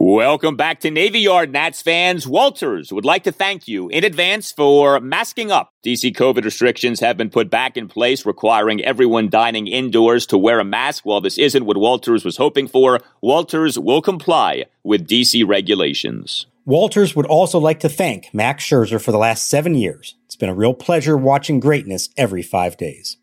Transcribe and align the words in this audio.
Welcome 0.00 0.54
back 0.54 0.78
to 0.82 0.92
Navy 0.92 1.18
Yard, 1.18 1.52
Nats 1.52 1.82
fans. 1.82 2.24
Walters 2.24 2.92
would 2.92 3.04
like 3.04 3.24
to 3.24 3.32
thank 3.32 3.66
you 3.66 3.88
in 3.88 4.04
advance 4.04 4.52
for 4.52 5.00
masking 5.00 5.50
up. 5.50 5.72
DC 5.84 6.14
COVID 6.14 6.44
restrictions 6.44 7.00
have 7.00 7.16
been 7.16 7.30
put 7.30 7.50
back 7.50 7.76
in 7.76 7.88
place, 7.88 8.24
requiring 8.24 8.80
everyone 8.84 9.28
dining 9.28 9.66
indoors 9.66 10.24
to 10.26 10.38
wear 10.38 10.60
a 10.60 10.64
mask. 10.64 11.04
While 11.04 11.20
this 11.20 11.36
isn't 11.36 11.66
what 11.66 11.76
Walters 11.76 12.24
was 12.24 12.36
hoping 12.36 12.68
for, 12.68 13.00
Walters 13.20 13.76
will 13.76 14.00
comply 14.00 14.66
with 14.84 15.08
DC 15.08 15.44
regulations. 15.44 16.46
Walters 16.64 17.16
would 17.16 17.26
also 17.26 17.58
like 17.58 17.80
to 17.80 17.88
thank 17.88 18.32
Max 18.32 18.64
Scherzer 18.64 19.02
for 19.02 19.10
the 19.10 19.18
last 19.18 19.48
seven 19.48 19.74
years. 19.74 20.14
It's 20.26 20.36
been 20.36 20.48
a 20.48 20.54
real 20.54 20.74
pleasure 20.74 21.16
watching 21.16 21.58
greatness 21.58 22.08
every 22.16 22.42
five 22.42 22.76
days. 22.76 23.16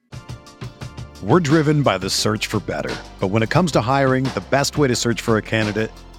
We're 1.23 1.39
driven 1.39 1.83
by 1.83 1.99
the 1.99 2.09
search 2.09 2.47
for 2.47 2.59
better. 2.59 2.93
But 3.21 3.29
when 3.29 3.43
it 3.43 3.49
comes 3.49 3.71
to 3.71 3.81
hiring, 3.81 4.25
the 4.25 4.43
best 4.49 4.77
way 4.77 4.89
to 4.89 4.95
search 4.97 5.21
for 5.21 5.37
a 5.37 5.41
candidate 5.41 5.89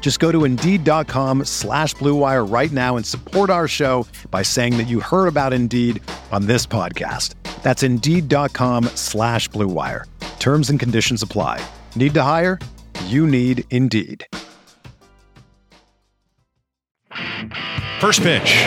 Just 0.00 0.20
go 0.20 0.32
to 0.32 0.44
Indeed.com 0.44 1.44
slash 1.44 1.94
BlueWire 1.96 2.50
right 2.50 2.72
now 2.72 2.96
and 2.96 3.04
support 3.04 3.50
our 3.50 3.68
show 3.68 4.06
by 4.30 4.40
saying 4.40 4.78
that 4.78 4.88
you 4.88 5.00
heard 5.00 5.26
about 5.26 5.52
Indeed 5.52 6.02
on 6.32 6.46
this 6.46 6.64
podcast. 6.66 7.34
That's 7.62 7.82
Indeed.com 7.82 8.84
slash 8.94 9.50
BlueWire. 9.50 10.04
Terms 10.38 10.70
and 10.70 10.80
conditions 10.80 11.22
apply. 11.22 11.60
Need 11.94 12.14
to 12.14 12.22
hire? 12.22 12.58
You 13.04 13.26
need 13.26 13.64
Indeed. 13.68 14.26
First 18.00 18.22
pitch. 18.22 18.64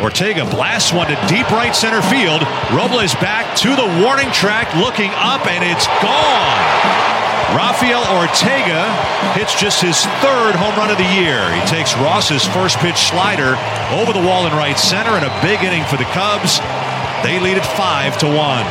Ortega 0.00 0.44
blasts 0.46 0.92
one 0.92 1.06
to 1.06 1.26
deep 1.28 1.48
right 1.50 1.74
center 1.74 2.02
field. 2.02 2.42
Robles 2.72 3.14
back 3.16 3.56
to 3.58 3.68
the 3.76 4.02
warning 4.04 4.30
track, 4.32 4.74
looking 4.74 5.10
up, 5.14 5.46
and 5.46 5.62
it's 5.64 5.86
gone. 6.02 7.23
Rafael 7.54 8.02
Ortega 8.18 8.92
hits 9.34 9.54
just 9.60 9.80
his 9.80 10.04
third 10.18 10.56
home 10.56 10.74
run 10.74 10.90
of 10.90 10.98
the 10.98 11.04
year. 11.14 11.54
He 11.54 11.60
takes 11.68 11.94
Ross's 11.98 12.44
first 12.48 12.76
pitch 12.78 12.96
slider 12.96 13.54
over 13.92 14.12
the 14.12 14.18
wall 14.26 14.44
in 14.44 14.52
right 14.54 14.76
center, 14.76 15.10
and 15.10 15.24
a 15.24 15.40
big 15.40 15.62
inning 15.62 15.84
for 15.84 15.96
the 15.96 16.02
Cubs. 16.06 16.58
They 17.22 17.38
lead 17.38 17.56
it 17.56 17.64
five 17.64 18.18
to 18.18 18.26
one. 18.26 18.66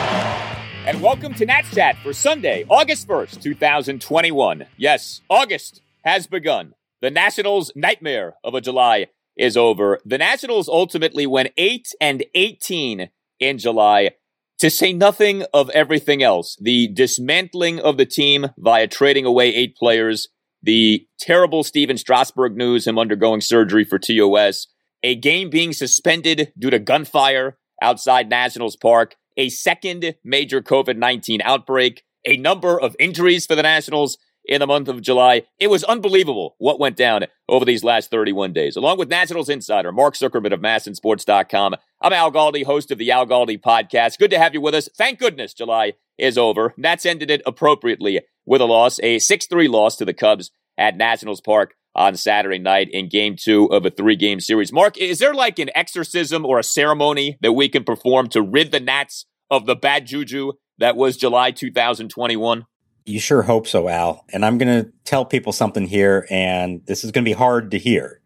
And 0.86 1.02
welcome 1.02 1.34
to 1.36 1.46
Nats 1.46 1.74
Chat 1.74 1.96
for 2.04 2.12
Sunday, 2.12 2.66
August 2.68 3.08
1st, 3.08 3.42
2021. 3.42 4.66
Yes, 4.76 5.22
August 5.30 5.80
has 6.04 6.28
begun. 6.28 6.76
The 7.02 7.10
Nationals' 7.10 7.72
nightmare 7.78 8.36
of 8.44 8.54
a 8.54 8.60
July 8.60 9.08
is 9.38 9.56
over. 9.56 10.02
The 10.04 10.18
Nationals 10.18 10.68
ultimately 10.68 11.26
went 11.26 11.54
8 11.56 11.88
and 12.02 12.26
18 12.36 13.10
in 13.40 13.58
July 13.60 14.10
to 14.60 14.70
say 14.70 14.94
nothing 14.94 15.44
of 15.54 15.70
everything 15.72 16.24
else. 16.24 16.58
The 16.60 16.88
dismantling 16.88 17.80
of 17.80 17.98
the 17.98 18.06
team 18.06 18.48
via 18.58 18.88
trading 18.88 19.26
away 19.26 19.54
eight 19.54 19.76
players, 19.76 20.30
the 20.62 21.06
terrible 21.20 21.64
Stephen 21.64 21.98
Strasburg 21.98 22.56
news, 22.56 22.88
him 22.88 22.98
undergoing 22.98 23.42
surgery 23.42 23.84
for 23.84 24.00
TOS, 24.00 24.68
a 25.04 25.16
game 25.16 25.50
being 25.50 25.74
suspended 25.74 26.54
due 26.58 26.70
to 26.70 26.80
gunfire 26.80 27.58
outside 27.82 28.30
Nationals 28.30 28.78
Park, 28.78 29.16
a 29.36 29.50
second 29.50 30.16
major 30.24 30.62
COVID 30.62 30.98
19 30.98 31.42
outbreak, 31.44 32.04
a 32.26 32.38
number 32.38 32.80
of 32.80 32.96
injuries 33.00 33.46
for 33.46 33.56
the 33.56 33.64
Nationals, 33.64 34.18
in 34.46 34.60
the 34.60 34.68
month 34.68 34.88
of 34.88 35.02
July. 35.02 35.44
It 35.60 35.70
was 35.70 35.84
unbelievable 35.84 36.56
what 36.58 36.80
went 36.80 36.96
down 36.96 37.26
over 37.48 37.66
these 37.66 37.84
last 37.84 38.12
31 38.12 38.54
days. 38.54 38.76
Along 38.76 38.98
with 38.98 39.10
Nationals 39.10 39.50
insider 39.50 39.92
Mark 39.92 40.16
Zuckerman 40.16 40.54
of 40.54 40.60
masnsports.com, 40.60 41.76
I'm 42.02 42.14
Al 42.14 42.32
Galdi, 42.32 42.66
host 42.66 42.92
of 42.92 42.98
the 42.98 43.12
Al 43.12 43.26
Galdi 43.26 43.60
podcast. 43.60 44.20
Good 44.20 44.32
to 44.32 44.40
have 44.40 44.54
you 44.54 44.62
with 44.62 44.76
us. 44.76 44.90
Thank 44.98 45.20
goodness 45.20 45.54
July 45.54 45.94
is 46.18 46.38
over. 46.38 46.74
Nats 46.78 47.06
ended 47.06 47.32
it 47.32 47.42
appropriately 47.46 48.22
with 48.46 48.62
a 48.62 48.66
loss, 48.66 49.00
a 49.00 49.18
6-3 49.18 49.70
loss 49.70 49.96
to 49.98 50.06
the 50.06 50.14
Cubs 50.14 50.52
at 50.78 50.98
Nationals 50.98 51.42
Park 51.42 51.76
on 51.96 52.16
Saturday 52.16 52.60
night 52.60 52.90
in 52.92 53.08
game 53.08 53.36
two 53.40 53.68
of 53.68 53.86
a 53.86 53.90
three 53.90 54.16
game 54.16 54.40
series. 54.40 54.74
Mark, 54.74 54.98
is 54.98 55.20
there 55.20 55.34
like 55.34 55.60
an 55.60 55.70
exorcism 55.76 56.46
or 56.46 56.60
a 56.60 56.64
ceremony 56.64 57.38
that 57.42 57.54
we 57.54 57.70
can 57.70 57.84
perform 57.84 58.28
to 58.30 58.42
rid 58.42 58.72
the 58.72 58.80
Nats 58.80 59.26
of 59.52 59.66
the 59.66 59.76
bad 59.76 60.08
juju 60.08 60.54
that 60.80 60.96
was 60.96 61.18
July 61.18 61.52
2021? 61.52 62.66
You 63.06 63.20
sure 63.20 63.44
hope 63.44 63.68
so, 63.68 63.90
Al. 63.90 64.26
And 64.32 64.46
I'm 64.46 64.58
going 64.58 64.84
to 64.84 64.92
tell 65.04 65.26
people 65.26 65.52
something 65.52 65.88
here, 65.88 66.26
and 66.30 66.86
this 66.86 67.04
is 67.04 67.12
going 67.12 67.26
to 67.26 67.30
be 67.30 67.34
hard 67.34 67.72
to 67.72 67.78
hear, 67.78 68.22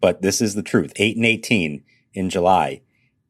but 0.00 0.22
this 0.22 0.40
is 0.40 0.54
the 0.54 0.62
truth. 0.62 0.92
8 0.96 1.16
and 1.16 1.26
18 1.26 1.84
in 2.14 2.30
July. 2.30 2.82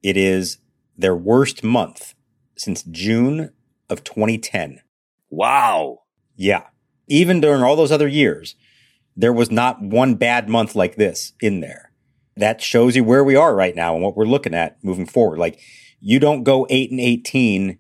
It 0.03 0.17
is 0.17 0.59
their 0.97 1.15
worst 1.15 1.63
month 1.63 2.15
since 2.57 2.83
June 2.83 3.53
of 3.91 4.03
2010. 4.05 4.81
Wow. 5.31 6.01
Yeah. 6.37 6.65
Even 7.07 7.41
during 7.41 7.63
all 7.63 7.77
those 7.77 7.93
other 7.93 8.09
years, 8.09 8.55
there 9.17 9.33
was 9.33 9.51
not 9.51 9.83
one 9.83 10.15
bad 10.15 10.49
month 10.49 10.75
like 10.75 10.97
this 10.97 11.33
in 11.41 11.61
there. 11.61 11.93
That 12.37 12.63
shows 12.63 12.97
you 12.97 13.05
where 13.05 13.25
we 13.25 13.37
are 13.37 13.55
right 13.55 13.75
now 13.75 13.95
and 13.95 14.03
what 14.03 14.17
we're 14.17 14.25
looking 14.25 14.55
at 14.55 14.83
moving 14.83 15.07
forward. 15.07 15.39
Like, 15.39 15.61
you 16.01 16.21
don't 16.21 16.45
go 16.45 16.67
8 16.71 16.91
and 16.93 17.01
18 17.01 17.79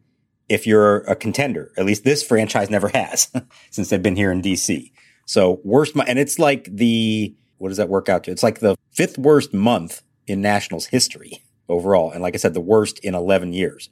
if 0.49 0.67
you're 0.67 0.99
a 0.99 1.15
contender. 1.15 1.73
At 1.77 1.85
least 1.85 2.05
this 2.05 2.23
franchise 2.23 2.71
never 2.71 2.89
has 2.89 3.31
since 3.71 3.91
they've 3.91 4.03
been 4.03 4.17
here 4.17 4.33
in 4.33 4.43
DC. 4.43 4.93
So 5.27 5.61
worst, 5.63 5.95
and 6.07 6.19
it's 6.19 6.39
like 6.39 6.65
the, 6.65 7.35
what 7.59 7.69
does 7.69 7.77
that 7.77 7.89
work 7.89 8.09
out 8.09 8.25
to? 8.25 8.31
It's 8.31 8.43
like 8.43 8.61
the 8.61 8.77
fifth 8.93 9.19
worst 9.19 9.53
month 9.53 10.03
in 10.27 10.41
Nationals 10.41 10.87
history 10.87 11.43
overall. 11.69 12.11
And 12.11 12.23
like 12.23 12.35
I 12.35 12.39
said, 12.39 12.55
the 12.55 12.61
worst 12.61 12.99
in 13.01 13.15
11 13.15 13.53
years. 13.53 13.91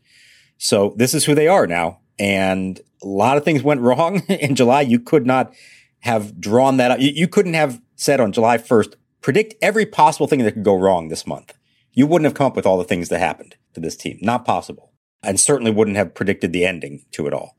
So 0.59 0.95
this 0.97 1.13
is 1.13 1.25
who 1.25 1.35
they 1.35 1.49
are 1.49 1.67
now. 1.67 2.01
And 2.19 2.81
a 3.03 3.07
lot 3.07 3.37
of 3.37 3.45
things 3.45 3.63
went 3.63 3.83
wrong 3.83 4.21
in 4.29 4.55
July. 4.55 4.81
You 4.81 4.99
could 4.99 5.27
not 5.27 5.53
have 6.01 6.41
drawn 6.41 6.79
that 6.79 6.91
up. 6.91 7.01
You, 7.01 7.11
you 7.11 7.29
couldn't 7.29 7.55
have 7.55 7.83
said 7.97 8.21
on 8.21 8.33
July 8.33 8.57
1st, 8.57 8.95
predict 9.21 9.55
every 9.61 9.85
possible 9.85 10.27
thing 10.27 10.43
that 10.45 10.53
could 10.53 10.65
go 10.65 10.75
wrong 10.75 11.09
this 11.09 11.27
month. 11.27 11.53
You 11.93 12.07
wouldn't 12.07 12.27
have 12.27 12.35
come 12.35 12.47
up 12.47 12.57
with 12.57 12.67
all 12.67 12.79
the 12.79 12.85
things 12.85 13.09
that 13.11 13.19
happened 13.19 13.57
to 13.75 13.81
this 13.81 13.97
team. 13.97 14.19
Not 14.23 14.45
possible 14.45 14.93
and 15.27 15.39
certainly 15.39 15.73
wouldn't 15.73 15.97
have 15.97 16.15
predicted 16.15 16.53
the 16.53 16.65
ending 16.65 17.05
to 17.11 17.27
it 17.27 17.35
all. 17.35 17.57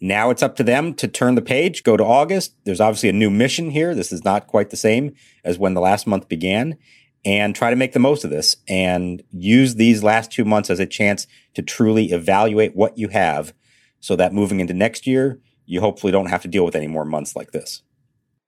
Now 0.00 0.28
it's 0.28 0.42
up 0.42 0.56
to 0.56 0.62
them 0.62 0.92
to 0.94 1.08
turn 1.08 1.34
the 1.34 1.42
page, 1.42 1.82
go 1.82 1.96
to 1.96 2.04
August. 2.04 2.54
There's 2.64 2.80
obviously 2.80 3.08
a 3.08 3.14
new 3.14 3.30
mission 3.30 3.70
here. 3.70 3.94
This 3.94 4.12
is 4.12 4.24
not 4.24 4.46
quite 4.46 4.68
the 4.70 4.76
same 4.76 5.14
as 5.42 5.58
when 5.58 5.72
the 5.74 5.80
last 5.80 6.06
month 6.06 6.28
began 6.28 6.76
and 7.24 7.56
try 7.56 7.70
to 7.70 7.76
make 7.76 7.92
the 7.92 7.98
most 7.98 8.22
of 8.22 8.30
this 8.30 8.56
and 8.68 9.22
use 9.32 9.76
these 9.76 10.02
last 10.02 10.30
two 10.30 10.44
months 10.44 10.68
as 10.68 10.78
a 10.78 10.86
chance 10.86 11.26
to 11.54 11.62
truly 11.62 12.12
evaluate 12.12 12.76
what 12.76 12.98
you 12.98 13.08
have 13.08 13.54
so 14.00 14.14
that 14.14 14.34
moving 14.34 14.60
into 14.60 14.74
next 14.74 15.06
year, 15.06 15.40
you 15.64 15.80
hopefully 15.80 16.12
don't 16.12 16.30
have 16.30 16.42
to 16.42 16.48
deal 16.48 16.64
with 16.64 16.76
any 16.76 16.86
more 16.86 17.04
months 17.04 17.34
like 17.34 17.52
this. 17.52 17.82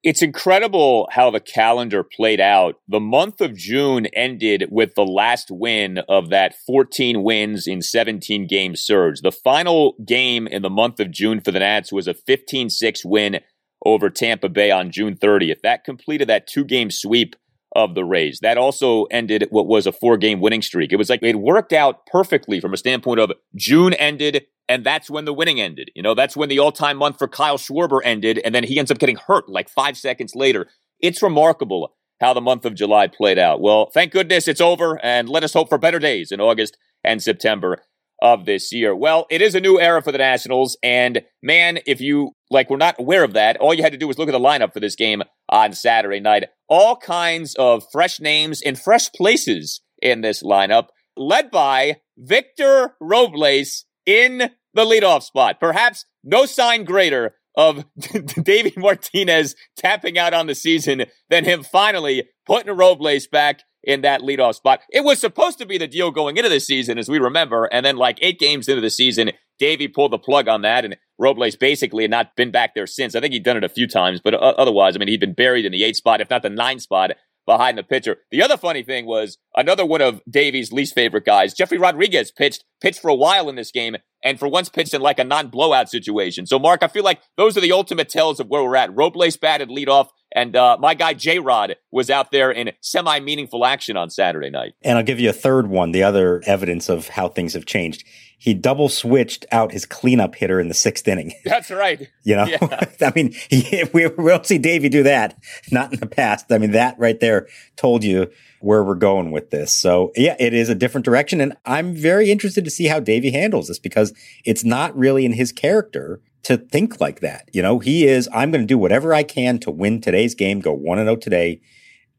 It's 0.04 0.22
incredible 0.22 1.08
how 1.10 1.30
the 1.30 1.40
calendar 1.40 2.04
played 2.04 2.40
out. 2.40 2.76
The 2.86 3.00
month 3.00 3.40
of 3.40 3.56
June 3.56 4.06
ended 4.06 4.68
with 4.70 4.94
the 4.94 5.04
last 5.04 5.50
win 5.50 5.98
of 6.08 6.28
that 6.30 6.54
14 6.66 7.24
wins 7.24 7.66
in 7.66 7.82
17 7.82 8.46
game 8.46 8.76
surge. 8.76 9.22
The 9.22 9.32
final 9.32 9.96
game 10.06 10.46
in 10.46 10.62
the 10.62 10.70
month 10.70 11.00
of 11.00 11.10
June 11.10 11.40
for 11.40 11.50
the 11.50 11.58
Nats 11.58 11.92
was 11.92 12.06
a 12.06 12.14
15 12.14 12.70
6 12.70 13.04
win 13.04 13.40
over 13.84 14.08
Tampa 14.08 14.48
Bay 14.48 14.70
on 14.70 14.92
June 14.92 15.16
30th. 15.16 15.62
That 15.62 15.82
completed 15.82 16.28
that 16.28 16.46
two 16.46 16.64
game 16.64 16.92
sweep 16.92 17.34
of 17.74 17.94
the 17.94 18.04
Rays. 18.04 18.40
That 18.40 18.58
also 18.58 19.04
ended 19.04 19.46
what 19.50 19.66
was 19.66 19.86
a 19.86 19.92
four 19.92 20.16
game 20.16 20.40
winning 20.40 20.62
streak. 20.62 20.92
It 20.92 20.96
was 20.96 21.10
like 21.10 21.22
it 21.22 21.36
worked 21.36 21.72
out 21.72 22.06
perfectly 22.06 22.60
from 22.60 22.72
a 22.72 22.78
standpoint 22.78 23.20
of 23.20 23.32
June 23.54 23.94
ended, 23.94 24.46
and 24.68 24.84
that's 24.84 25.10
when 25.10 25.24
the 25.24 25.34
winning 25.34 25.60
ended. 25.60 25.90
You 25.94 26.02
know, 26.02 26.14
that's 26.14 26.36
when 26.36 26.48
the 26.48 26.58
all 26.58 26.72
time 26.72 26.96
month 26.96 27.18
for 27.18 27.28
Kyle 27.28 27.58
Schwarber 27.58 28.00
ended, 28.04 28.40
and 28.44 28.54
then 28.54 28.64
he 28.64 28.78
ends 28.78 28.90
up 28.90 28.98
getting 28.98 29.16
hurt 29.16 29.48
like 29.48 29.68
five 29.68 29.96
seconds 29.96 30.34
later. 30.34 30.68
It's 31.00 31.22
remarkable 31.22 31.94
how 32.20 32.34
the 32.34 32.40
month 32.40 32.64
of 32.64 32.74
July 32.74 33.06
played 33.06 33.38
out. 33.38 33.60
Well, 33.60 33.90
thank 33.94 34.12
goodness 34.12 34.48
it's 34.48 34.60
over, 34.60 34.98
and 35.04 35.28
let 35.28 35.44
us 35.44 35.52
hope 35.52 35.68
for 35.68 35.78
better 35.78 35.98
days 35.98 36.32
in 36.32 36.40
August 36.40 36.76
and 37.04 37.22
September 37.22 37.82
of 38.20 38.46
this 38.46 38.72
year. 38.72 38.94
Well, 38.94 39.26
it 39.30 39.40
is 39.42 39.54
a 39.54 39.60
new 39.60 39.80
era 39.80 40.02
for 40.02 40.12
the 40.12 40.18
Nationals. 40.18 40.76
And 40.82 41.22
man, 41.42 41.78
if 41.86 42.00
you 42.00 42.32
like 42.50 42.70
were 42.70 42.76
not 42.76 42.98
aware 42.98 43.24
of 43.24 43.32
that, 43.34 43.56
all 43.58 43.74
you 43.74 43.82
had 43.82 43.92
to 43.92 43.98
do 43.98 44.08
was 44.08 44.18
look 44.18 44.28
at 44.28 44.32
the 44.32 44.38
lineup 44.38 44.72
for 44.72 44.80
this 44.80 44.96
game 44.96 45.22
on 45.48 45.72
Saturday 45.72 46.20
night. 46.20 46.44
All 46.68 46.96
kinds 46.96 47.54
of 47.56 47.84
fresh 47.92 48.20
names 48.20 48.60
in 48.60 48.76
fresh 48.76 49.10
places 49.12 49.80
in 50.02 50.20
this 50.20 50.42
lineup, 50.42 50.88
led 51.16 51.50
by 51.50 51.96
Victor 52.16 52.94
Robles 53.00 53.84
in 54.06 54.50
the 54.74 54.84
leadoff 54.84 55.22
spot. 55.22 55.60
Perhaps 55.60 56.04
no 56.24 56.46
sign 56.46 56.84
greater 56.84 57.34
of 57.56 57.84
Davey 58.42 58.72
Martinez 58.76 59.56
tapping 59.76 60.16
out 60.16 60.32
on 60.32 60.46
the 60.46 60.54
season 60.54 61.04
than 61.28 61.44
him 61.44 61.62
finally 61.62 62.28
putting 62.46 62.74
Robles 62.74 63.26
back 63.26 63.62
in 63.82 64.02
that 64.02 64.20
leadoff 64.22 64.54
spot. 64.54 64.80
It 64.90 65.04
was 65.04 65.18
supposed 65.18 65.58
to 65.58 65.66
be 65.66 65.78
the 65.78 65.86
deal 65.86 66.10
going 66.10 66.36
into 66.36 66.50
the 66.50 66.60
season, 66.60 66.98
as 66.98 67.08
we 67.08 67.18
remember, 67.18 67.66
and 67.66 67.84
then 67.84 67.96
like 67.96 68.18
eight 68.20 68.38
games 68.38 68.68
into 68.68 68.80
the 68.80 68.90
season, 68.90 69.32
Davey 69.58 69.88
pulled 69.88 70.12
the 70.12 70.18
plug 70.18 70.48
on 70.48 70.62
that, 70.62 70.84
and 70.84 70.96
Robles 71.18 71.56
basically 71.56 72.04
had 72.04 72.10
not 72.10 72.36
been 72.36 72.50
back 72.50 72.74
there 72.74 72.86
since. 72.86 73.14
I 73.14 73.20
think 73.20 73.32
he'd 73.32 73.44
done 73.44 73.56
it 73.56 73.64
a 73.64 73.68
few 73.68 73.88
times, 73.88 74.20
but 74.22 74.34
otherwise, 74.34 74.94
I 74.94 74.98
mean, 74.98 75.08
he'd 75.08 75.20
been 75.20 75.34
buried 75.34 75.64
in 75.64 75.72
the 75.72 75.84
eight 75.84 75.96
spot, 75.96 76.20
if 76.20 76.30
not 76.30 76.42
the 76.42 76.50
nine 76.50 76.78
spot 76.78 77.12
behind 77.46 77.78
the 77.78 77.82
pitcher. 77.82 78.18
The 78.30 78.42
other 78.42 78.56
funny 78.56 78.82
thing 78.82 79.06
was 79.06 79.38
another 79.56 79.86
one 79.86 80.02
of 80.02 80.20
Davey's 80.30 80.70
least 80.70 80.94
favorite 80.94 81.24
guys, 81.24 81.54
Jefry 81.54 81.80
Rodriguez, 81.80 82.30
pitched 82.30 82.64
pitched 82.80 83.00
for 83.00 83.08
a 83.08 83.14
while 83.14 83.48
in 83.48 83.56
this 83.56 83.72
game, 83.72 83.96
and 84.24 84.38
for 84.38 84.48
once 84.48 84.68
pitched 84.68 84.94
in 84.94 85.00
like 85.00 85.18
a 85.18 85.24
non-blowout 85.24 85.88
situation. 85.88 86.46
So, 86.46 86.58
Mark, 86.58 86.82
I 86.82 86.88
feel 86.88 87.04
like 87.04 87.20
those 87.36 87.56
are 87.56 87.60
the 87.60 87.72
ultimate 87.72 88.08
tells 88.08 88.40
of 88.40 88.48
where 88.48 88.62
we're 88.62 88.76
at. 88.76 88.94
Robles 88.94 89.36
batted 89.36 89.68
leadoff, 89.68 90.08
and 90.34 90.56
uh, 90.56 90.76
my 90.80 90.94
guy 90.94 91.14
J 91.14 91.38
Rod 91.38 91.76
was 91.90 92.10
out 92.10 92.30
there 92.30 92.50
in 92.50 92.72
semi 92.80 93.20
meaningful 93.20 93.64
action 93.64 93.96
on 93.96 94.10
Saturday 94.10 94.50
night. 94.50 94.74
And 94.82 94.98
I'll 94.98 95.04
give 95.04 95.20
you 95.20 95.30
a 95.30 95.34
third 95.34 95.68
one, 95.68 95.92
the 95.92 96.02
other 96.02 96.42
evidence 96.46 96.88
of 96.88 97.08
how 97.08 97.28
things 97.28 97.54
have 97.54 97.66
changed. 97.66 98.04
He 98.40 98.54
double 98.54 98.88
switched 98.88 99.44
out 99.50 99.72
his 99.72 99.84
cleanup 99.84 100.36
hitter 100.36 100.60
in 100.60 100.68
the 100.68 100.74
sixth 100.74 101.06
inning. 101.08 101.32
That's 101.44 101.70
right. 101.70 102.08
You 102.22 102.36
know, 102.36 102.46
yeah. 102.46 102.84
I 103.00 103.12
mean, 103.14 103.34
he, 103.50 103.84
we, 103.92 104.06
we 104.06 104.30
don't 104.30 104.46
see 104.46 104.58
Davey 104.58 104.88
do 104.88 105.02
that. 105.02 105.36
Not 105.72 105.92
in 105.92 105.98
the 105.98 106.06
past. 106.06 106.50
I 106.50 106.58
mean, 106.58 106.70
that 106.70 106.98
right 106.98 107.18
there 107.18 107.48
told 107.76 108.04
you 108.04 108.30
where 108.60 108.82
we're 108.82 108.94
going 108.94 109.32
with 109.32 109.50
this. 109.50 109.72
So 109.72 110.12
yeah, 110.16 110.36
it 110.38 110.54
is 110.54 110.68
a 110.68 110.74
different 110.74 111.04
direction. 111.04 111.40
And 111.40 111.56
I'm 111.66 111.94
very 111.94 112.30
interested 112.30 112.64
to 112.64 112.70
see 112.70 112.86
how 112.86 113.00
Davey 113.00 113.32
handles 113.32 113.68
this 113.68 113.78
because 113.78 114.12
it's 114.44 114.64
not 114.64 114.96
really 114.96 115.24
in 115.24 115.32
his 115.32 115.52
character 115.52 116.20
to 116.44 116.56
think 116.56 117.00
like 117.00 117.20
that. 117.20 117.48
You 117.52 117.62
know, 117.62 117.80
he 117.80 118.06
is, 118.06 118.28
I'm 118.32 118.52
going 118.52 118.62
to 118.62 118.66
do 118.66 118.78
whatever 118.78 119.12
I 119.12 119.24
can 119.24 119.58
to 119.60 119.70
win 119.70 120.00
today's 120.00 120.34
game, 120.34 120.60
go 120.60 120.72
1 120.72 120.98
and 120.98 121.06
0 121.06 121.16
today, 121.16 121.60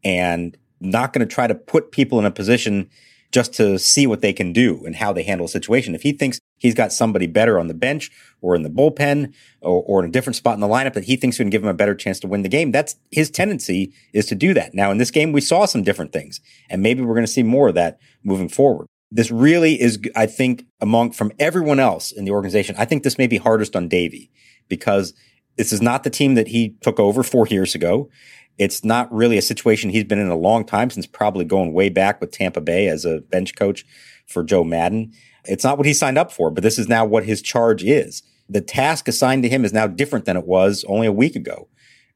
and 0.03 0.57
not 0.81 1.13
going 1.13 1.27
to 1.27 1.33
try 1.33 1.47
to 1.47 1.55
put 1.55 1.91
people 1.91 2.19
in 2.19 2.25
a 2.25 2.31
position 2.31 2.89
just 3.31 3.53
to 3.53 3.77
see 3.77 4.07
what 4.07 4.21
they 4.21 4.33
can 4.33 4.51
do 4.51 4.83
and 4.85 4.95
how 4.95 5.13
they 5.13 5.23
handle 5.23 5.45
a 5.45 5.49
situation. 5.49 5.93
If 5.93 6.01
he 6.01 6.11
thinks 6.11 6.39
he's 6.57 6.73
got 6.73 6.91
somebody 6.91 7.27
better 7.27 7.59
on 7.59 7.67
the 7.67 7.73
bench 7.73 8.11
or 8.41 8.55
in 8.55 8.63
the 8.63 8.69
bullpen 8.69 9.33
or, 9.61 9.83
or 9.83 10.03
in 10.03 10.09
a 10.09 10.11
different 10.11 10.35
spot 10.35 10.55
in 10.55 10.61
the 10.61 10.67
lineup 10.67 10.93
that 10.93 11.05
he 11.05 11.15
thinks 11.15 11.37
can 11.37 11.49
give 11.49 11.63
him 11.63 11.69
a 11.69 11.73
better 11.73 11.95
chance 11.95 12.19
to 12.21 12.27
win 12.27 12.41
the 12.41 12.49
game, 12.49 12.71
that's 12.71 12.95
his 13.11 13.29
tendency 13.29 13.93
is 14.13 14.25
to 14.27 14.35
do 14.35 14.53
that. 14.53 14.73
Now, 14.73 14.91
in 14.91 14.97
this 14.97 15.11
game, 15.11 15.31
we 15.31 15.41
saw 15.41 15.65
some 15.65 15.83
different 15.83 16.11
things, 16.11 16.41
and 16.69 16.81
maybe 16.81 17.01
we're 17.01 17.15
going 17.15 17.25
to 17.25 17.31
see 17.31 17.43
more 17.43 17.69
of 17.69 17.75
that 17.75 17.99
moving 18.23 18.49
forward. 18.49 18.87
This 19.11 19.31
really 19.31 19.79
is, 19.79 19.99
I 20.15 20.27
think, 20.27 20.65
among 20.81 21.11
from 21.11 21.31
everyone 21.39 21.79
else 21.79 22.11
in 22.11 22.25
the 22.25 22.31
organization, 22.31 22.75
I 22.77 22.85
think 22.85 23.03
this 23.03 23.17
may 23.17 23.27
be 23.27 23.37
hardest 23.37 23.75
on 23.75 23.87
Davey 23.87 24.29
because 24.67 25.13
this 25.57 25.73
is 25.73 25.81
not 25.81 26.03
the 26.03 26.09
team 26.09 26.35
that 26.35 26.47
he 26.47 26.75
took 26.81 26.99
over 26.99 27.23
four 27.23 27.47
years 27.47 27.75
ago. 27.75 28.09
It's 28.59 28.83
not 28.83 29.11
really 29.11 29.37
a 29.37 29.41
situation 29.41 29.89
he's 29.89 30.03
been 30.03 30.19
in 30.19 30.27
a 30.27 30.35
long 30.35 30.65
time 30.65 30.89
since 30.89 31.07
probably 31.07 31.45
going 31.45 31.73
way 31.73 31.87
back 31.89 32.19
with 32.19 32.31
Tampa 32.31 32.59
Bay 32.59 32.87
as 32.87 33.05
a 33.05 33.21
bench 33.21 33.55
coach 33.55 33.85
for 34.27 34.43
Joe 34.43 34.65
Maddon. 34.65 35.13
It's 35.45 35.63
not 35.63 35.77
what 35.77 35.87
he 35.87 35.93
signed 35.93 36.17
up 36.17 36.31
for, 36.31 36.51
but 36.51 36.61
this 36.61 36.77
is 36.77 36.89
now 36.89 37.05
what 37.05 37.23
his 37.23 37.41
charge 37.41 37.83
is. 37.83 38.21
The 38.49 38.61
task 38.61 39.07
assigned 39.07 39.43
to 39.43 39.49
him 39.49 39.63
is 39.63 39.71
now 39.71 39.87
different 39.87 40.25
than 40.25 40.35
it 40.35 40.45
was 40.45 40.83
only 40.89 41.07
a 41.07 41.11
week 41.11 41.37
ago. 41.37 41.69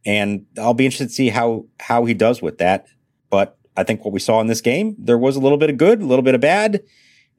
And 0.06 0.46
I'll 0.58 0.74
be 0.74 0.86
interested 0.86 1.08
to 1.08 1.14
see 1.14 1.30
how, 1.30 1.66
how 1.80 2.04
he 2.04 2.14
does 2.14 2.42
with 2.42 2.58
that. 2.58 2.88
But 3.30 3.58
I 3.78 3.84
think 3.84 4.04
what 4.04 4.14
we 4.14 4.20
saw 4.20 4.42
in 4.42 4.48
this 4.48 4.62
game, 4.62 4.96
there 5.00 5.18
was 5.18 5.38
a 5.38 5.40
little 5.40 5.58
bit 5.58 5.70
of 5.70 5.78
good, 5.78 6.02
a 6.02 6.06
little 6.06 6.24
bit 6.24 6.36
of 6.36 6.42
bad, 6.42 6.84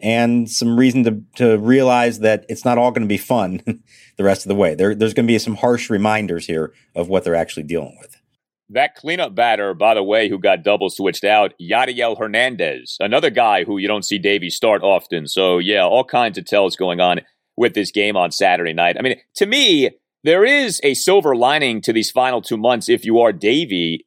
and 0.00 0.50
some 0.50 0.78
reason 0.78 1.04
to, 1.04 1.22
to 1.36 1.58
realize 1.58 2.20
that 2.20 2.46
it's 2.48 2.64
not 2.64 2.78
all 2.78 2.90
going 2.90 3.06
to 3.06 3.08
be 3.08 3.18
fun 3.18 3.62
the 4.16 4.24
rest 4.24 4.44
of 4.44 4.48
the 4.48 4.54
way. 4.54 4.74
There, 4.74 4.94
there's 4.94 5.14
going 5.14 5.26
to 5.26 5.32
be 5.32 5.38
some 5.38 5.56
harsh 5.56 5.90
reminders 5.90 6.46
here 6.46 6.72
of 6.94 7.08
what 7.08 7.24
they're 7.24 7.34
actually 7.34 7.64
dealing 7.64 7.96
with. 8.00 8.13
That 8.75 8.94
cleanup 8.94 9.35
batter, 9.35 9.73
by 9.73 9.94
the 9.94 10.03
way, 10.03 10.29
who 10.29 10.38
got 10.38 10.62
double 10.62 10.91
switched 10.91 11.25
out, 11.25 11.55
Yadiel 11.61 12.19
Hernandez, 12.19 12.97
another 13.00 13.31
guy 13.31 13.65
who 13.65 13.79
you 13.79 13.88
don't 13.88 14.05
see 14.05 14.19
Davey 14.19 14.50
start 14.50 14.82
often. 14.82 15.26
So, 15.26 15.59
yeah, 15.59 15.85
all 15.85 16.05
kinds 16.05 16.38
of 16.38 16.44
tells 16.44 16.76
going 16.76 17.00
on 17.00 17.21
with 17.56 17.75
this 17.75 17.91
game 17.91 18.17
on 18.17 18.32
Saturday 18.32 18.73
night. 18.73 18.97
I 18.99 19.03
mean, 19.03 19.17
to 19.37 19.47
me, 19.47 19.91
there 20.25 20.44
is 20.44 20.81
a 20.82 20.94
silver 20.94 21.37
lining 21.37 21.81
to 21.82 21.93
these 21.93 22.11
final 22.11 22.43
two 22.43 22.56
months 22.56 22.88
if 22.88 23.05
you 23.05 23.21
are 23.21 23.32
Davey 23.32 24.06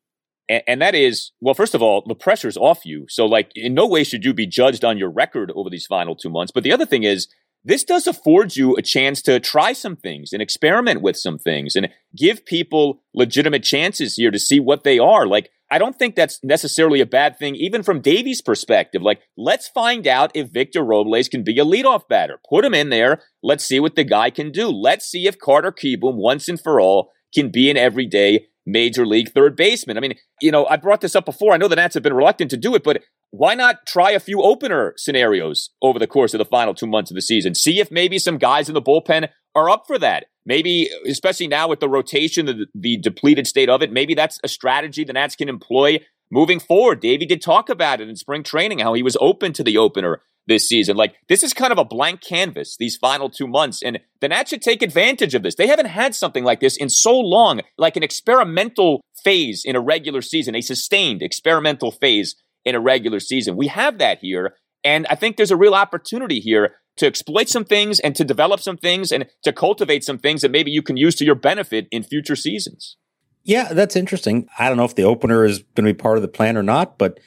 and, 0.50 0.64
and 0.68 0.82
that 0.82 0.96
is, 0.96 1.32
well, 1.42 1.54
first 1.54 1.76
of 1.76 1.82
all, 1.82 2.04
the 2.06 2.16
pressure's 2.16 2.58
off 2.58 2.86
you. 2.86 3.06
So, 3.10 3.26
like, 3.26 3.52
in 3.56 3.74
no 3.74 3.88
way 3.88 4.04
should 4.04 4.26
you 4.26 4.34
be 4.34 4.48
judged 4.48 4.84
on 4.84 4.98
your 4.98 5.10
record 5.10 5.52
over 5.56 5.70
these 5.70 5.86
final 5.86 6.16
two 6.16 6.30
months. 6.30 6.52
But 6.52 6.64
the 6.64 6.72
other 6.72 6.86
thing 6.86 7.04
is, 7.04 7.28
this 7.68 7.84
does 7.84 8.08
afford 8.08 8.56
you 8.56 8.76
a 8.78 8.82
chance 8.82 9.22
to 9.24 9.42
try 9.42 9.74
some 9.74 9.98
things 9.98 10.32
and 10.32 10.42
experiment 10.42 11.02
with 11.02 11.18
some 11.18 11.38
things 11.38 11.76
and 11.76 11.90
give 12.16 12.46
people 12.46 13.02
legitimate 13.14 13.62
chances 13.62 14.16
here 14.16 14.32
to 14.32 14.40
see 14.40 14.58
what 14.58 14.86
they 14.86 14.98
are. 14.98 15.28
Like, 15.28 15.50
I 15.70 15.78
don't 15.78 16.00
think 16.00 16.16
that's 16.16 16.40
necessarily 16.46 17.02
a 17.02 17.06
bad 17.06 17.38
thing, 17.38 17.56
even 17.58 17.84
from 17.84 18.00
Davey's 18.00 18.42
perspective. 18.42 19.02
Like, 19.02 19.20
let's 19.36 19.68
find 19.68 20.08
out 20.08 20.32
if 20.34 20.48
Victor 20.48 20.82
Robles 20.82 21.28
can 21.28 21.44
be 21.44 21.60
a 21.60 21.66
leadoff 21.66 22.08
batter. 22.08 22.40
Put 22.50 22.64
him 22.64 22.74
in 22.74 22.90
there. 22.90 23.22
Let's 23.44 23.66
see 23.66 23.82
what 23.82 23.98
the 23.98 24.06
guy 24.06 24.30
can 24.30 24.54
do. 24.54 24.70
Let's 24.70 25.06
see 25.06 25.28
if 25.28 25.38
Carter 25.38 25.74
Kieboom, 25.74 26.16
once 26.16 26.48
and 26.48 26.60
for 26.60 26.80
all, 26.80 27.12
can 27.36 27.52
be 27.52 27.70
an 27.70 27.76
everyday 27.76 28.48
major 28.66 29.06
league 29.06 29.30
third 29.34 29.58
baseman. 29.58 29.98
I 29.98 30.00
mean, 30.00 30.16
you 30.42 30.52
know, 30.52 30.66
I 30.68 30.78
brought 30.78 31.02
this 31.02 31.16
up 31.16 31.26
before. 31.26 31.54
I 31.54 31.58
know 31.58 31.68
the 31.68 31.76
Nats 31.76 31.96
have 31.96 32.04
been 32.04 32.14
reluctant 32.14 32.50
to 32.52 32.58
do 32.58 32.76
it, 32.76 32.84
but 32.84 33.04
why 33.32 33.56
not 33.56 33.86
try 33.86 34.12
a 34.12 34.20
few 34.20 34.42
opener 34.42 34.94
scenarios 34.98 35.70
over 35.82 36.00
the 36.00 36.08
course 36.08 36.34
of 36.34 36.38
the 36.38 36.46
final 36.46 36.74
two 36.74 36.88
months 36.88 37.12
of 37.12 37.16
the 37.16 37.22
season? 37.22 37.56
See 37.56 37.80
if 37.80 37.92
maybe 37.92 38.20
some 38.20 38.38
guys 38.38 38.70
in 38.70 38.74
the 38.74 38.82
bullpen 38.82 39.30
are 39.56 39.70
up 39.70 39.84
for 39.88 40.00
that. 40.00 40.26
Maybe, 40.46 40.90
especially 41.06 41.48
now 41.48 41.68
with 41.68 41.82
the 41.82 41.90
rotation, 41.90 42.46
the, 42.46 42.68
the 42.74 42.98
depleted 42.98 43.48
state 43.48 43.70
of 43.70 43.82
it, 43.82 43.92
maybe 43.92 44.14
that's 44.14 44.40
a 44.44 44.48
strategy 44.48 45.04
the 45.04 45.14
Nats 45.14 45.36
can 45.36 45.50
employ 45.50 46.00
moving 46.32 46.60
forward. 46.60 47.02
Davey 47.02 47.26
did 47.26 47.42
talk 47.42 47.70
about 47.70 48.00
it 48.00 48.08
in 48.08 48.16
spring 48.16 48.44
training, 48.44 48.80
how 48.80 48.94
he 48.94 49.04
was 49.04 49.18
open 49.20 49.52
to 49.54 49.64
the 49.64 49.78
opener 49.78 50.22
this 50.48 50.68
season. 50.68 50.96
Like 50.96 51.16
this 51.28 51.44
is 51.44 51.54
kind 51.54 51.72
of 51.72 51.78
a 51.78 51.86
blank 51.86 52.22
canvas 52.22 52.78
these 52.78 52.96
final 52.96 53.30
two 53.30 53.48
months, 53.48 53.84
and 53.84 54.00
the 54.22 54.30
Nats 54.30 54.50
should 54.50 54.62
take 54.62 54.82
advantage 54.82 55.36
of 55.36 55.44
this. 55.44 55.56
They 55.56 55.68
haven't 55.68 55.88
had 55.88 56.16
something 56.16 56.44
like 56.44 56.62
this 56.62 56.78
in 56.78 56.90
so 56.90 57.20
long, 57.20 57.62
like 57.78 57.98
an 57.98 58.04
experimental 58.04 59.02
phase 59.24 59.64
in 59.66 59.76
a 59.76 59.82
regular 59.82 60.22
season, 60.22 60.56
a 60.56 60.62
sustained 60.62 61.22
experimental 61.22 61.92
phase 61.92 62.36
in 62.68 62.76
a 62.76 62.80
regular 62.80 63.20
season. 63.20 63.56
We 63.56 63.68
have 63.68 63.98
that 63.98 64.20
here, 64.20 64.56
and 64.84 65.08
I 65.10 65.16
think 65.16 65.38
there's 65.38 65.52
a 65.52 65.58
real 65.58 65.74
opportunity 65.74 66.40
here 66.40 66.76
to 66.98 67.06
exploit 67.06 67.48
some 67.48 67.64
things 67.64 68.00
and 68.00 68.16
to 68.16 68.24
develop 68.24 68.60
some 68.60 68.78
things 68.78 69.12
and 69.12 69.26
to 69.44 69.54
cultivate 69.54 70.04
some 70.04 70.18
things 70.18 70.42
that 70.42 70.52
maybe 70.52 70.72
you 70.72 70.82
can 70.82 70.98
use 70.98 71.16
to 71.16 71.26
your 71.26 71.36
benefit 71.36 71.88
in 71.92 72.04
future 72.04 72.36
seasons. 72.36 72.98
Yeah, 73.44 73.72
that's 73.72 73.96
interesting. 73.96 74.50
I 74.60 74.68
don't 74.68 74.78
know 74.78 74.84
if 74.84 74.96
the 74.96 75.04
opener 75.04 75.46
is 75.46 75.60
going 75.60 75.86
to 75.86 75.94
be 75.94 75.98
part 75.98 76.18
of 76.18 76.22
the 76.22 76.28
plan 76.28 76.58
or 76.58 76.64
not, 76.64 76.98
but 76.98 77.20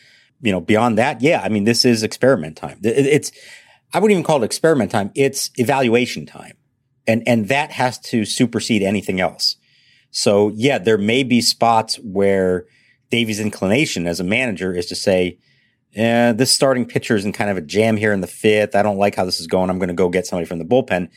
you 0.43 0.53
know, 0.53 0.61
beyond 0.61 0.99
that, 0.99 1.21
yeah, 1.21 1.41
I 1.43 1.49
mean, 1.49 1.65
this 1.65 1.85
is 1.85 2.03
experiment 2.03 2.57
time. 2.57 2.79
It's, 2.83 3.31
I 3.93 3.99
wouldn't 3.99 4.13
even 4.13 4.25
call 4.25 4.43
it 4.43 4.47
experiment 4.47 4.91
time. 4.91 5.11
It's 5.15 5.51
evaluation 5.57 6.27
time. 6.27 6.57
And, 7.07 7.23
and 7.27 7.49
that 7.49 7.73
has 7.73 7.99
to 7.99 8.25
supersede 8.25 8.83
anything 8.83 9.21
else. 9.21 9.57
So 10.11 10.51
yeah, 10.55 10.79
there 10.79 10.99
may 10.99 11.23
be 11.23 11.41
spots 11.41 11.97
where 11.97 12.67
Davey's 13.11 13.41
inclination 13.41 14.07
as 14.07 14.21
a 14.21 14.25
manager 14.25 14.73
is 14.73 14.87
to 14.87 14.95
say, 14.95 15.39
eh, 15.95 16.33
this 16.33 16.51
starting 16.51 16.87
pitcher 16.87 17.17
is 17.17 17.25
in 17.25 17.33
kind 17.33 17.51
of 17.51 17.57
a 17.57 17.63
jam 17.63 17.97
here 17.97 18.13
in 18.13 18.21
the 18.21 18.27
fifth. 18.27 18.75
I 18.75 18.83
don't 18.83 18.99
like 18.99 19.15
how 19.15 19.25
this 19.25 19.41
is 19.41 19.47
going. 19.47 19.71
I'm 19.71 19.79
going 19.79 19.89
to 19.89 19.95
go 19.95 20.09
get 20.09 20.27
somebody 20.27 20.47
from 20.47 20.59
the 20.59 20.65
bullpen. 20.65 21.11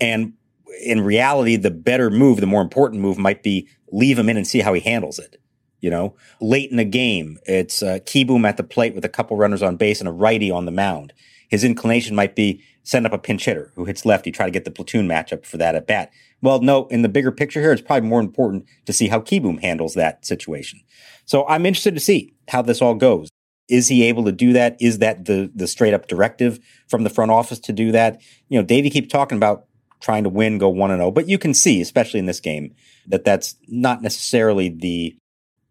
And 0.00 0.34
in 0.82 1.02
reality, 1.02 1.56
the 1.56 1.70
better 1.70 2.10
move, 2.10 2.40
the 2.40 2.46
more 2.46 2.62
important 2.62 3.00
move 3.00 3.18
might 3.18 3.42
be 3.42 3.68
leave 3.92 4.18
him 4.18 4.28
in 4.28 4.36
and 4.36 4.46
see 4.46 4.60
how 4.60 4.72
he 4.72 4.80
handles 4.80 5.18
it. 5.18 5.36
You 5.80 5.90
know, 5.90 6.16
late 6.40 6.70
in 6.70 6.78
the 6.78 6.84
game, 6.84 7.38
it's 7.44 7.82
uh, 7.82 7.98
Kieboom 8.06 8.48
at 8.48 8.56
the 8.56 8.62
plate 8.64 8.94
with 8.94 9.04
a 9.04 9.08
couple 9.08 9.36
runners 9.36 9.62
on 9.62 9.76
base 9.76 10.00
and 10.00 10.08
a 10.08 10.12
righty 10.12 10.50
on 10.50 10.64
the 10.64 10.70
mound. 10.70 11.12
His 11.48 11.64
inclination 11.64 12.14
might 12.14 12.34
be 12.34 12.62
send 12.82 13.06
up 13.06 13.12
a 13.12 13.18
pinch 13.18 13.44
hitter 13.44 13.72
who 13.74 13.84
hits 13.84 14.04
lefty, 14.04 14.30
try 14.30 14.46
to 14.46 14.52
get 14.52 14.64
the 14.64 14.70
platoon 14.70 15.08
matchup 15.08 15.44
for 15.44 15.56
that 15.56 15.74
at 15.74 15.86
bat. 15.86 16.10
Well, 16.42 16.60
no, 16.60 16.86
in 16.88 17.02
the 17.02 17.08
bigger 17.08 17.32
picture 17.32 17.60
here, 17.60 17.72
it's 17.72 17.82
probably 17.82 18.08
more 18.08 18.20
important 18.20 18.66
to 18.86 18.92
see 18.92 19.08
how 19.08 19.20
Kieboom 19.20 19.62
handles 19.62 19.94
that 19.94 20.26
situation. 20.26 20.80
So 21.24 21.46
I'm 21.48 21.66
interested 21.66 21.94
to 21.94 22.00
see 22.00 22.34
how 22.48 22.62
this 22.62 22.82
all 22.82 22.94
goes. 22.94 23.30
Is 23.68 23.88
he 23.88 24.04
able 24.04 24.24
to 24.24 24.32
do 24.32 24.52
that? 24.52 24.76
Is 24.78 24.98
that 24.98 25.24
the 25.24 25.50
the 25.54 25.66
straight 25.66 25.94
up 25.94 26.06
directive 26.06 26.60
from 26.88 27.02
the 27.02 27.10
front 27.10 27.30
office 27.30 27.58
to 27.60 27.72
do 27.72 27.92
that? 27.92 28.20
You 28.48 28.58
know, 28.58 28.64
Davey 28.64 28.90
keeps 28.90 29.08
talking 29.08 29.38
about 29.38 29.64
trying 30.00 30.24
to 30.24 30.28
win, 30.28 30.58
go 30.58 30.68
one 30.68 30.90
and 30.90 30.98
zero, 30.98 31.08
oh, 31.08 31.10
but 31.10 31.28
you 31.28 31.38
can 31.38 31.54
see, 31.54 31.80
especially 31.80 32.20
in 32.20 32.26
this 32.26 32.40
game, 32.40 32.74
that 33.06 33.24
that's 33.24 33.56
not 33.68 34.02
necessarily 34.02 34.68
the 34.68 35.16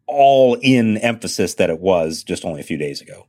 all 0.07 0.55
in 0.61 0.97
emphasis 0.97 1.53
that 1.55 1.69
it 1.69 1.79
was 1.79 2.23
just 2.23 2.43
only 2.43 2.59
a 2.59 2.63
few 2.63 2.77
days 2.77 2.99
ago. 2.99 3.27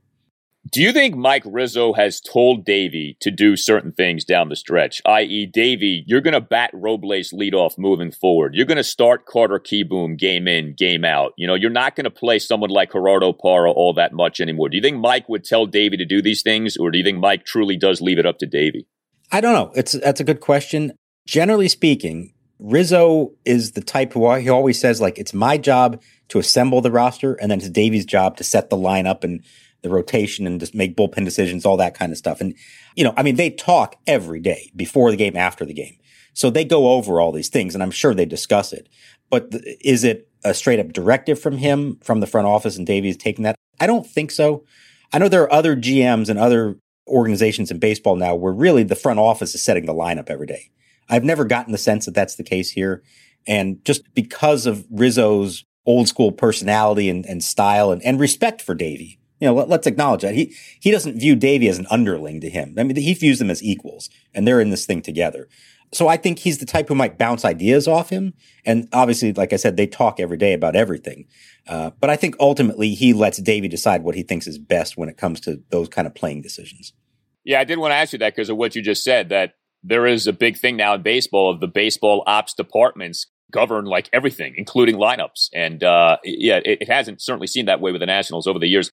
Do 0.74 0.82
you 0.82 0.90
think 0.90 1.14
Mike 1.14 1.44
Rizzo 1.46 1.92
has 1.92 2.20
told 2.20 2.64
Davey 2.64 3.16
to 3.20 3.30
do 3.30 3.54
certain 3.54 3.92
things 3.92 4.24
down 4.24 4.48
the 4.48 4.56
stretch? 4.56 5.00
I.e., 5.06 5.46
Davey, 5.46 6.02
you're 6.08 6.20
going 6.20 6.34
to 6.34 6.40
bat 6.40 6.70
Robles 6.72 7.30
leadoff 7.32 7.78
moving 7.78 8.10
forward. 8.10 8.56
You're 8.56 8.66
going 8.66 8.78
to 8.78 8.82
start 8.82 9.24
Carter 9.24 9.60
Kieboom 9.60 10.18
game 10.18 10.48
in, 10.48 10.74
game 10.76 11.04
out. 11.04 11.32
You 11.36 11.46
know, 11.46 11.54
you're 11.54 11.70
not 11.70 11.94
going 11.94 12.06
to 12.06 12.10
play 12.10 12.40
someone 12.40 12.70
like 12.70 12.90
Gerardo 12.90 13.32
Parra 13.32 13.70
all 13.70 13.94
that 13.94 14.12
much 14.12 14.40
anymore. 14.40 14.68
Do 14.68 14.76
you 14.76 14.82
think 14.82 14.96
Mike 14.96 15.28
would 15.28 15.44
tell 15.44 15.64
Davey 15.64 15.96
to 15.96 16.04
do 16.04 16.20
these 16.20 16.42
things, 16.42 16.76
or 16.76 16.90
do 16.90 16.98
you 16.98 17.04
think 17.04 17.18
Mike 17.18 17.44
truly 17.44 17.76
does 17.76 18.00
leave 18.00 18.18
it 18.18 18.26
up 18.26 18.38
to 18.38 18.46
Davey? 18.46 18.88
I 19.30 19.40
don't 19.40 19.54
know. 19.54 19.70
It's 19.76 19.92
that's 19.92 20.18
a 20.18 20.24
good 20.24 20.40
question. 20.40 20.94
Generally 21.24 21.68
speaking, 21.68 22.34
Rizzo 22.58 23.30
is 23.44 23.72
the 23.72 23.80
type 23.80 24.12
who 24.12 24.34
he 24.34 24.48
always 24.48 24.80
says 24.80 25.00
like 25.00 25.18
it's 25.18 25.32
my 25.32 25.56
job 25.56 26.02
to 26.30 26.40
assemble 26.40 26.80
the 26.80 26.90
roster, 26.90 27.34
and 27.34 27.48
then 27.48 27.58
it's 27.58 27.70
Davey's 27.70 28.06
job 28.06 28.36
to 28.38 28.44
set 28.44 28.70
the 28.70 28.76
lineup 28.76 29.22
and 29.22 29.44
the 29.84 29.90
rotation 29.90 30.46
and 30.48 30.58
just 30.58 30.74
make 30.74 30.96
bullpen 30.96 31.24
decisions, 31.24 31.64
all 31.64 31.76
that 31.76 31.96
kind 31.96 32.10
of 32.10 32.18
stuff. 32.18 32.40
And, 32.40 32.54
you 32.96 33.04
know, 33.04 33.14
I 33.16 33.22
mean, 33.22 33.36
they 33.36 33.50
talk 33.50 33.96
every 34.06 34.40
day 34.40 34.72
before 34.74 35.12
the 35.12 35.16
game, 35.16 35.36
after 35.36 35.64
the 35.64 35.72
game. 35.72 35.96
So 36.32 36.50
they 36.50 36.64
go 36.64 36.88
over 36.88 37.20
all 37.20 37.30
these 37.30 37.48
things 37.48 37.74
and 37.74 37.82
I'm 37.82 37.92
sure 37.92 38.12
they 38.12 38.26
discuss 38.26 38.72
it. 38.72 38.88
But 39.30 39.52
th- 39.52 39.62
is 39.80 40.02
it 40.02 40.28
a 40.42 40.52
straight 40.52 40.80
up 40.80 40.92
directive 40.92 41.40
from 41.40 41.58
him, 41.58 41.98
from 42.02 42.18
the 42.18 42.26
front 42.26 42.48
office 42.48 42.76
and 42.76 42.86
Davey's 42.86 43.16
taking 43.16 43.44
that? 43.44 43.54
I 43.78 43.86
don't 43.86 44.06
think 44.06 44.32
so. 44.32 44.64
I 45.12 45.18
know 45.18 45.28
there 45.28 45.42
are 45.42 45.52
other 45.52 45.76
GMs 45.76 46.28
and 46.28 46.38
other 46.38 46.76
organizations 47.06 47.70
in 47.70 47.78
baseball 47.78 48.16
now 48.16 48.34
where 48.34 48.52
really 48.52 48.82
the 48.82 48.96
front 48.96 49.20
office 49.20 49.54
is 49.54 49.62
setting 49.62 49.86
the 49.86 49.94
lineup 49.94 50.28
every 50.28 50.46
day. 50.46 50.70
I've 51.08 51.24
never 51.24 51.44
gotten 51.44 51.72
the 51.72 51.78
sense 51.78 52.06
that 52.06 52.14
that's 52.14 52.34
the 52.34 52.42
case 52.42 52.70
here. 52.70 53.02
And 53.46 53.84
just 53.84 54.12
because 54.14 54.66
of 54.66 54.86
Rizzo's 54.90 55.64
old 55.86 56.08
school 56.08 56.32
personality 56.32 57.10
and, 57.10 57.26
and 57.26 57.44
style 57.44 57.92
and, 57.92 58.02
and 58.02 58.18
respect 58.18 58.62
for 58.62 58.74
Davey, 58.74 59.18
you 59.44 59.50
know, 59.50 59.56
let, 59.56 59.80
us 59.80 59.86
acknowledge 59.86 60.22
that 60.22 60.34
he 60.34 60.54
he 60.80 60.90
doesn't 60.90 61.20
view 61.20 61.36
Davey 61.36 61.68
as 61.68 61.78
an 61.78 61.86
underling 61.90 62.40
to 62.40 62.48
him. 62.48 62.74
I 62.78 62.82
mean, 62.82 62.96
he 62.96 63.12
views 63.12 63.38
them 63.38 63.50
as 63.50 63.62
equals, 63.62 64.08
and 64.32 64.48
they're 64.48 64.60
in 64.60 64.70
this 64.70 64.86
thing 64.86 65.02
together. 65.02 65.50
So 65.92 66.08
I 66.08 66.16
think 66.16 66.38
he's 66.38 66.58
the 66.58 66.66
type 66.66 66.88
who 66.88 66.94
might 66.94 67.18
bounce 67.18 67.44
ideas 67.44 67.86
off 67.86 68.08
him. 68.08 68.32
And 68.64 68.88
obviously, 68.90 69.34
like 69.34 69.52
I 69.52 69.56
said, 69.56 69.76
they 69.76 69.86
talk 69.86 70.18
every 70.18 70.38
day 70.38 70.54
about 70.54 70.74
everything. 70.74 71.26
Uh, 71.68 71.90
but 72.00 72.08
I 72.08 72.16
think 72.16 72.36
ultimately 72.40 72.94
he 72.94 73.12
lets 73.12 73.36
Davey 73.36 73.68
decide 73.68 74.02
what 74.02 74.14
he 74.14 74.22
thinks 74.22 74.46
is 74.46 74.58
best 74.58 74.96
when 74.96 75.10
it 75.10 75.18
comes 75.18 75.40
to 75.40 75.62
those 75.68 75.88
kind 75.88 76.06
of 76.06 76.14
playing 76.14 76.40
decisions. 76.40 76.94
Yeah, 77.44 77.60
I 77.60 77.64
did 77.64 77.78
want 77.78 77.90
to 77.92 77.96
ask 77.96 78.14
you 78.14 78.18
that 78.20 78.34
because 78.34 78.48
of 78.48 78.56
what 78.56 78.74
you 78.74 78.80
just 78.80 79.04
said. 79.04 79.28
That 79.28 79.56
there 79.82 80.06
is 80.06 80.26
a 80.26 80.32
big 80.32 80.56
thing 80.56 80.78
now 80.78 80.94
in 80.94 81.02
baseball 81.02 81.50
of 81.50 81.60
the 81.60 81.68
baseball 81.68 82.24
ops 82.26 82.54
departments 82.54 83.26
govern 83.54 83.84
like 83.84 84.10
everything, 84.12 84.54
including 84.56 84.96
lineups. 84.96 85.48
And 85.54 85.82
uh, 85.82 86.18
yeah, 86.24 86.60
it, 86.64 86.82
it 86.82 86.88
hasn't 86.90 87.22
certainly 87.22 87.46
seen 87.46 87.66
that 87.66 87.80
way 87.80 87.92
with 87.92 88.00
the 88.00 88.06
Nationals 88.06 88.46
over 88.46 88.58
the 88.58 88.66
years. 88.66 88.90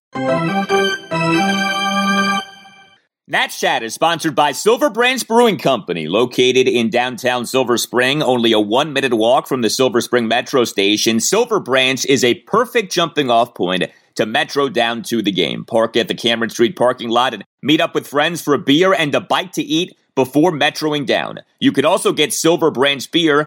Nats 3.28 3.58
Chat 3.58 3.82
is 3.82 3.94
sponsored 3.94 4.34
by 4.34 4.52
Silver 4.52 4.90
Branch 4.90 5.26
Brewing 5.26 5.58
Company, 5.58 6.06
located 6.06 6.68
in 6.68 6.90
downtown 6.90 7.46
Silver 7.46 7.76
Spring, 7.76 8.22
only 8.22 8.52
a 8.52 8.60
one 8.60 8.92
minute 8.92 9.14
walk 9.14 9.48
from 9.48 9.62
the 9.62 9.70
Silver 9.70 10.00
Spring 10.00 10.28
Metro 10.28 10.64
station. 10.64 11.18
Silver 11.18 11.58
Branch 11.58 12.04
is 12.06 12.24
a 12.24 12.34
perfect 12.46 12.92
jumping 12.92 13.30
off 13.30 13.54
point 13.54 13.84
to 14.16 14.26
Metro 14.26 14.68
down 14.68 15.02
to 15.04 15.22
the 15.22 15.32
game. 15.32 15.64
Park 15.64 15.96
at 15.96 16.08
the 16.08 16.14
Cameron 16.14 16.50
Street 16.50 16.76
parking 16.76 17.08
lot 17.08 17.32
and 17.32 17.44
meet 17.62 17.80
up 17.80 17.94
with 17.94 18.06
friends 18.06 18.42
for 18.42 18.54
a 18.54 18.58
beer 18.58 18.92
and 18.92 19.14
a 19.14 19.20
bite 19.20 19.54
to 19.54 19.62
eat 19.62 19.96
before 20.14 20.52
metroing 20.52 21.06
down. 21.06 21.38
You 21.58 21.72
can 21.72 21.84
also 21.84 22.12
get 22.12 22.32
Silver 22.32 22.70
Branch 22.70 23.10
beer 23.10 23.46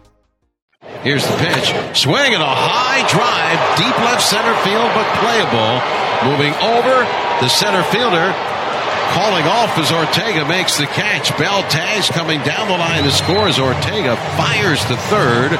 Here's 1.03 1.25
the 1.25 1.35
pitch. 1.37 1.97
Swing 1.97 2.33
and 2.37 2.43
a 2.43 2.53
high 2.53 3.01
drive, 3.09 3.57
deep 3.73 3.97
left 4.05 4.21
center 4.21 4.53
field, 4.61 4.85
but 4.93 5.09
playable. 5.17 5.81
Moving 6.29 6.53
over 6.61 7.01
the 7.41 7.49
center 7.49 7.81
fielder. 7.89 8.29
Calling 9.17 9.43
off 9.49 9.75
as 9.79 9.91
Ortega 9.91 10.45
makes 10.47 10.77
the 10.77 10.85
catch. 10.85 11.35
Bell 11.39 11.63
tags 11.63 12.07
coming 12.09 12.39
down 12.43 12.67
the 12.67 12.77
line 12.77 13.03
to 13.03 13.11
score 13.11 13.47
as 13.47 13.57
Ortega 13.57 14.15
fires 14.37 14.85
to 14.85 14.95
third. 15.09 15.57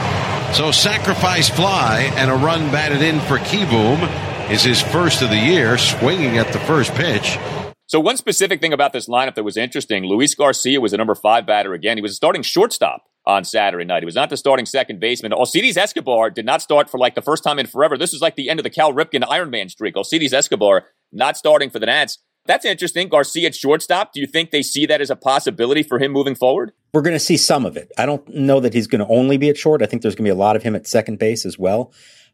So 0.54 0.72
sacrifice 0.72 1.50
fly 1.50 2.12
and 2.18 2.30
a 2.30 2.36
run 2.36 2.72
batted 2.72 3.02
in 3.02 3.20
for 3.22 3.40
Kieboom 3.40 4.52
is 4.52 4.64
his 4.64 4.80
first 4.80 5.24
of 5.24 5.32
the 5.32 5.38
year, 5.38 5.80
swinging 5.80 6.38
at 6.38 6.54
the 6.54 6.60
first 6.60 6.94
pitch. 6.94 7.40
So 7.88 8.00
one 8.00 8.16
specific 8.16 8.62
thing 8.62 8.74
about 8.74 8.94
this 8.94 9.10
lineup 9.10 9.34
that 9.34 9.44
was 9.44 9.58
interesting, 9.58 10.06
Luis 10.06 10.36
Garcia 10.36 10.80
was 10.80 10.94
a 10.94 10.98
number 10.98 11.16
five 11.16 11.48
batter 11.48 11.74
again. 11.74 11.98
He 11.98 12.02
was 12.02 12.12
a 12.12 12.16
starting 12.16 12.44
shortstop 12.44 13.04
on 13.26 13.44
Saturday 13.44 13.86
night. 13.86 14.02
He 14.02 14.06
was 14.06 14.16
not 14.16 14.30
the 14.30 14.38
starting 14.38 14.66
second 14.66 15.00
baseman. 15.00 15.32
Alcides 15.34 15.78
Escobar 15.78 16.30
did 16.30 16.46
not 16.46 16.62
start 16.62 16.90
for 16.90 16.98
like 16.98 17.16
the 17.16 17.22
first 17.22 17.44
time 17.44 17.60
in 17.60 17.68
forever. 17.68 17.98
This 17.98 18.12
was 18.12 18.22
like 18.22 18.36
the 18.36 18.50
end 18.50 18.60
of 18.60 18.64
the 18.64 18.70
Cal 18.70 18.94
Ripken 18.94 19.22
Ironman 19.22 19.70
streak. 19.70 19.96
Alcides 19.96 20.34
Escobar 20.34 20.86
not 21.12 21.38
starting 21.38 21.70
for 21.70 21.80
the 21.80 21.86
Nats. 21.86 22.20
That's 22.46 22.66
interesting. 22.66 23.08
Garcia 23.08 23.48
at 23.48 23.56
shortstop. 23.56 24.14
Do 24.14 24.20
you 24.20 24.26
think 24.26 24.50
they 24.50 24.64
see 24.64 24.86
that 24.88 25.02
as 25.02 25.12
a 25.12 25.16
possibility 25.16 25.84
for 25.84 26.00
him 26.00 26.12
moving 26.12 26.34
forward? 26.34 26.72
We're 26.94 27.04
going 27.04 27.16
to 27.16 27.20
see 27.20 27.38
some 27.38 27.66
of 27.66 27.78
it. 27.78 27.92
I 27.98 28.06
don't 28.06 28.28
know 28.30 28.60
that 28.60 28.74
he's 28.74 28.88
going 28.88 29.06
to 29.06 29.14
only 29.14 29.38
be 29.38 29.50
at 29.50 29.58
short. 29.58 29.84
I 29.84 29.86
think 29.86 30.02
there's 30.02 30.16
going 30.16 30.26
to 30.26 30.34
be 30.34 30.36
a 30.36 30.36
lot 30.36 30.56
of 30.56 30.64
him 30.64 30.76
at 30.76 30.88
second 30.88 31.20
base 31.20 31.46
as 31.46 31.60
well. 31.60 31.94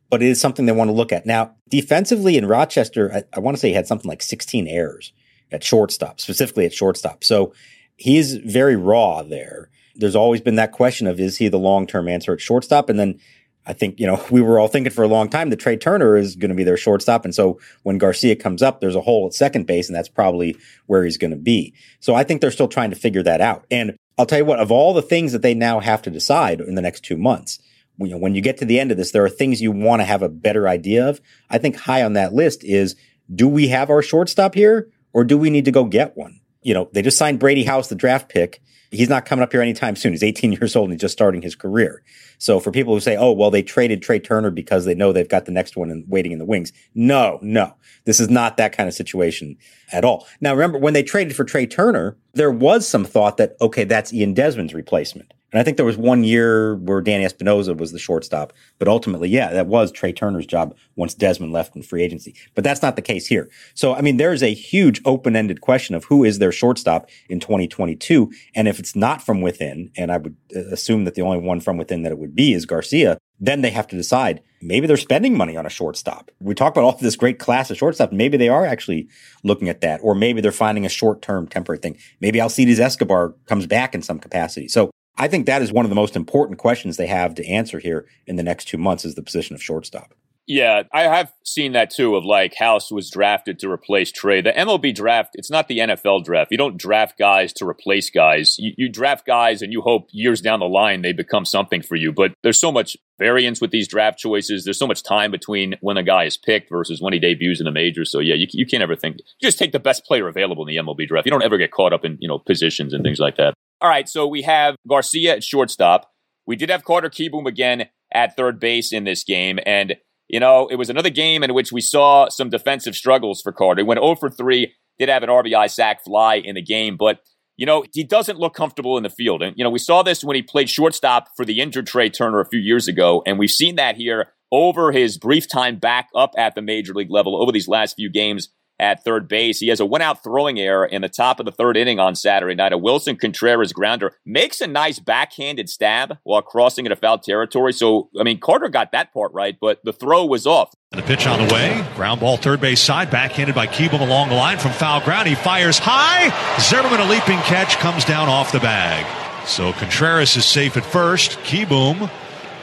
But 0.09 0.23
it 0.23 0.29
is 0.29 0.39
something 0.39 0.65
they 0.65 0.71
want 0.71 0.87
to 0.87 0.93
look 0.93 1.11
at. 1.11 1.25
Now, 1.25 1.55
defensively 1.67 2.37
in 2.37 2.45
Rochester, 2.45 3.11
I, 3.13 3.23
I 3.33 3.39
want 3.41 3.57
to 3.57 3.59
say 3.59 3.69
he 3.69 3.73
had 3.73 3.87
something 3.87 4.07
like 4.07 4.21
16 4.21 4.65
errors 4.67 5.11
at 5.51 5.63
shortstop, 5.63 6.21
specifically 6.21 6.65
at 6.65 6.73
shortstop. 6.73 7.25
So 7.25 7.53
he 7.97 8.17
is 8.17 8.35
very 8.35 8.77
raw 8.77 9.21
there. 9.23 9.69
There's 9.97 10.15
always 10.15 10.41
been 10.41 10.55
that 10.55 10.71
question 10.71 11.07
of 11.07 11.19
is 11.19 11.37
he 11.37 11.47
the 11.47 11.59
long 11.59 11.87
term 11.87 12.07
answer 12.07 12.33
at 12.33 12.41
shortstop? 12.41 12.89
And 12.89 12.99
then 12.99 13.19
I 13.65 13.73
think, 13.73 13.99
you 13.99 14.07
know, 14.07 14.23
we 14.31 14.41
were 14.41 14.59
all 14.59 14.67
thinking 14.67 14.93
for 14.93 15.03
a 15.03 15.07
long 15.07 15.29
time 15.29 15.49
that 15.49 15.57
Trea 15.57 15.77
Turner 15.77 16.17
is 16.17 16.35
going 16.35 16.49
to 16.49 16.55
be 16.55 16.63
their 16.63 16.77
shortstop. 16.77 17.25
And 17.25 17.33
so 17.33 17.59
when 17.83 17.97
Garcia 17.97 18.35
comes 18.35 18.61
up, 18.61 18.79
there's 18.79 18.95
a 18.95 19.01
hole 19.01 19.27
at 19.27 19.33
second 19.33 19.67
base, 19.67 19.87
and 19.87 19.95
that's 19.95 20.09
probably 20.09 20.57
where 20.85 21.03
he's 21.03 21.17
going 21.17 21.31
to 21.31 21.37
be. 21.37 21.73
So 21.99 22.15
I 22.15 22.23
think 22.23 22.41
they're 22.41 22.51
still 22.51 22.67
trying 22.67 22.89
to 22.91 22.95
figure 22.95 23.23
that 23.23 23.41
out. 23.41 23.65
And 23.69 23.97
I'll 24.17 24.25
tell 24.25 24.39
you 24.39 24.45
what, 24.45 24.59
of 24.59 24.71
all 24.71 24.93
the 24.93 25.01
things 25.01 25.31
that 25.31 25.41
they 25.41 25.53
now 25.53 25.79
have 25.79 26.01
to 26.03 26.09
decide 26.09 26.61
in 26.61 26.75
the 26.75 26.81
next 26.81 27.03
two 27.03 27.17
months, 27.17 27.59
you 27.99 28.09
know, 28.09 28.17
when 28.17 28.35
you 28.35 28.41
get 28.41 28.57
to 28.57 28.65
the 28.65 28.79
end 28.79 28.91
of 28.91 28.97
this, 28.97 29.11
there 29.11 29.25
are 29.25 29.29
things 29.29 29.61
you 29.61 29.71
want 29.71 30.01
to 30.01 30.05
have 30.05 30.21
a 30.21 30.29
better 30.29 30.67
idea 30.67 31.07
of. 31.07 31.19
I 31.49 31.57
think 31.57 31.75
high 31.75 32.03
on 32.03 32.13
that 32.13 32.33
list 32.33 32.63
is 32.63 32.95
do 33.33 33.47
we 33.47 33.67
have 33.69 33.89
our 33.89 34.01
shortstop 34.01 34.53
here? 34.53 34.89
or 35.17 35.23
do 35.23 35.35
we 35.35 35.49
need 35.49 35.65
to 35.65 35.71
go 35.71 35.83
get 35.83 36.15
one? 36.15 36.41
You 36.61 36.75
know, 36.75 36.89
they 36.93 37.01
just 37.01 37.17
signed 37.17 37.39
Brady 37.39 37.63
House, 37.63 37.87
the 37.87 37.95
draft 37.95 38.29
pick. 38.29 38.61
He's 38.91 39.09
not 39.09 39.25
coming 39.25 39.43
up 39.43 39.51
here 39.51 39.61
anytime 39.61 39.95
soon. 39.95 40.13
He's 40.13 40.23
18 40.23 40.53
years 40.53 40.75
old 40.75 40.85
and 40.85 40.93
he's 40.93 41.01
just 41.01 41.13
starting 41.13 41.41
his 41.41 41.55
career. 41.55 42.03
So 42.37 42.59
for 42.59 42.71
people 42.71 42.93
who 42.93 42.99
say, 42.99 43.15
oh, 43.17 43.31
well, 43.31 43.51
they 43.51 43.63
traded 43.63 44.01
Trea 44.01 44.19
Turner 44.19 44.51
because 44.51 44.85
they 44.85 44.95
know 44.95 45.11
they've 45.11 45.27
got 45.27 45.45
the 45.45 45.51
next 45.51 45.75
one 45.75 45.89
in, 45.89 46.05
waiting 46.07 46.31
in 46.31 46.39
the 46.39 46.45
wings. 46.45 46.71
No, 46.93 47.39
no. 47.41 47.73
This 48.05 48.19
is 48.19 48.29
not 48.29 48.57
that 48.57 48.75
kind 48.75 48.87
of 48.87 48.95
situation 48.95 49.57
at 49.91 50.05
all. 50.05 50.27
Now, 50.39 50.53
remember, 50.53 50.77
when 50.77 50.93
they 50.93 51.03
traded 51.03 51.35
for 51.35 51.43
Trea 51.43 51.67
Turner, 51.67 52.17
there 52.33 52.51
was 52.51 52.87
some 52.87 53.05
thought 53.05 53.37
that, 53.37 53.55
okay, 53.61 53.83
that's 53.83 54.13
Ian 54.13 54.33
Desmond's 54.33 54.73
replacement. 54.73 55.33
And 55.51 55.61
I 55.61 55.63
think 55.63 55.77
there 55.77 55.85
was 55.85 55.97
one 55.97 56.25
year 56.25 56.75
where 56.75 56.99
Danny 56.99 57.23
Espinosa 57.23 57.73
was 57.73 57.93
the 57.93 57.99
shortstop, 57.99 58.51
but 58.79 58.89
ultimately, 58.89 59.29
yeah, 59.29 59.53
that 59.53 59.67
was 59.67 59.93
Trea 59.93 60.11
Turner's 60.11 60.45
job 60.45 60.75
once 60.97 61.13
Desmond 61.13 61.53
left 61.53 61.73
in 61.73 61.83
free 61.83 62.03
agency. 62.03 62.35
But 62.53 62.65
that's 62.65 62.81
not 62.81 62.97
the 62.97 63.01
case 63.01 63.27
here. 63.27 63.49
So, 63.73 63.95
I 63.95 64.01
mean, 64.01 64.17
there's 64.17 64.43
a 64.43 64.53
huge 64.53 65.01
open-ended 65.05 65.61
question 65.61 65.95
of 65.95 66.03
who 66.05 66.25
is 66.25 66.39
their 66.39 66.51
shortstop 66.51 67.09
in 67.29 67.39
2022. 67.39 68.29
And 68.55 68.67
if 68.67 68.77
it's 68.77 68.95
not 68.95 69.21
from 69.21 69.39
within, 69.39 69.89
and 69.95 70.11
I 70.11 70.17
would 70.17 70.35
uh, 70.53 70.59
assume 70.71 71.05
that 71.05 71.15
the 71.15 71.21
only 71.21 71.39
one 71.39 71.61
from 71.61 71.77
within 71.77 72.03
that 72.03 72.11
it 72.11 72.19
would 72.19 72.26
be 72.35 72.53
is 72.53 72.65
Garcia, 72.65 73.17
then 73.39 73.61
they 73.61 73.69
have 73.69 73.87
to 73.87 73.95
decide 73.95 74.41
maybe 74.61 74.87
they're 74.87 74.97
spending 74.97 75.37
money 75.37 75.55
on 75.55 75.65
a 75.65 75.69
shortstop. 75.69 76.31
We 76.39 76.55
talk 76.55 76.73
about 76.73 76.83
all 76.83 76.97
this 77.01 77.15
great 77.15 77.39
class 77.39 77.69
of 77.69 77.77
shortstop. 77.77 78.11
Maybe 78.11 78.37
they 78.37 78.49
are 78.49 78.65
actually 78.65 79.07
looking 79.43 79.69
at 79.69 79.81
that, 79.81 79.99
or 80.03 80.15
maybe 80.15 80.41
they're 80.41 80.51
finding 80.51 80.85
a 80.85 80.89
short 80.89 81.21
term 81.21 81.47
temporary 81.47 81.79
thing. 81.79 81.97
Maybe 82.21 82.39
Alcides 82.39 82.79
Escobar 82.79 83.35
comes 83.45 83.67
back 83.67 83.93
in 83.93 84.01
some 84.01 84.19
capacity. 84.19 84.67
So 84.67 84.91
I 85.17 85.27
think 85.27 85.45
that 85.45 85.61
is 85.61 85.71
one 85.71 85.85
of 85.85 85.89
the 85.89 85.95
most 85.95 86.15
important 86.15 86.59
questions 86.59 86.97
they 86.97 87.07
have 87.07 87.33
to 87.35 87.47
answer 87.47 87.79
here 87.79 88.07
in 88.25 88.35
the 88.35 88.43
next 88.43 88.65
two 88.65 88.77
months 88.77 89.05
is 89.05 89.15
the 89.15 89.23
position 89.23 89.55
of 89.55 89.63
shortstop. 89.63 90.13
Yeah, 90.47 90.83
I 90.93 91.01
have 91.03 91.33
seen 91.43 91.73
that 91.73 91.89
too 91.89 92.15
of 92.15 92.23
like 92.23 92.55
House 92.55 92.89
was 92.89 93.09
drafted 93.09 93.59
to 93.59 93.69
replace 93.69 94.13
Trea. 94.13 94.41
The 94.41 94.53
MLB 94.53 94.95
draft, 94.95 95.31
it's 95.33 95.51
not 95.51 95.67
the 95.67 95.79
NFL 95.79 96.23
draft. 96.23 96.51
You 96.51 96.57
don't 96.57 96.77
draft 96.77 97.17
guys 97.19 97.51
to 97.53 97.67
replace 97.67 98.09
guys. 98.09 98.55
You, 98.57 98.71
you, 98.77 98.89
draft 98.89 99.25
guys 99.25 99.61
and 99.61 99.73
you 99.73 99.81
hope 99.81 100.07
years 100.11 100.39
down 100.39 100.61
the 100.61 100.65
line 100.65 101.01
they 101.01 101.11
become 101.11 101.43
something 101.43 101.81
for 101.81 101.97
you. 101.97 102.13
But 102.13 102.31
there's 102.43 102.59
so 102.59 102.71
much 102.71 102.95
variance 103.19 103.59
with 103.59 103.71
these 103.71 103.89
draft 103.89 104.19
choices. 104.19 104.63
There's 104.63 104.79
so 104.79 104.87
much 104.87 105.03
time 105.03 105.31
between 105.31 105.75
when 105.81 105.97
a 105.97 106.03
guy 106.03 106.23
is 106.23 106.37
picked 106.37 106.69
versus 106.69 107.01
when 107.01 107.11
he 107.11 107.19
debuts 107.19 107.59
in 107.59 107.65
the 107.65 107.71
majors. 107.71 108.09
So 108.09 108.19
yeah, 108.19 108.35
you, 108.35 108.47
you 108.51 108.65
can't 108.65 108.83
ever 108.83 108.95
think, 108.95 109.17
you 109.17 109.47
just 109.47 109.59
take 109.59 109.73
the 109.73 109.79
best 109.79 110.05
player 110.05 110.29
available 110.29 110.65
in 110.65 110.73
the 110.73 110.81
MLB 110.81 111.09
draft. 111.09 111.25
You 111.25 111.31
don't 111.31 111.43
ever 111.43 111.57
get 111.57 111.71
caught 111.71 111.91
up 111.91 112.05
in, 112.05 112.17
you 112.21 112.27
know, 112.29 112.39
positions 112.39 112.93
and 112.93 113.03
things 113.03 113.19
like 113.19 113.35
that. 113.35 113.53
All 113.81 113.89
right, 113.89 114.07
so 114.07 114.25
we 114.25 114.43
have 114.43 114.77
Garcia 114.87 115.33
at 115.33 115.43
shortstop. 115.43 116.09
We 116.45 116.55
did 116.55 116.69
have 116.69 116.85
Carter 116.85 117.09
Kieboom 117.09 117.47
again 117.47 117.89
at 118.13 118.37
third 118.37 118.59
base 118.59 118.93
in 118.93 119.03
this 119.03 119.25
game. 119.25 119.59
And, 119.65 119.97
you 120.29 120.39
know, 120.39 120.67
it 120.67 120.75
was 120.75 120.89
another 120.89 121.09
game 121.09 121.43
in 121.43 121.53
which 121.53 121.71
we 121.71 121.81
saw 121.81 122.29
some 122.29 122.49
defensive 122.49 122.95
struggles 122.95 123.41
for 123.41 123.51
Carter. 123.51 123.81
He 123.81 123.87
went 123.87 123.99
0 123.99 124.15
for 124.15 124.29
3, 124.29 124.73
did 124.99 125.09
have 125.09 125.23
an 125.23 125.29
RBI 125.29 125.69
sac 125.69 126.03
fly 126.03 126.35
in 126.35 126.55
the 126.55 126.61
game, 126.61 126.97
but, 126.97 127.19
you 127.55 127.65
know, 127.65 127.85
he 127.93 128.03
doesn't 128.03 128.39
look 128.39 128.53
comfortable 128.53 128.97
in 128.97 129.03
the 129.03 129.09
field. 129.09 129.41
And, 129.41 129.53
you 129.57 129.63
know, 129.63 129.69
we 129.69 129.79
saw 129.79 130.03
this 130.03 130.23
when 130.23 130.35
he 130.35 130.41
played 130.41 130.69
shortstop 130.69 131.29
for 131.35 131.45
the 131.45 131.59
injured 131.59 131.87
Trea 131.87 132.09
Turner 132.09 132.39
a 132.39 132.49
few 132.49 132.59
years 132.59 132.87
ago. 132.87 133.23
And 133.25 133.39
we've 133.39 133.51
seen 133.51 133.75
that 133.75 133.95
here 133.95 134.33
over 134.51 134.91
his 134.91 135.17
brief 135.17 135.49
time 135.49 135.77
back 135.77 136.09
up 136.15 136.31
at 136.37 136.55
the 136.55 136.61
major 136.61 136.93
league 136.93 137.11
level 137.11 137.41
over 137.41 137.51
these 137.51 137.67
last 137.67 137.95
few 137.95 138.09
games 138.09 138.49
at 138.79 139.03
third 139.03 139.27
base. 139.27 139.59
He 139.59 139.67
has 139.69 139.79
a 139.79 139.85
one 139.85 140.01
out 140.01 140.23
throwing 140.23 140.59
error 140.59 140.85
in 140.85 141.01
the 141.01 141.09
top 141.09 141.39
of 141.39 141.45
the 141.45 141.51
third 141.51 141.77
inning 141.77 141.99
on 141.99 142.15
Saturday 142.15 142.55
night. 142.55 142.73
A 142.73 142.77
Willson 142.77 143.19
Contreras 143.19 143.73
grounder 143.73 144.13
makes 144.25 144.61
a 144.61 144.67
nice 144.67 144.99
backhanded 144.99 145.69
stab 145.69 146.17
while 146.23 146.41
crossing 146.41 146.85
into 146.85 146.95
foul 146.95 147.17
territory. 147.17 147.73
So, 147.73 148.09
I 148.19 148.23
mean, 148.23 148.39
Carter 148.39 148.69
got 148.69 148.91
that 148.91 149.13
part 149.13 149.33
right, 149.33 149.57
but 149.59 149.83
the 149.83 149.93
throw 149.93 150.25
was 150.25 150.45
off. 150.45 150.73
The 150.91 151.01
pitch 151.01 151.27
on 151.27 151.45
the 151.45 151.53
way. 151.53 151.85
Ground 151.95 152.21
ball 152.21 152.37
third 152.37 152.61
base 152.61 152.81
side. 152.81 153.11
Backhanded 153.11 153.55
by 153.55 153.67
Kieboom 153.67 154.01
along 154.01 154.29
the 154.29 154.35
line 154.35 154.57
from 154.57 154.71
foul 154.71 155.01
ground. 155.01 155.27
He 155.27 155.35
fires 155.35 155.79
high. 155.79 156.29
Zimmerman, 156.59 157.01
a 157.01 157.09
leaping 157.09 157.39
catch, 157.39 157.77
comes 157.77 158.05
down 158.05 158.29
off 158.29 158.51
the 158.51 158.59
bag. 158.59 159.05
So 159.45 159.73
Contreras 159.73 160.35
is 160.35 160.45
safe 160.45 160.77
at 160.77 160.85
first. 160.85 161.31
Kieboom 161.39 162.09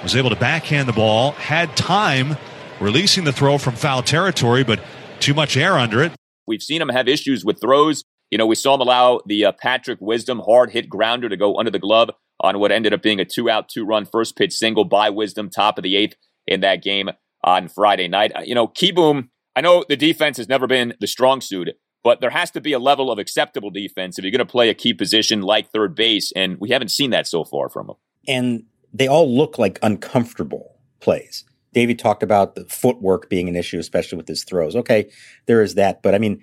was 0.02 0.16
able 0.16 0.30
to 0.30 0.36
backhand 0.36 0.88
the 0.88 0.92
ball, 0.92 1.32
had 1.32 1.76
time 1.76 2.36
releasing 2.80 3.24
the 3.24 3.32
throw 3.32 3.56
from 3.56 3.74
foul 3.74 4.02
territory, 4.02 4.64
but 4.64 4.80
too 5.24 5.34
much 5.34 5.56
air 5.56 5.78
under 5.78 6.02
it. 6.02 6.12
We've 6.46 6.62
seen 6.62 6.82
him 6.82 6.90
have 6.90 7.08
issues 7.08 7.46
with 7.46 7.58
throws. 7.58 8.04
You 8.30 8.36
know, 8.36 8.46
we 8.46 8.54
saw 8.54 8.74
him 8.74 8.82
allow 8.82 9.20
the 9.24 9.46
uh, 9.46 9.52
Patrick 9.52 9.98
Wisdom 10.02 10.42
hard 10.44 10.70
hit 10.70 10.90
grounder 10.90 11.30
to 11.30 11.36
go 11.36 11.56
under 11.56 11.70
the 11.70 11.78
glove 11.78 12.10
on 12.40 12.58
what 12.58 12.70
ended 12.70 12.92
up 12.92 13.00
being 13.00 13.20
a 13.20 13.24
two 13.24 13.48
out, 13.48 13.70
two 13.70 13.86
run 13.86 14.04
first 14.04 14.36
pitch 14.36 14.52
single 14.52 14.84
by 14.84 15.08
Wisdom, 15.08 15.48
top 15.48 15.78
of 15.78 15.82
the 15.82 15.96
eighth 15.96 16.16
in 16.46 16.60
that 16.60 16.82
game 16.82 17.08
on 17.42 17.68
Friday 17.68 18.06
night. 18.06 18.32
Uh, 18.36 18.42
you 18.44 18.54
know, 18.54 18.68
Kieboom, 18.68 19.28
I 19.56 19.62
know 19.62 19.82
the 19.88 19.96
defense 19.96 20.36
has 20.36 20.48
never 20.48 20.66
been 20.66 20.94
the 21.00 21.06
strong 21.06 21.40
suit, 21.40 21.70
but 22.02 22.20
there 22.20 22.30
has 22.30 22.50
to 22.50 22.60
be 22.60 22.74
a 22.74 22.78
level 22.78 23.10
of 23.10 23.18
acceptable 23.18 23.70
defense 23.70 24.18
if 24.18 24.24
you're 24.24 24.32
going 24.32 24.40
to 24.40 24.44
play 24.44 24.68
a 24.68 24.74
key 24.74 24.92
position 24.92 25.40
like 25.40 25.70
third 25.70 25.94
base, 25.94 26.32
and 26.36 26.58
we 26.60 26.68
haven't 26.68 26.90
seen 26.90 27.10
that 27.10 27.26
so 27.26 27.44
far 27.44 27.70
from 27.70 27.88
him. 27.88 27.96
And 28.28 28.64
they 28.92 29.06
all 29.06 29.34
look 29.34 29.58
like 29.58 29.78
uncomfortable 29.82 30.76
plays. 31.00 31.44
Davey 31.74 31.94
talked 31.94 32.22
about 32.22 32.54
the 32.54 32.64
footwork 32.64 33.28
being 33.28 33.48
an 33.48 33.56
issue, 33.56 33.78
especially 33.78 34.16
with 34.16 34.28
his 34.28 34.44
throws. 34.44 34.74
Okay, 34.74 35.10
there 35.46 35.62
is 35.62 35.74
that. 35.74 36.02
But 36.02 36.14
I 36.14 36.18
mean, 36.18 36.42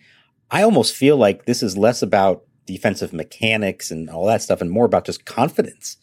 I 0.51 0.63
almost 0.63 0.95
feel 0.95 1.17
like 1.17 1.45
this 1.45 1.63
is 1.63 1.77
less 1.77 2.01
about 2.01 2.43
defensive 2.65 3.13
mechanics 3.13 3.89
and 3.89 4.09
all 4.09 4.25
that 4.27 4.41
stuff 4.41 4.61
and 4.61 4.69
more 4.69 4.85
about 4.85 5.05
just 5.05 5.25
confidence 5.25 5.97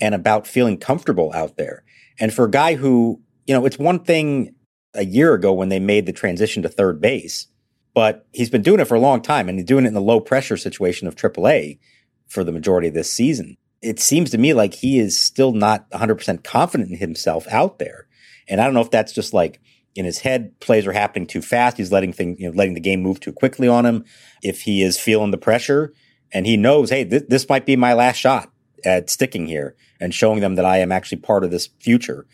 and 0.00 0.14
about 0.14 0.46
feeling 0.46 0.78
comfortable 0.78 1.32
out 1.34 1.56
there. 1.56 1.82
And 2.20 2.32
for 2.32 2.44
a 2.44 2.50
guy 2.50 2.74
who, 2.74 3.20
you 3.46 3.54
know, 3.54 3.66
it's 3.66 3.78
one 3.78 4.04
thing 4.04 4.54
a 4.94 5.04
year 5.04 5.34
ago 5.34 5.52
when 5.52 5.68
they 5.68 5.80
made 5.80 6.06
the 6.06 6.12
transition 6.12 6.62
to 6.62 6.68
third 6.68 7.00
base, 7.00 7.46
but 7.94 8.26
he's 8.32 8.50
been 8.50 8.62
doing 8.62 8.80
it 8.80 8.86
for 8.86 8.94
a 8.94 9.00
long 9.00 9.22
time 9.22 9.48
and 9.48 9.58
he's 9.58 9.66
doing 9.66 9.84
it 9.84 9.88
in 9.88 9.94
the 9.94 10.00
low 10.00 10.20
pressure 10.20 10.56
situation 10.56 11.08
of 11.08 11.16
AAA 11.16 11.78
for 12.26 12.44
the 12.44 12.52
majority 12.52 12.88
of 12.88 12.94
this 12.94 13.12
season. 13.12 13.56
It 13.80 14.00
seems 14.00 14.30
to 14.30 14.38
me 14.38 14.54
like 14.54 14.74
he 14.74 14.98
is 14.98 15.18
still 15.18 15.52
not 15.52 15.88
100% 15.90 16.44
confident 16.44 16.90
in 16.90 16.98
himself 16.98 17.46
out 17.48 17.78
there. 17.78 18.07
And 18.48 18.60
I 18.60 18.64
don't 18.64 18.74
know 18.74 18.80
if 18.80 18.90
that's 18.90 19.12
just 19.12 19.32
like 19.32 19.60
in 19.94 20.04
his 20.04 20.20
head, 20.20 20.58
plays 20.60 20.86
are 20.86 20.92
happening 20.92 21.26
too 21.26 21.42
fast. 21.42 21.76
He's 21.76 21.92
letting 21.92 22.12
things, 22.12 22.38
you 22.38 22.48
know, 22.48 22.56
letting 22.56 22.74
the 22.74 22.80
game 22.80 23.02
move 23.02 23.20
too 23.20 23.32
quickly 23.32 23.68
on 23.68 23.84
him. 23.84 24.04
If 24.42 24.62
he 24.62 24.82
is 24.82 24.98
feeling 24.98 25.30
the 25.30 25.38
pressure 25.38 25.92
and 26.32 26.46
he 26.46 26.56
knows, 26.56 26.90
hey, 26.90 27.04
th- 27.04 27.24
this 27.28 27.48
might 27.48 27.66
be 27.66 27.76
my 27.76 27.94
last 27.94 28.16
shot 28.16 28.50
at 28.84 29.10
sticking 29.10 29.46
here 29.46 29.74
and 30.00 30.14
showing 30.14 30.40
them 30.40 30.54
that 30.54 30.64
I 30.64 30.78
am 30.78 30.92
actually 30.92 31.18
part 31.18 31.44
of 31.44 31.50
this 31.50 31.68
future, 31.80 32.26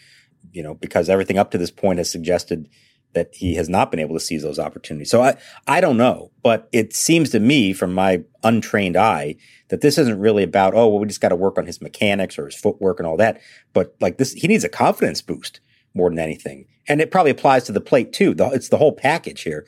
you 0.53 0.62
know, 0.62 0.74
because 0.74 1.09
everything 1.09 1.38
up 1.38 1.50
to 1.53 1.59
this 1.59 1.70
point 1.70 1.98
has 1.98 2.11
suggested 2.11 2.68
that 3.14 3.31
he 3.33 3.55
has 3.55 3.68
not 3.68 3.90
been 3.90 4.00
able 4.00 4.14
to 4.14 4.20
seize 4.20 4.42
those 4.42 4.59
opportunities. 4.59 5.11
So 5.11 5.22
I, 5.22 5.37
I 5.66 5.81
don't 5.81 5.96
know, 5.96 6.33
but 6.42 6.68
it 6.72 6.94
seems 6.94 7.31
to 7.31 7.40
me 7.40 7.72
from 7.72 7.94
my 7.94 8.24
untrained 8.42 8.96
eye 8.96 9.37
that 9.68 9.81
this 9.81 9.98
isn't 9.98 10.18
really 10.18 10.42
about, 10.42 10.74
oh, 10.74 10.88
well, 10.88 10.98
we 10.98 11.07
just 11.07 11.20
got 11.20 11.29
to 11.31 11.37
work 11.37 11.57
on 11.57 11.66
his 11.66 11.81
mechanics 11.81 12.38
or 12.38 12.46
his 12.46 12.57
footwork 12.57 12.98
and 12.98 13.07
all 13.07 13.16
that. 13.16 13.40
But 13.72 13.94
like 14.00 14.18
this, 14.18 14.33
he 14.33 14.48
needs 14.48 14.64
a 14.64 14.68
confidence 14.68 15.22
boost 15.22 15.61
more 15.94 16.11
than 16.11 16.18
anything. 16.18 16.66
And 16.88 17.00
it 17.00 17.11
probably 17.11 17.30
applies 17.30 17.64
to 17.64 17.72
the 17.72 17.80
plate 17.80 18.12
too. 18.12 18.35
It's 18.38 18.68
the 18.68 18.78
whole 18.78 18.92
package 18.92 19.42
here. 19.42 19.66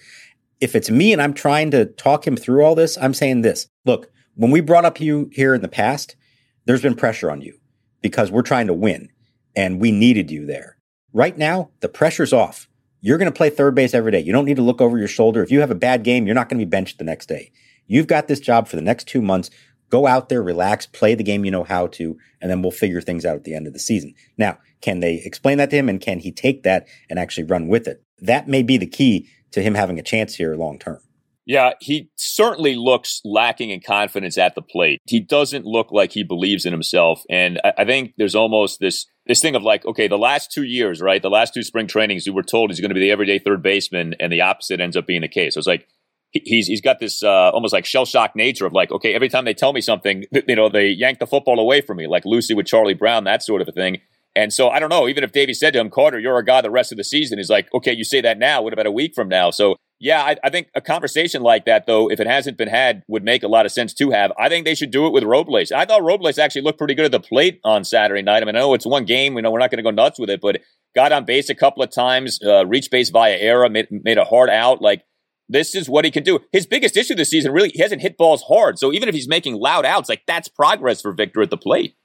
If 0.61 0.75
it's 0.75 0.91
me 0.91 1.13
and 1.13 1.23
I'm 1.23 1.35
trying 1.35 1.71
to 1.73 1.87
talk 1.87 2.27
him 2.27 2.37
through 2.37 2.65
all 2.65 2.75
this, 2.75 2.97
I'm 2.99 3.15
saying 3.15 3.43
this. 3.43 3.69
Look, 3.85 4.11
when 4.35 4.51
we 4.51 4.61
brought 4.61 4.85
up 4.85 5.01
you 5.01 5.31
here 5.33 5.55
in 5.55 5.63
the 5.63 5.69
past, 5.69 6.17
there's 6.65 6.83
been 6.83 6.95
pressure 6.95 7.31
on 7.31 7.41
you 7.41 7.59
because 8.03 8.31
we're 8.31 8.43
trying 8.43 8.67
to 8.67 8.75
win 8.75 9.09
and 9.55 9.81
we 9.81 9.91
needed 9.91 10.31
you 10.31 10.47
there. 10.47 10.77
Right 11.13 11.37
now, 11.37 11.71
the 11.81 11.89
pressure's 11.89 12.33
off. 12.33 12.69
You're 13.01 13.19
going 13.19 13.31
to 13.31 13.37
play 13.37 13.51
third 13.51 13.75
base 13.75 13.95
every 13.95 14.13
day. 14.13 14.21
You 14.21 14.33
don't 14.33 14.45
need 14.45 14.57
to 14.57 14.63
look 14.63 14.81
over 14.81 14.99
your 14.99 15.09
shoulder. 15.09 15.43
If 15.43 15.51
you 15.51 15.61
have 15.61 15.71
a 15.71 15.77
bad 15.77 16.03
game, 16.03 16.27
you're 16.27 16.35
not 16.35 16.49
going 16.49 16.59
to 16.59 16.67
be 16.67 16.71
benched 16.71 16.99
the 16.99 17.05
next 17.05 17.27
day. 17.27 17.53
You've 17.87 18.09
got 18.09 18.27
this 18.27 18.41
job 18.41 18.69
for 18.69 18.77
the 18.77 18.83
next 18.83 19.07
two 19.07 19.23
months. 19.23 19.51
Go 19.89 20.07
out 20.07 20.29
there, 20.29 20.43
relax, 20.43 20.87
play 20.87 21.15
the 21.15 21.23
game 21.23 21.45
you 21.45 21.51
know 21.51 21.63
how 21.63 21.87
to, 21.89 22.19
and 22.41 22.51
then 22.51 22.61
we'll 22.61 22.73
figure 22.73 23.01
things 23.01 23.25
out 23.25 23.37
at 23.37 23.45
the 23.45 23.55
end 23.55 23.67
of 23.67 23.73
the 23.73 23.79
season. 23.79 24.15
Now, 24.37 24.59
can 24.81 25.01
they 25.01 25.23
explain 25.25 25.59
that 25.59 25.71
to 25.71 25.77
him 25.77 25.89
and 25.89 26.01
can 26.01 26.19
he 26.19 26.33
take 26.33 26.63
that 26.63 26.87
and 27.09 27.19
actually 27.19 27.45
run 27.45 27.69
with 27.69 27.87
it? 27.89 28.03
That 28.21 28.49
may 28.49 28.63
be 28.63 28.77
the 28.77 28.87
key 28.87 29.29
to 29.53 29.63
him 29.63 29.75
having 29.75 29.99
a 29.99 30.03
chance 30.03 30.35
here 30.35 30.55
long 30.55 30.79
term. 30.79 31.01
Yeah, 31.47 31.75
he 31.81 32.11
certainly 32.17 32.75
looks 32.75 33.21
lacking 33.25 33.71
in 33.71 33.81
confidence 33.81 34.37
at 34.37 34.57
the 34.57 34.63
plate. 34.63 35.01
He 35.07 35.21
doesn't 35.21 35.65
look 35.65 35.93
like 35.93 36.11
he 36.11 36.25
believes 36.25 36.67
in 36.67 36.73
himself. 36.73 37.23
And 37.31 37.61
I, 37.63 37.73
I, 37.79 37.85
think 37.85 38.15
there's 38.19 38.35
almost 38.35 38.81
this 38.81 39.07
this 39.27 39.41
thing 39.41 39.55
of 39.55 39.63
like, 39.63 39.87
okay, 39.87 40.09
the 40.09 40.19
last 40.19 40.51
two 40.51 40.65
years, 40.65 41.01
right? 41.01 41.23
The 41.23 41.31
last 41.31 41.55
two 41.55 41.63
spring 41.63 41.87
trainings, 41.87 42.27
we 42.27 42.33
were 42.33 42.43
told 42.43 42.71
he's 42.71 42.81
going 42.81 42.91
to 42.91 42.95
be 42.95 43.01
the 43.01 43.13
everyday 43.13 43.39
third 43.39 43.63
baseman, 43.63 44.17
and 44.19 44.33
the 44.33 44.41
opposite 44.41 44.81
ends 44.81 44.97
up 44.97 45.07
being 45.07 45.21
the 45.21 45.29
case. 45.29 45.55
So 45.55 45.59
it's 45.59 45.69
like 45.69 45.87
he's 46.33 46.67
he's 46.67 46.81
got 46.81 46.99
this 46.99 47.23
uh, 47.23 47.51
almost 47.51 47.73
like 47.73 47.87
shell 47.87 48.07
shock 48.07 48.35
nature 48.35 48.67
of 48.67 48.73
like, 48.73 48.91
okay, 48.91 49.15
every 49.15 49.29
time 49.29 49.45
they 49.45 49.55
tell 49.55 49.73
me 49.73 49.81
something, 49.81 50.25
you 50.49 50.57
know, 50.57 50.69
they 50.69 50.89
yank 50.89 51.21
the 51.21 51.29
football 51.29 51.61
away 51.61 51.81
from 51.81 51.99
me, 51.99 52.09
like 52.09 52.25
Lucy 52.25 52.55
with 52.55 52.67
Charlie 52.67 52.95
Brown, 52.95 53.23
that 53.25 53.45
sort 53.45 53.63
of 53.63 53.69
a 53.69 53.73
thing. 53.73 53.99
And 54.37 54.53
so 54.53 54.69
I 54.69 54.79
don't 54.79 54.91
know, 54.91 55.09
even 55.09 55.25
if 55.25 55.33
Davey 55.33 55.55
said 55.55 55.73
to 55.73 55.81
him, 55.81 55.91
Carter, 55.91 56.21
you're 56.21 56.39
a 56.39 56.45
guy 56.45 56.61
the 56.61 56.71
rest 56.71 56.93
of 56.93 56.99
the 56.99 57.05
season, 57.05 57.39
he's 57.39 57.51
like, 57.51 57.73
okay, 57.75 57.93
you 57.93 58.05
say 58.05 58.21
that 58.21 58.39
now. 58.39 58.63
What 58.63 58.73
about 58.73 58.87
a 58.87 58.93
week 58.93 59.15
from 59.15 59.29
now? 59.29 59.51
So 59.51 59.77
yeah, 59.99 60.23
I, 60.23 60.37
I, 60.45 60.51
think 60.51 60.69
a 60.75 60.83
conversation 60.83 61.41
like 61.43 61.65
that, 61.65 61.87
though, 61.87 62.11
if 62.11 62.21
it 62.21 62.27
hasn't 62.27 62.59
been 62.59 62.69
had, 62.69 63.03
would 63.09 63.25
make 63.25 63.43
a 63.43 63.49
lot 63.49 63.65
of 63.65 63.73
sense 63.73 63.95
to 63.95 64.11
have. 64.11 64.31
I 64.39 64.51
think 64.51 64.67
they 64.67 64.75
should 64.75 64.91
do 64.91 65.07
it 65.07 65.13
with 65.13 65.25
Robles. 65.25 65.73
I 65.73 65.87
thought 65.87 66.03
Robles 66.03 66.39
actually 66.39 66.63
looked 66.63 66.79
pretty 66.79 66.95
good 66.95 67.07
at 67.07 67.13
the 67.13 67.21
plate 67.21 67.61
on 67.65 67.83
Saturday 67.83 68.21
night. 68.21 68.43
I 68.43 68.47
mean, 68.47 68.57
I 68.57 68.61
know 68.61 68.75
it's 68.75 68.85
one 68.85 69.07
game. 69.07 69.33
We 69.33 69.41
know 69.41 69.51
we're 69.51 69.59
not 69.59 69.71
going 69.71 69.79
to 69.79 69.83
go 69.83 69.91
nuts 69.91 70.19
with 70.19 70.29
it, 70.29 70.43
but 70.43 70.61
got 70.95 71.13
on 71.13 71.25
base 71.25 71.49
a 71.49 71.55
couple 71.55 71.83
of 71.83 71.91
times, 71.91 72.39
uh, 72.45 72.67
reached 72.67 72.91
base 72.91 73.09
via 73.09 73.37
error, 73.37 73.71
made, 73.71 73.89
made 73.91 74.19
a 74.19 74.25
hard 74.25 74.51
out. 74.51 74.83
Like, 74.83 75.03
this 75.49 75.75
is 75.75 75.89
what 75.89 76.05
he 76.05 76.11
can 76.11 76.25
do. 76.25 76.41
His 76.53 76.67
biggest 76.67 76.97
issue 76.97 77.15
this 77.15 77.31
season, 77.31 77.53
really, 77.53 77.71
he 77.71 77.81
hasn't 77.81 78.03
hit 78.03 78.19
balls 78.19 78.43
hard. 78.49 78.79
So 78.79 78.93
even 78.93 79.09
if 79.09 79.15
he's 79.15 79.29
making 79.29 79.55
loud 79.55 79.87
outs, 79.87 80.11
like, 80.11 80.25
that's 80.27 80.49
progress 80.49 81.01
for 81.01 81.13
Victor 81.13 81.41
at 81.41 81.49
the 81.49 81.57
plate. 81.57 81.97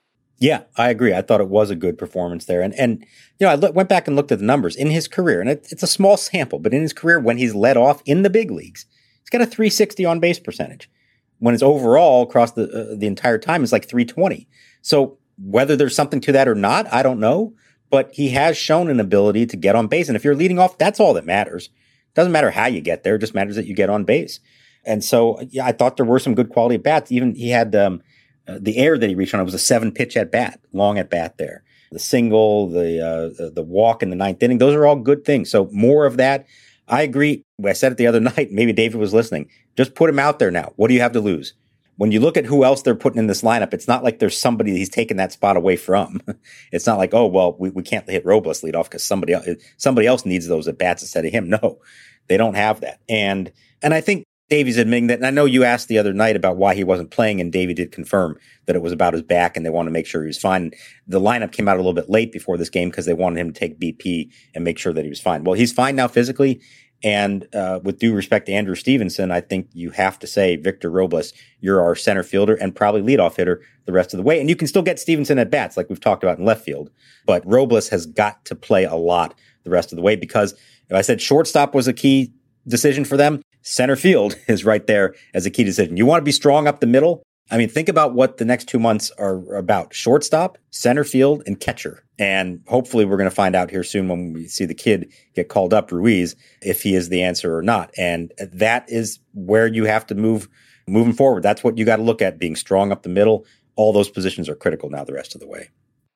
Yeah, 0.41 0.63
I 0.75 0.89
agree. 0.89 1.13
I 1.13 1.21
thought 1.21 1.39
it 1.39 1.49
was 1.49 1.69
a 1.69 1.75
good 1.75 1.99
performance 1.99 2.45
there. 2.45 2.62
And, 2.62 2.73
and 2.73 3.06
you 3.39 3.45
know, 3.45 3.49
I 3.49 3.56
went 3.56 3.89
back 3.89 4.08
and 4.08 4.15
looked 4.15 4.32
at 4.32 4.39
the 4.39 4.45
numbers 4.45 4.75
in 4.75 4.89
his 4.89 5.08
career, 5.08 5.39
and 5.39 5.47
it, 5.47 5.67
it's 5.69 5.84
a 5.84 5.88
small 5.88 6.17
sample, 6.17 6.58
but 6.58 6.73
in 6.73 6.82
his 6.82 6.93
career, 6.93 7.19
when 7.19 7.38
he's 7.38 7.54
led 7.54 7.77
off 7.77 8.01
in 8.08 8.23
the 8.23 8.30
big 8.30 8.49
leagues, 8.49 8.88
he's 9.21 9.30
got 9.30 9.41
a 9.41 9.45
360 9.45 10.04
on 10.04 10.19
base 10.19 10.39
percentage. 10.39 10.89
When 11.38 11.54
it's 11.54 11.62
overall 11.62 12.23
across 12.23 12.54
the, 12.54 12.63
uh, 12.63 12.95
the 12.97 13.06
entire 13.06 13.38
time, 13.38 13.62
it's 13.62 13.71
like 13.71 13.88
320. 13.88 14.47
So 14.82 15.19
whether 15.38 15.75
there's 15.75 15.95
something 15.95 16.21
to 16.21 16.32
that 16.32 16.47
or 16.47 16.56
not, 16.56 16.91
I 16.91 17.04
don't 17.04 17.19
know, 17.19 17.54
but 17.91 18.10
he 18.12 18.30
has 18.30 18.58
shown 18.58 18.89
an 18.89 18.99
ability 18.99 19.45
to 19.45 19.56
get 19.56 19.75
on 19.75 19.86
base. 19.86 20.08
And 20.08 20.15
if 20.15 20.23
you're 20.23 20.36
leading 20.36 20.58
off, 20.58 20.80
that's 20.80 20.99
all 20.99 21.13
that 21.13 21.25
matters. 21.25 21.67
It 21.67 22.15
doesn't 22.15 22.32
matter 22.32 22.49
how 22.49 22.65
you 22.65 22.82
get 22.82 23.04
there, 23.04 23.15
it 23.15 23.19
just 23.19 23.36
matters 23.36 23.58
that 23.58 23.67
you 23.67 23.75
get 23.75 23.91
on 23.91 24.06
base. 24.06 24.39
And 24.84 25.04
so, 25.04 25.39
yeah, 25.51 25.67
I 25.67 25.71
thought 25.71 25.97
there 25.97 26.06
were 26.06 26.17
some 26.17 26.34
good 26.34 26.49
quality 26.49 26.77
bats. 26.77 27.12
Even 27.12 27.36
he 27.36 27.51
had, 27.51 27.75
um, 27.75 28.01
uh, 28.47 28.58
the 28.60 28.77
air 28.77 28.97
that 28.97 29.10
he 29.10 29.15
reached 29.15 29.34
on 29.34 29.39
it 29.39 29.45
was 29.45 29.54
a 29.54 29.60
seven 29.60 29.91
pitch 29.91 30.17
at 30.17 30.32
bat, 30.32 30.60
long 30.73 30.97
at 30.97 31.10
bat 31.10 31.38
there. 31.38 31.63
The 31.91 31.99
single, 31.99 32.69
the 32.69 33.06
uh, 33.06 33.49
the 33.54 33.63
walk 33.63 34.01
in 34.01 34.10
the 34.10 34.15
ninth 34.15 34.41
inning, 34.41 34.60
those 34.60 34.75
are 34.75 34.86
all 34.86 34.95
good 34.95 35.25
things. 35.25 35.51
So 35.51 35.69
more 35.71 36.06
of 36.06 36.17
that. 36.17 36.45
I 36.88 37.04
agree. 37.04 37.45
I 37.65 37.73
said 37.73 37.91
it 37.91 37.97
the 37.97 38.08
other 38.08 38.19
night. 38.38 38.51
Maybe 38.51 38.73
David 38.73 38.99
was 38.99 39.13
listening. 39.13 39.49
Just 39.77 39.95
put 39.95 40.10
him 40.10 40.19
out 40.19 40.39
there 40.39 40.51
now. 40.51 40.73
What 40.75 40.88
do 40.88 40.93
you 40.93 41.01
have 41.01 41.13
to 41.13 41.21
lose? 41.21 41.54
When 41.97 42.12
you 42.12 42.19
look 42.19 42.38
at 42.38 42.45
who 42.45 42.63
else 42.63 42.82
they're 42.82 42.95
putting 42.95 43.19
in 43.19 43.27
this 43.27 43.43
lineup, 43.43 43.73
it's 43.73 43.88
not 43.88 44.04
like 44.04 44.19
there's 44.19 44.38
somebody 44.38 44.71
he's 44.71 44.89
taking 44.89 45.17
that 45.17 45.32
spot 45.32 45.56
away 45.56 45.75
from. 45.75 46.21
it's 46.71 46.88
not 46.88 46.97
like, 46.97 47.13
oh 47.13 47.27
well, 47.27 47.56
we, 47.60 47.69
we 47.69 47.84
can't 47.84 48.10
hit 48.10 48.25
Robles 48.25 48.63
lead 48.63 48.75
off 48.75 48.89
because 48.89 49.04
somebody 49.04 49.34
else 49.34 49.47
somebody 49.77 50.08
else 50.08 50.25
needs 50.25 50.47
those 50.47 50.67
at 50.67 50.77
bats 50.77 51.04
instead 51.04 51.25
of 51.25 51.32
him. 51.32 51.49
No, 51.62 51.80
they 52.27 52.38
don't 52.38 52.56
have 52.56 52.82
that. 52.82 52.99
And 53.10 53.51
and 53.82 53.93
I 53.93 54.01
think 54.01 54.25
Davey's 54.51 54.77
admitting 54.77 55.07
that. 55.07 55.19
And 55.19 55.25
I 55.25 55.29
know 55.29 55.45
you 55.45 55.63
asked 55.63 55.87
the 55.87 55.97
other 55.97 56.11
night 56.11 56.35
about 56.35 56.57
why 56.57 56.75
he 56.75 56.83
wasn't 56.83 57.09
playing, 57.09 57.39
and 57.39 57.53
Davey 57.53 57.73
did 57.73 57.93
confirm 57.93 58.37
that 58.65 58.75
it 58.75 58.81
was 58.81 58.91
about 58.91 59.13
his 59.13 59.23
back 59.23 59.55
and 59.55 59.65
they 59.65 59.69
want 59.69 59.87
to 59.87 59.91
make 59.91 60.05
sure 60.05 60.23
he 60.23 60.27
was 60.27 60.37
fine. 60.37 60.71
The 61.07 61.21
lineup 61.21 61.53
came 61.53 61.69
out 61.69 61.77
a 61.77 61.79
little 61.79 61.93
bit 61.93 62.09
late 62.09 62.33
before 62.33 62.57
this 62.57 62.69
game 62.69 62.89
because 62.89 63.05
they 63.05 63.13
wanted 63.13 63.39
him 63.39 63.53
to 63.53 63.59
take 63.59 63.79
BP 63.79 64.29
and 64.53 64.65
make 64.65 64.77
sure 64.77 64.91
that 64.91 65.05
he 65.05 65.09
was 65.09 65.21
fine. 65.21 65.45
Well, 65.45 65.53
he's 65.53 65.71
fine 65.71 65.95
now 65.95 66.09
physically. 66.09 66.59
And 67.01 67.47
uh, 67.55 67.79
with 67.81 67.99
due 67.99 68.13
respect 68.13 68.47
to 68.47 68.51
Andrew 68.51 68.75
Stevenson, 68.75 69.31
I 69.31 69.39
think 69.39 69.69
you 69.71 69.91
have 69.91 70.19
to 70.19 70.27
say, 70.27 70.57
Victor 70.57 70.91
Robles, 70.91 71.31
you're 71.61 71.81
our 71.81 71.95
center 71.95 72.21
fielder 72.21 72.55
and 72.55 72.75
probably 72.75 73.01
leadoff 73.01 73.37
hitter 73.37 73.61
the 73.85 73.93
rest 73.93 74.13
of 74.13 74.17
the 74.17 74.23
way. 74.23 74.41
And 74.41 74.49
you 74.49 74.57
can 74.57 74.67
still 74.67 74.83
get 74.83 74.99
Stevenson 74.99 75.39
at 75.39 75.49
bats, 75.49 75.77
like 75.77 75.87
we've 75.87 76.01
talked 76.01 76.23
about 76.23 76.39
in 76.39 76.45
left 76.45 76.65
field. 76.65 76.91
But 77.25 77.41
Robles 77.45 77.87
has 77.87 78.05
got 78.05 78.43
to 78.45 78.55
play 78.55 78.83
a 78.83 78.95
lot 78.95 79.33
the 79.63 79.69
rest 79.69 79.93
of 79.93 79.95
the 79.95 80.01
way 80.01 80.17
because 80.17 80.53
if 80.89 80.95
I 80.95 81.01
said 81.01 81.21
shortstop 81.21 81.73
was 81.73 81.87
a 81.87 81.93
key 81.93 82.33
decision 82.67 83.05
for 83.05 83.15
them, 83.15 83.41
center 83.62 83.95
field 83.95 84.36
is 84.47 84.65
right 84.65 84.86
there 84.88 85.15
as 85.34 85.45
a 85.45 85.50
key 85.50 85.63
decision. 85.63 85.97
You 85.97 86.06
want 86.06 86.21
to 86.21 86.26
be 86.26 86.32
strong 86.32 86.67
up 86.67 86.80
the 86.80 86.88
middle. 86.88 87.24
I 87.50 87.58
mean, 87.58 87.67
think 87.67 87.89
about 87.89 88.13
what 88.13 88.38
the 88.38 88.45
next 88.45 88.69
two 88.69 88.80
months 88.80 89.12
are 89.17 89.56
about 89.56 89.93
shortstop, 89.93 90.58
center 90.69 91.04
field, 91.04 91.43
and 91.45 91.60
catcher. 91.60 92.06
And 92.17 92.62
hopefully, 92.67 93.04
we're 93.04 93.17
going 93.17 93.30
to 93.30 93.36
find 93.36 93.56
out 93.56 93.69
here 93.69 93.84
soon 93.84 94.08
when 94.08 94.32
we 94.32 94.47
see 94.47 94.63
the 94.63 94.74
kid 94.74 95.12
get 95.36 95.50
called 95.50 95.74
up, 95.74 95.91
Ruiz, 95.91 96.36
if 96.62 96.82
he 96.82 96.95
is 96.95 97.10
the 97.10 97.21
answer 97.21 97.58
or 97.58 97.62
not. 97.62 97.91
And 97.97 98.32
that 98.39 98.86
is 98.88 99.19
where 99.34 99.67
you 99.67 99.84
have 99.86 100.08
to 100.08 100.15
move 100.15 100.47
moving 100.88 101.13
forward. 101.13 101.43
That's 101.43 101.63
what 101.63 101.78
you 101.78 101.84
got 101.84 101.97
to 101.97 102.04
look 102.04 102.21
at 102.21 102.39
being 102.39 102.56
strong 102.56 102.91
up 102.91 103.04
the 103.04 103.10
middle. 103.10 103.45
All 103.76 103.91
those 103.91 104.10
positions 104.10 104.47
are 104.47 104.56
critical 104.56 104.89
now 104.89 105.04
the 105.04 105.13
rest 105.13 105.36
of 105.36 105.41
the 105.41 105.47
way. 105.47 105.69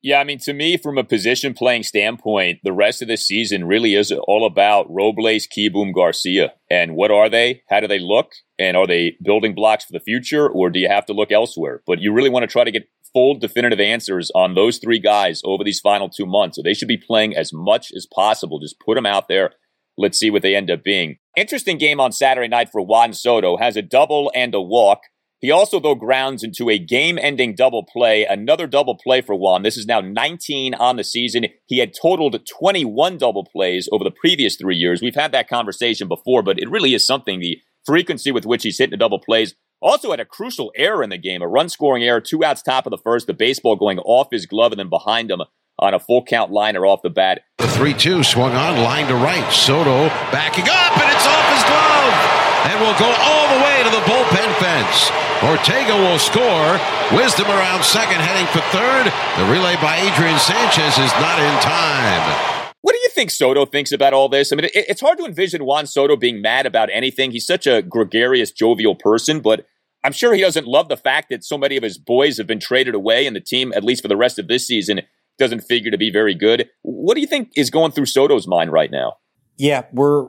Yeah, 0.05 0.19
I 0.19 0.23
mean, 0.23 0.37
to 0.41 0.53
me, 0.53 0.77
from 0.77 0.99
a 0.99 1.03
position 1.03 1.55
playing 1.55 1.81
standpoint, 1.81 2.59
the 2.63 2.71
rest 2.71 3.01
of 3.01 3.07
the 3.07 3.17
season 3.17 3.65
really 3.65 3.95
is 3.95 4.11
all 4.11 4.45
about 4.45 4.85
Robles, 4.87 5.47
Kieboom, 5.47 5.95
Garcia. 5.95 6.53
And 6.69 6.95
what 6.95 7.09
are 7.09 7.27
they? 7.27 7.63
How 7.71 7.79
do 7.79 7.87
they 7.87 7.97
look? 7.97 8.33
And 8.59 8.77
are 8.77 8.85
they 8.85 9.17
building 9.23 9.55
blocks 9.55 9.83
for 9.83 9.93
the 9.93 9.99
future, 9.99 10.47
or 10.47 10.69
do 10.69 10.77
you 10.77 10.87
have 10.89 11.07
to 11.07 11.13
look 11.13 11.31
elsewhere? 11.31 11.81
But 11.87 12.01
you 12.01 12.13
really 12.13 12.29
want 12.29 12.43
to 12.43 12.47
try 12.47 12.63
to 12.63 12.69
get 12.69 12.87
full 13.13 13.33
definitive 13.33 13.79
answers 13.79 14.29
on 14.35 14.53
those 14.53 14.77
three 14.77 14.99
guys 14.99 15.41
over 15.43 15.63
these 15.63 15.79
final 15.79 16.07
two 16.07 16.27
months. 16.27 16.57
So 16.57 16.61
they 16.61 16.75
should 16.75 16.87
be 16.87 16.97
playing 16.97 17.35
as 17.35 17.51
much 17.51 17.91
as 17.91 18.05
possible. 18.05 18.59
Just 18.59 18.79
put 18.79 18.93
them 18.93 19.07
out 19.07 19.27
there. 19.27 19.53
Let's 19.97 20.19
see 20.19 20.29
what 20.29 20.43
they 20.43 20.55
end 20.55 20.69
up 20.69 20.83
being. 20.83 21.17
Interesting 21.35 21.79
game 21.79 21.99
on 21.99 22.11
Saturday 22.11 22.47
night 22.47 22.69
for 22.71 22.81
Juan 22.81 23.13
Soto. 23.13 23.57
Has 23.57 23.75
a 23.75 23.81
double 23.81 24.31
and 24.35 24.53
a 24.53 24.61
walk. 24.61 24.99
He 25.41 25.51
also, 25.51 25.79
though, 25.79 25.95
grounds 25.95 26.43
into 26.43 26.69
a 26.69 26.79
game 26.79 27.19
ending 27.21 27.55
double 27.55 27.83
play, 27.83 28.25
another 28.25 28.67
double 28.67 28.95
play 28.95 29.21
for 29.21 29.35
Juan. 29.35 29.63
This 29.63 29.77
is 29.77 29.85
now 29.85 30.01
19 30.01 30.73
on 30.75 30.95
the 30.95 31.03
season. 31.03 31.45
He 31.67 31.79
had 31.79 31.93
totaled 31.93 32.39
21 32.47 33.17
double 33.17 33.45
plays 33.45 33.89
over 33.91 34.03
the 34.03 34.11
previous 34.11 34.55
three 34.55 34.75
years. 34.75 35.01
We've 35.01 35.15
had 35.15 35.31
that 35.33 35.49
conversation 35.49 36.07
before, 36.07 36.41
but 36.41 36.59
it 36.59 36.69
really 36.69 36.93
is 36.93 37.05
something 37.05 37.39
the 37.39 37.59
frequency 37.85 38.31
with 38.31 38.45
which 38.45 38.63
he's 38.63 38.77
hitting 38.77 38.91
the 38.91 38.97
double 38.97 39.19
plays. 39.19 39.55
Also 39.81 40.09
had 40.09 40.19
a 40.19 40.25
crucial 40.25 40.71
error 40.75 41.03
in 41.03 41.09
the 41.09 41.17
game, 41.17 41.41
a 41.41 41.47
run 41.47 41.69
scoring 41.69 42.03
error, 42.03 42.21
two 42.21 42.43
outs 42.43 42.63
top 42.63 42.87
of 42.87 42.91
the 42.91 42.97
first, 42.97 43.27
the 43.27 43.33
baseball 43.33 43.75
going 43.75 43.99
off 43.99 44.27
his 44.31 44.45
glove 44.45 44.71
and 44.71 44.79
then 44.79 44.89
behind 44.89 45.29
him 45.29 45.41
on 45.77 45.93
a 45.93 45.99
full 45.99 46.23
count 46.23 46.51
liner 46.51 46.85
off 46.85 47.01
the 47.03 47.09
bat. 47.09 47.41
The 47.57 47.67
3 47.67 47.93
2 47.93 48.23
swung 48.23 48.53
on, 48.53 48.81
line 48.81 49.07
to 49.07 49.15
right. 49.15 49.51
Soto 49.51 50.07
backing 50.31 50.65
up, 50.69 50.97
and 50.97 51.11
it's 51.11 51.27
off 51.27 51.53
his 51.53 51.63
glove 51.67 52.45
and 52.65 52.79
will 52.81 52.97
go 52.97 53.11
all 53.11 53.45
the 53.53 53.63
way 53.63 53.74
to 53.85 53.91
the 53.91 54.05
bullpen 54.09 54.51
fence. 54.57 55.11
Ortega 55.43 55.95
will 55.95 56.17
score. 56.17 56.79
Wisdom 57.15 57.45
around 57.45 57.83
second, 57.83 58.19
heading 58.19 58.47
for 58.47 58.61
third. 58.73 59.05
The 59.37 59.51
relay 59.51 59.75
by 59.75 59.97
Adrian 59.97 60.39
Sanchez 60.39 60.97
is 60.97 61.11
not 61.21 61.37
in 61.37 61.61
time. 61.61 62.71
What 62.81 62.93
do 62.93 62.99
you 62.99 63.09
think 63.09 63.29
Soto 63.29 63.65
thinks 63.65 63.91
about 63.91 64.13
all 64.13 64.27
this? 64.27 64.51
I 64.51 64.55
mean, 64.55 64.69
it's 64.73 65.01
hard 65.01 65.19
to 65.19 65.25
envision 65.25 65.65
Juan 65.65 65.85
Soto 65.85 66.15
being 66.15 66.41
mad 66.41 66.65
about 66.65 66.89
anything. 66.91 67.31
He's 67.31 67.45
such 67.45 67.67
a 67.67 67.83
gregarious, 67.83 68.51
jovial 68.51 68.95
person, 68.95 69.39
but 69.39 69.67
I'm 70.03 70.13
sure 70.13 70.33
he 70.33 70.41
doesn't 70.41 70.65
love 70.65 70.89
the 70.89 70.97
fact 70.97 71.29
that 71.29 71.43
so 71.43 71.57
many 71.57 71.77
of 71.77 71.83
his 71.83 71.99
boys 71.99 72.37
have 72.37 72.47
been 72.47 72.59
traded 72.59 72.95
away 72.95 73.27
and 73.27 73.35
the 73.35 73.39
team, 73.39 73.71
at 73.75 73.83
least 73.83 74.01
for 74.01 74.07
the 74.07 74.17
rest 74.17 74.39
of 74.39 74.47
this 74.47 74.65
season, 74.65 75.01
doesn't 75.37 75.61
figure 75.61 75.91
to 75.91 75.97
be 75.97 76.09
very 76.09 76.33
good. 76.33 76.69
What 76.81 77.13
do 77.13 77.21
you 77.21 77.27
think 77.27 77.51
is 77.55 77.69
going 77.69 77.91
through 77.91 78.07
Soto's 78.07 78.47
mind 78.47 78.71
right 78.71 78.89
now? 78.89 79.17
Yeah, 79.57 79.83
we're 79.93 80.27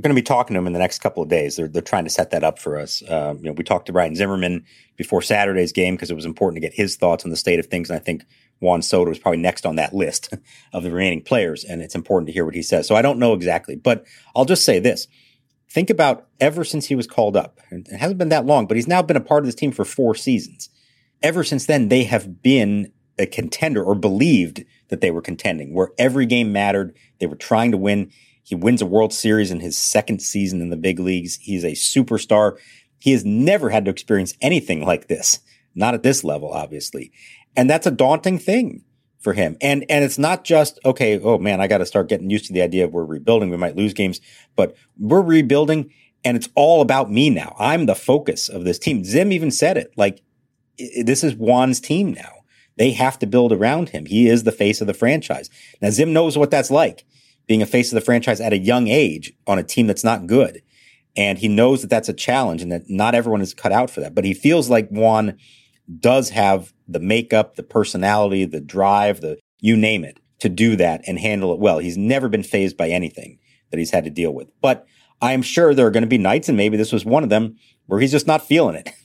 going 0.00 0.14
to 0.14 0.14
be 0.14 0.22
talking 0.22 0.54
to 0.54 0.58
him 0.58 0.66
in 0.66 0.72
the 0.72 0.78
next 0.78 0.98
couple 0.98 1.22
of 1.22 1.28
days. 1.28 1.56
They're 1.56 1.68
they're 1.68 1.82
trying 1.82 2.04
to 2.04 2.10
set 2.10 2.30
that 2.30 2.44
up 2.44 2.58
for 2.58 2.78
us. 2.78 3.02
Um, 3.08 3.38
you 3.38 3.44
know, 3.44 3.52
we 3.52 3.64
talked 3.64 3.86
to 3.86 3.92
Ryan 3.92 4.16
Zimmerman 4.16 4.64
before 4.96 5.22
Saturday's 5.22 5.72
game 5.72 5.94
because 5.94 6.10
it 6.10 6.14
was 6.14 6.24
important 6.24 6.56
to 6.56 6.68
get 6.68 6.76
his 6.76 6.96
thoughts 6.96 7.24
on 7.24 7.30
the 7.30 7.36
state 7.36 7.58
of 7.58 7.66
things. 7.66 7.90
And 7.90 7.98
I 7.98 8.02
think 8.02 8.24
Juan 8.60 8.82
Soto 8.82 9.10
is 9.10 9.18
probably 9.18 9.40
next 9.40 9.66
on 9.66 9.76
that 9.76 9.94
list 9.94 10.32
of 10.72 10.82
the 10.82 10.90
remaining 10.90 11.22
players, 11.22 11.64
and 11.64 11.82
it's 11.82 11.94
important 11.94 12.26
to 12.28 12.32
hear 12.32 12.44
what 12.44 12.54
he 12.54 12.62
says. 12.62 12.86
So 12.86 12.94
I 12.94 13.02
don't 13.02 13.18
know 13.18 13.34
exactly, 13.34 13.76
but 13.76 14.04
I'll 14.34 14.44
just 14.44 14.64
say 14.64 14.78
this. 14.78 15.06
Think 15.68 15.88
about 15.88 16.28
ever 16.38 16.64
since 16.64 16.86
he 16.86 16.94
was 16.94 17.06
called 17.06 17.36
up, 17.36 17.58
and 17.70 17.86
it 17.88 17.98
hasn't 17.98 18.18
been 18.18 18.28
that 18.28 18.46
long, 18.46 18.66
but 18.66 18.76
he's 18.76 18.88
now 18.88 19.02
been 19.02 19.16
a 19.16 19.20
part 19.20 19.42
of 19.42 19.46
this 19.46 19.54
team 19.54 19.72
for 19.72 19.84
four 19.84 20.14
seasons. 20.14 20.68
Ever 21.22 21.44
since 21.44 21.66
then, 21.66 21.88
they 21.88 22.04
have 22.04 22.42
been 22.42 22.92
a 23.18 23.26
contender 23.26 23.82
or 23.82 23.94
believed 23.94 24.64
that 24.88 25.00
they 25.00 25.10
were 25.10 25.22
contending, 25.22 25.72
where 25.72 25.90
every 25.98 26.26
game 26.26 26.52
mattered. 26.52 26.94
They 27.18 27.26
were 27.26 27.36
trying 27.36 27.70
to 27.72 27.78
win. 27.78 28.10
He 28.42 28.54
wins 28.54 28.82
a 28.82 28.86
World 28.86 29.12
Series 29.12 29.50
in 29.50 29.60
his 29.60 29.78
second 29.78 30.20
season 30.20 30.60
in 30.60 30.70
the 30.70 30.76
big 30.76 30.98
leagues. 30.98 31.36
He's 31.36 31.64
a 31.64 31.72
superstar. 31.72 32.58
He 32.98 33.12
has 33.12 33.24
never 33.24 33.70
had 33.70 33.84
to 33.84 33.90
experience 33.90 34.34
anything 34.40 34.84
like 34.84 35.08
this. 35.08 35.40
Not 35.74 35.94
at 35.94 36.02
this 36.02 36.24
level, 36.24 36.50
obviously. 36.52 37.12
And 37.56 37.68
that's 37.68 37.86
a 37.86 37.90
daunting 37.90 38.38
thing 38.38 38.84
for 39.20 39.32
him. 39.32 39.56
And, 39.60 39.84
and 39.88 40.04
it's 40.04 40.18
not 40.18 40.44
just, 40.44 40.78
okay, 40.84 41.18
oh 41.20 41.38
man, 41.38 41.60
I 41.60 41.68
got 41.68 41.78
to 41.78 41.86
start 41.86 42.08
getting 42.08 42.30
used 42.30 42.46
to 42.46 42.52
the 42.52 42.62
idea 42.62 42.84
of 42.84 42.92
we're 42.92 43.04
rebuilding. 43.04 43.50
We 43.50 43.56
might 43.56 43.76
lose 43.76 43.94
games, 43.94 44.20
but 44.56 44.76
we're 44.98 45.22
rebuilding 45.22 45.92
and 46.24 46.36
it's 46.36 46.48
all 46.54 46.82
about 46.82 47.10
me 47.10 47.30
now. 47.30 47.54
I'm 47.58 47.86
the 47.86 47.94
focus 47.94 48.48
of 48.48 48.64
this 48.64 48.78
team. 48.78 49.04
Zim 49.04 49.32
even 49.32 49.50
said 49.50 49.76
it 49.76 49.92
like, 49.96 50.22
this 50.78 51.24
is 51.24 51.34
Juan's 51.34 51.80
team 51.80 52.12
now. 52.12 52.32
They 52.76 52.92
have 52.92 53.18
to 53.20 53.26
build 53.26 53.52
around 53.52 53.90
him. 53.90 54.06
He 54.06 54.28
is 54.28 54.44
the 54.44 54.52
face 54.52 54.80
of 54.80 54.86
the 54.86 54.94
franchise. 54.94 55.50
Now, 55.80 55.90
Zim 55.90 56.12
knows 56.12 56.38
what 56.38 56.50
that's 56.50 56.70
like 56.70 57.04
being 57.46 57.62
a 57.62 57.66
face 57.66 57.90
of 57.92 57.94
the 57.96 58.04
franchise 58.04 58.40
at 58.40 58.52
a 58.52 58.58
young 58.58 58.88
age 58.88 59.32
on 59.46 59.58
a 59.58 59.64
team 59.64 59.86
that's 59.86 60.04
not 60.04 60.26
good. 60.26 60.62
And 61.16 61.38
he 61.38 61.48
knows 61.48 61.82
that 61.82 61.90
that's 61.90 62.08
a 62.08 62.14
challenge 62.14 62.62
and 62.62 62.72
that 62.72 62.88
not 62.88 63.14
everyone 63.14 63.42
is 63.42 63.54
cut 63.54 63.72
out 63.72 63.90
for 63.90 64.00
that. 64.00 64.14
But 64.14 64.24
he 64.24 64.32
feels 64.32 64.70
like 64.70 64.88
Juan 64.88 65.36
does 65.98 66.30
have 66.30 66.72
the 66.88 67.00
makeup, 67.00 67.56
the 67.56 67.62
personality, 67.62 68.44
the 68.44 68.60
drive, 68.60 69.20
the 69.20 69.38
you 69.60 69.76
name 69.76 70.04
it 70.04 70.18
to 70.40 70.48
do 70.48 70.76
that 70.76 71.02
and 71.06 71.18
handle 71.18 71.52
it 71.52 71.60
well. 71.60 71.78
He's 71.78 71.98
never 71.98 72.28
been 72.28 72.42
phased 72.42 72.76
by 72.76 72.88
anything 72.88 73.38
that 73.70 73.78
he's 73.78 73.90
had 73.90 74.04
to 74.04 74.10
deal 74.10 74.32
with. 74.32 74.48
But 74.60 74.86
I 75.20 75.32
am 75.32 75.42
sure 75.42 75.72
there 75.72 75.86
are 75.86 75.90
going 75.92 76.02
to 76.02 76.08
be 76.08 76.18
nights, 76.18 76.48
and 76.48 76.56
maybe 76.56 76.76
this 76.76 76.92
was 76.92 77.04
one 77.04 77.22
of 77.22 77.30
them, 77.30 77.56
where 77.86 78.00
he's 78.00 78.10
just 78.10 78.26
not 78.26 78.46
feeling 78.46 78.76
it. 78.76 78.90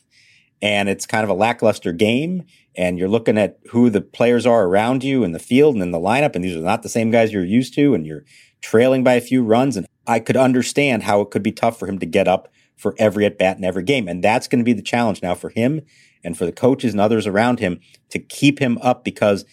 And 0.60 0.90
it's 0.90 1.06
kind 1.06 1.24
of 1.24 1.30
a 1.30 1.36
lackluster 1.36 1.92
game. 1.94 2.46
And 2.78 3.00
you're 3.00 3.10
looking 3.10 3.38
at 3.38 3.60
who 3.72 3.90
the 3.90 4.02
players 4.02 4.46
are 4.46 4.66
around 4.66 5.04
you 5.04 5.24
in 5.24 5.32
the 5.32 5.40
field 5.40 5.76
and 5.76 5.84
in 5.84 5.92
the 5.92 6.00
lineup. 6.00 6.36
And 6.36 6.44
these 6.44 6.56
are 6.56 6.62
not 6.62 6.84
the 6.84 6.90
same 6.90 7.10
guys 7.10 7.34
you're 7.34 7.44
used 7.44 7.74
to. 7.74 7.96
And 7.96 8.06
you're 8.06 8.24
trailing 8.62 9.04
by 9.04 9.14
a 9.14 9.22
few 9.22 9.44
runs. 9.44 9.76
And 9.76 9.88
I 10.06 10.20
could 10.20 10.38
understand 10.38 11.04
how 11.04 11.22
it 11.22 11.32
could 11.32 11.44
be 11.44 11.52
tough 11.52 11.80
for 11.80 11.88
him 11.88 11.98
to 12.00 12.06
get 12.06 12.28
up 12.28 12.50
for 12.76 12.94
every 13.00 13.26
at 13.26 13.40
bat 13.40 13.58
in 13.58 13.64
every 13.64 13.84
game. 13.84 14.08
And 14.08 14.24
that's 14.24 14.48
going 14.48 14.60
to 14.60 14.66
be 14.66 14.74
the 14.74 14.84
challenge 14.84 15.24
now 15.24 15.34
for 15.34 15.50
him 15.50 15.82
and 16.24 16.38
for 16.38 16.46
the 16.46 16.52
coaches 16.52 16.94
and 16.94 17.02
others 17.02 17.26
around 17.26 17.60
him 17.60 17.80
to 18.10 18.20
keep 18.20 18.60
him 18.60 18.78
up 18.82 19.04
because 19.04 19.46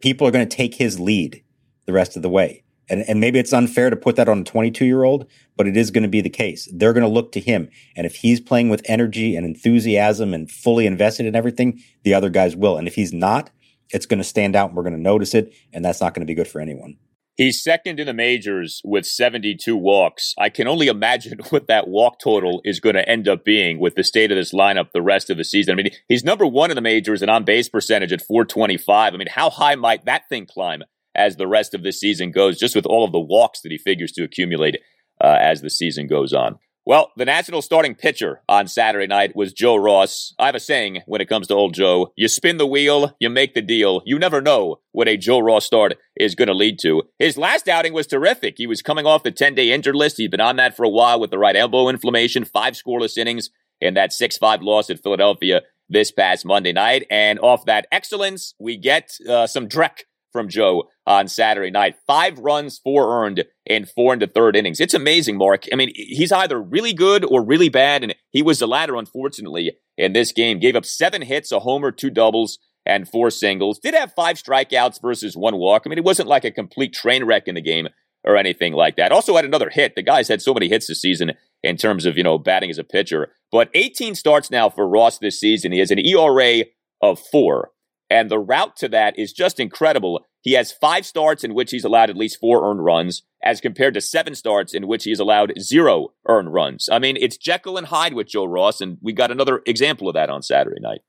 people 0.00 0.26
are 0.26 0.30
going 0.30 0.46
to 0.46 0.56
take 0.56 0.74
his 0.74 1.00
lead 1.00 1.42
the 1.86 1.92
rest 1.92 2.16
of 2.16 2.22
the 2.22 2.28
way. 2.28 2.62
And, 2.88 3.04
and 3.08 3.20
maybe 3.20 3.38
it's 3.38 3.52
unfair 3.52 3.88
to 3.88 3.96
put 3.96 4.16
that 4.16 4.28
on 4.28 4.40
a 4.40 4.44
22 4.44 4.84
year 4.84 5.04
old, 5.04 5.26
but 5.62 5.68
it 5.68 5.76
is 5.76 5.92
going 5.92 6.02
to 6.02 6.08
be 6.08 6.20
the 6.20 6.28
case. 6.28 6.68
They're 6.74 6.92
going 6.92 7.04
to 7.04 7.08
look 7.08 7.30
to 7.32 7.40
him. 7.40 7.68
And 7.94 8.04
if 8.04 8.16
he's 8.16 8.40
playing 8.40 8.68
with 8.68 8.82
energy 8.86 9.36
and 9.36 9.46
enthusiasm 9.46 10.34
and 10.34 10.50
fully 10.50 10.86
invested 10.86 11.24
in 11.24 11.36
everything, 11.36 11.80
the 12.02 12.14
other 12.14 12.30
guys 12.30 12.56
will. 12.56 12.76
And 12.76 12.88
if 12.88 12.96
he's 12.96 13.12
not, 13.12 13.50
it's 13.90 14.06
going 14.06 14.18
to 14.18 14.24
stand 14.24 14.56
out 14.56 14.70
and 14.70 14.76
we're 14.76 14.82
going 14.82 14.96
to 14.96 15.00
notice 15.00 15.34
it. 15.34 15.54
And 15.72 15.84
that's 15.84 16.00
not 16.00 16.14
going 16.14 16.26
to 16.26 16.28
be 16.28 16.34
good 16.34 16.48
for 16.48 16.60
anyone. 16.60 16.96
He's 17.36 17.62
second 17.62 18.00
in 18.00 18.08
the 18.08 18.12
majors 18.12 18.80
with 18.84 19.06
72 19.06 19.76
walks. 19.76 20.34
I 20.36 20.48
can 20.48 20.66
only 20.66 20.88
imagine 20.88 21.38
what 21.50 21.68
that 21.68 21.86
walk 21.86 22.18
total 22.18 22.60
is 22.64 22.80
going 22.80 22.96
to 22.96 23.08
end 23.08 23.28
up 23.28 23.44
being 23.44 23.78
with 23.78 23.94
the 23.94 24.02
state 24.02 24.32
of 24.32 24.36
this 24.36 24.52
lineup 24.52 24.90
the 24.92 25.00
rest 25.00 25.30
of 25.30 25.36
the 25.36 25.44
season. 25.44 25.74
I 25.74 25.76
mean, 25.76 25.92
he's 26.08 26.24
number 26.24 26.44
one 26.44 26.72
in 26.72 26.74
the 26.74 26.80
majors 26.80 27.22
and 27.22 27.30
on 27.30 27.44
base 27.44 27.68
percentage 27.68 28.12
at 28.12 28.22
425. 28.22 29.14
I 29.14 29.16
mean, 29.16 29.28
how 29.30 29.48
high 29.48 29.76
might 29.76 30.06
that 30.06 30.28
thing 30.28 30.44
climb 30.44 30.82
as 31.14 31.36
the 31.36 31.46
rest 31.46 31.72
of 31.72 31.84
the 31.84 31.92
season 31.92 32.32
goes, 32.32 32.58
just 32.58 32.74
with 32.74 32.86
all 32.86 33.04
of 33.04 33.12
the 33.12 33.20
walks 33.20 33.60
that 33.60 33.70
he 33.70 33.78
figures 33.78 34.10
to 34.12 34.24
accumulate 34.24 34.78
uh, 35.22 35.38
as 35.40 35.62
the 35.62 35.70
season 35.70 36.06
goes 36.06 36.32
on? 36.32 36.58
Well, 36.84 37.12
the 37.16 37.24
National 37.24 37.62
starting 37.62 37.94
pitcher 37.94 38.40
on 38.48 38.66
Saturday 38.66 39.06
night 39.06 39.36
was 39.36 39.52
Joe 39.52 39.76
Ross. 39.76 40.34
I 40.36 40.46
have 40.46 40.56
a 40.56 40.60
saying 40.60 41.02
when 41.06 41.20
it 41.20 41.28
comes 41.28 41.46
to 41.46 41.54
old 41.54 41.74
Joe. 41.74 42.12
You 42.16 42.26
spin 42.26 42.56
the 42.56 42.66
wheel, 42.66 43.14
you 43.20 43.30
make 43.30 43.54
the 43.54 43.62
deal. 43.62 44.02
You 44.04 44.18
never 44.18 44.40
know 44.40 44.80
what 44.90 45.06
a 45.06 45.16
Joe 45.16 45.38
Ross 45.38 45.64
start 45.64 45.94
is 46.16 46.34
going 46.34 46.48
to 46.48 46.54
lead 46.54 46.80
to. 46.80 47.04
His 47.20 47.38
last 47.38 47.68
outing 47.68 47.92
was 47.92 48.08
terrific. 48.08 48.54
He 48.58 48.66
was 48.66 48.82
coming 48.82 49.06
off 49.06 49.22
the 49.22 49.30
10 49.30 49.54
day 49.54 49.70
injured 49.70 49.94
list. 49.94 50.16
He'd 50.16 50.32
been 50.32 50.40
on 50.40 50.56
that 50.56 50.76
for 50.76 50.82
a 50.82 50.88
while 50.88 51.20
with 51.20 51.30
the 51.30 51.38
right 51.38 51.54
elbow 51.54 51.88
inflammation, 51.88 52.44
five 52.44 52.74
scoreless 52.74 53.16
innings 53.16 53.50
in 53.80 53.94
that 53.94 54.12
6 54.12 54.38
5 54.38 54.62
loss 54.62 54.90
at 54.90 55.00
Philadelphia 55.00 55.62
this 55.88 56.10
past 56.10 56.44
Monday 56.44 56.72
night. 56.72 57.06
And 57.12 57.38
off 57.38 57.64
that 57.66 57.86
excellence, 57.92 58.54
we 58.58 58.76
get 58.76 59.12
uh, 59.28 59.46
some 59.46 59.68
Drek 59.68 60.00
from 60.32 60.48
Joe 60.48 60.88
on 61.06 61.28
Saturday 61.28 61.70
night. 61.70 61.96
Five 62.06 62.38
runs, 62.38 62.78
four 62.78 63.24
earned 63.24 63.44
in 63.66 63.86
four 63.86 64.12
and 64.12 64.22
the 64.22 64.26
third 64.26 64.56
innings. 64.56 64.80
It's 64.80 64.94
amazing, 64.94 65.36
Mark. 65.36 65.64
I 65.72 65.76
mean, 65.76 65.92
he's 65.94 66.32
either 66.32 66.60
really 66.60 66.92
good 66.92 67.24
or 67.24 67.44
really 67.44 67.68
bad, 67.68 68.02
and 68.02 68.14
he 68.30 68.42
was 68.42 68.60
the 68.60 68.68
latter, 68.68 68.96
unfortunately, 68.96 69.72
in 69.96 70.12
this 70.12 70.32
game. 70.32 70.60
Gave 70.60 70.76
up 70.76 70.84
seven 70.84 71.22
hits, 71.22 71.52
a 71.52 71.60
homer, 71.60 71.90
two 71.90 72.10
doubles, 72.10 72.58
and 72.86 73.08
four 73.08 73.30
singles. 73.30 73.78
Did 73.78 73.94
have 73.94 74.12
five 74.14 74.36
strikeouts 74.36 75.00
versus 75.00 75.36
one 75.36 75.56
walk. 75.56 75.82
I 75.84 75.88
mean, 75.88 75.98
it 75.98 76.04
wasn't 76.04 76.28
like 76.28 76.44
a 76.44 76.50
complete 76.50 76.92
train 76.92 77.24
wreck 77.24 77.46
in 77.46 77.54
the 77.54 77.60
game 77.60 77.88
or 78.24 78.36
anything 78.36 78.72
like 78.72 78.96
that. 78.96 79.12
Also 79.12 79.34
had 79.36 79.44
another 79.44 79.70
hit. 79.70 79.94
The 79.94 80.02
guy's 80.02 80.28
had 80.28 80.42
so 80.42 80.54
many 80.54 80.68
hits 80.68 80.86
this 80.86 81.00
season 81.00 81.32
in 81.62 81.76
terms 81.76 82.06
of, 82.06 82.16
you 82.16 82.22
know, 82.22 82.38
batting 82.38 82.70
as 82.70 82.78
a 82.78 82.84
pitcher. 82.84 83.32
But 83.50 83.70
18 83.74 84.14
starts 84.14 84.50
now 84.50 84.70
for 84.70 84.88
Ross 84.88 85.18
this 85.18 85.38
season. 85.38 85.72
He 85.72 85.78
has 85.78 85.90
an 85.90 85.98
ERA 85.98 86.64
of 87.00 87.18
four. 87.18 87.70
And 88.10 88.30
the 88.30 88.38
route 88.38 88.76
to 88.76 88.88
that 88.90 89.18
is 89.18 89.32
just 89.32 89.58
incredible. 89.58 90.26
He 90.42 90.52
has 90.52 90.72
five 90.72 91.06
starts 91.06 91.44
in 91.44 91.54
which 91.54 91.70
he's 91.70 91.84
allowed 91.84 92.10
at 92.10 92.16
least 92.16 92.40
four 92.40 92.68
earned 92.68 92.84
runs, 92.84 93.22
as 93.42 93.60
compared 93.60 93.94
to 93.94 94.00
seven 94.00 94.34
starts 94.34 94.74
in 94.74 94.88
which 94.88 95.04
he 95.04 95.12
allowed 95.12 95.52
zero 95.60 96.12
earned 96.28 96.52
runs. 96.52 96.88
I 96.90 96.98
mean, 96.98 97.16
it's 97.18 97.36
Jekyll 97.36 97.78
and 97.78 97.86
Hyde 97.86 98.14
with 98.14 98.26
Joe 98.26 98.44
Ross, 98.44 98.80
and 98.80 98.98
we 99.00 99.12
got 99.12 99.30
another 99.30 99.62
example 99.66 100.08
of 100.08 100.14
that 100.14 100.30
on 100.30 100.42
Saturday 100.42 100.80
night. 100.80 101.00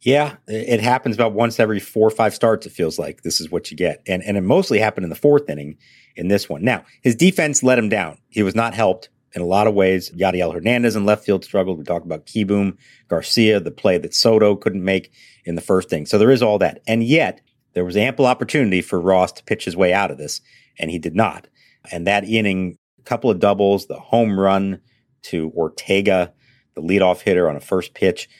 Yeah, 0.00 0.36
it 0.46 0.80
happens 0.80 1.16
about 1.16 1.32
once 1.32 1.58
every 1.58 1.80
four 1.80 2.06
or 2.06 2.10
five 2.10 2.34
starts. 2.34 2.66
It 2.66 2.72
feels 2.72 2.98
like 2.98 3.22
this 3.22 3.40
is 3.40 3.50
what 3.50 3.70
you 3.70 3.76
get, 3.76 4.02
and 4.06 4.22
and 4.22 4.36
it 4.36 4.42
mostly 4.42 4.78
happened 4.78 5.04
in 5.04 5.10
the 5.10 5.16
fourth 5.16 5.48
inning 5.48 5.78
in 6.14 6.28
this 6.28 6.48
one. 6.48 6.62
Now 6.62 6.84
his 7.02 7.16
defense 7.16 7.62
let 7.62 7.78
him 7.78 7.88
down. 7.88 8.18
He 8.28 8.42
was 8.42 8.54
not 8.54 8.74
helped 8.74 9.08
in 9.32 9.40
a 9.40 9.46
lot 9.46 9.66
of 9.66 9.74
ways. 9.74 10.10
Yadiel 10.10 10.52
Hernandez 10.52 10.96
in 10.96 11.06
left 11.06 11.24
field 11.24 11.44
struggled. 11.44 11.78
We 11.78 11.84
talked 11.84 12.06
about 12.06 12.26
Kieboom, 12.26 12.76
Garcia, 13.08 13.58
the 13.58 13.70
play 13.70 13.96
that 13.98 14.14
Soto 14.14 14.54
couldn't 14.54 14.84
make 14.84 15.12
in 15.44 15.54
the 15.54 15.60
first 15.62 15.92
inning. 15.92 16.06
So 16.06 16.18
there 16.18 16.30
is 16.30 16.42
all 16.42 16.58
that. 16.58 16.82
And 16.86 17.02
yet 17.02 17.40
there 17.76 17.84
was 17.84 17.96
ample 17.98 18.24
opportunity 18.24 18.80
for 18.80 18.98
Ross 18.98 19.32
to 19.32 19.44
pitch 19.44 19.66
his 19.66 19.76
way 19.76 19.92
out 19.92 20.10
of 20.10 20.16
this, 20.16 20.40
and 20.78 20.90
he 20.90 20.98
did 20.98 21.14
not. 21.14 21.46
And 21.92 22.06
that 22.06 22.24
inning, 22.24 22.78
a 22.98 23.02
couple 23.02 23.28
of 23.28 23.38
doubles, 23.38 23.86
the 23.86 24.00
home 24.00 24.40
run 24.40 24.80
to 25.24 25.52
Ortega, 25.54 26.32
the 26.74 26.80
leadoff 26.80 27.20
hitter 27.20 27.50
on 27.50 27.54
a 27.54 27.60
first 27.60 27.92
pitch. 27.92 28.30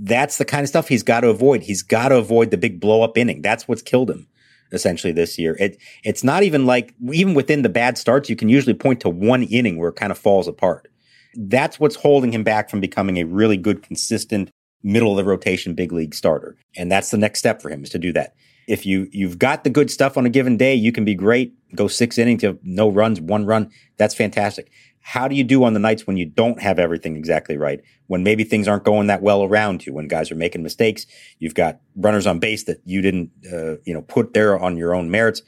That's 0.00 0.38
the 0.38 0.46
kind 0.46 0.62
of 0.62 0.70
stuff 0.70 0.88
he's 0.88 1.02
got 1.02 1.20
to 1.20 1.28
avoid. 1.28 1.64
He's 1.64 1.82
got 1.82 2.08
to 2.08 2.16
avoid 2.16 2.50
the 2.50 2.56
big 2.56 2.80
blow 2.80 3.02
up 3.02 3.18
inning. 3.18 3.42
That's 3.42 3.68
what's 3.68 3.82
killed 3.82 4.10
him 4.10 4.26
essentially 4.72 5.12
this 5.12 5.38
year. 5.38 5.54
It 5.60 5.76
it's 6.02 6.24
not 6.24 6.42
even 6.42 6.64
like 6.64 6.94
even 7.12 7.34
within 7.34 7.60
the 7.60 7.68
bad 7.68 7.98
starts, 7.98 8.30
you 8.30 8.36
can 8.36 8.48
usually 8.48 8.74
point 8.74 9.00
to 9.00 9.10
one 9.10 9.42
inning 9.42 9.76
where 9.76 9.90
it 9.90 9.96
kind 9.96 10.12
of 10.12 10.16
falls 10.16 10.48
apart. 10.48 10.88
That's 11.34 11.78
what's 11.78 11.96
holding 11.96 12.32
him 12.32 12.42
back 12.42 12.70
from 12.70 12.80
becoming 12.80 13.18
a 13.18 13.24
really 13.24 13.58
good, 13.58 13.82
consistent 13.82 14.50
middle 14.82 15.10
of 15.10 15.18
the 15.18 15.30
rotation 15.30 15.74
big 15.74 15.92
league 15.92 16.14
starter. 16.14 16.56
And 16.74 16.90
that's 16.90 17.10
the 17.10 17.18
next 17.18 17.40
step 17.40 17.60
for 17.60 17.68
him 17.68 17.84
is 17.84 17.90
to 17.90 17.98
do 17.98 18.14
that. 18.14 18.34
If 18.68 18.84
you 18.84 19.08
you've 19.10 19.38
got 19.38 19.64
the 19.64 19.70
good 19.70 19.90
stuff 19.90 20.16
on 20.16 20.26
a 20.26 20.30
given 20.30 20.56
day, 20.56 20.74
you 20.74 20.92
can 20.92 21.04
be 21.04 21.14
great. 21.14 21.54
Go 21.74 21.88
six 21.88 22.18
innings 22.18 22.44
of 22.44 22.58
no 22.62 22.88
runs, 22.88 23.20
one 23.20 23.46
run. 23.46 23.70
That's 23.96 24.14
fantastic. 24.14 24.70
How 25.00 25.26
do 25.26 25.34
you 25.34 25.42
do 25.42 25.64
on 25.64 25.72
the 25.72 25.80
nights 25.80 26.06
when 26.06 26.18
you 26.18 26.26
don't 26.26 26.60
have 26.60 26.78
everything 26.78 27.16
exactly 27.16 27.56
right? 27.56 27.80
When 28.08 28.22
maybe 28.22 28.44
things 28.44 28.68
aren't 28.68 28.84
going 28.84 29.06
that 29.06 29.22
well 29.22 29.42
around 29.42 29.86
you, 29.86 29.94
when 29.94 30.06
guys 30.06 30.30
are 30.30 30.34
making 30.34 30.62
mistakes, 30.62 31.06
you've 31.38 31.54
got 31.54 31.80
runners 31.96 32.26
on 32.26 32.40
base 32.40 32.64
that 32.64 32.82
you 32.84 33.00
didn't, 33.00 33.30
uh, 33.50 33.76
you 33.84 33.94
know, 33.94 34.02
put 34.02 34.34
there 34.34 34.58
on 34.58 34.76
your 34.76 34.94
own 34.94 35.10
merits. 35.10 35.40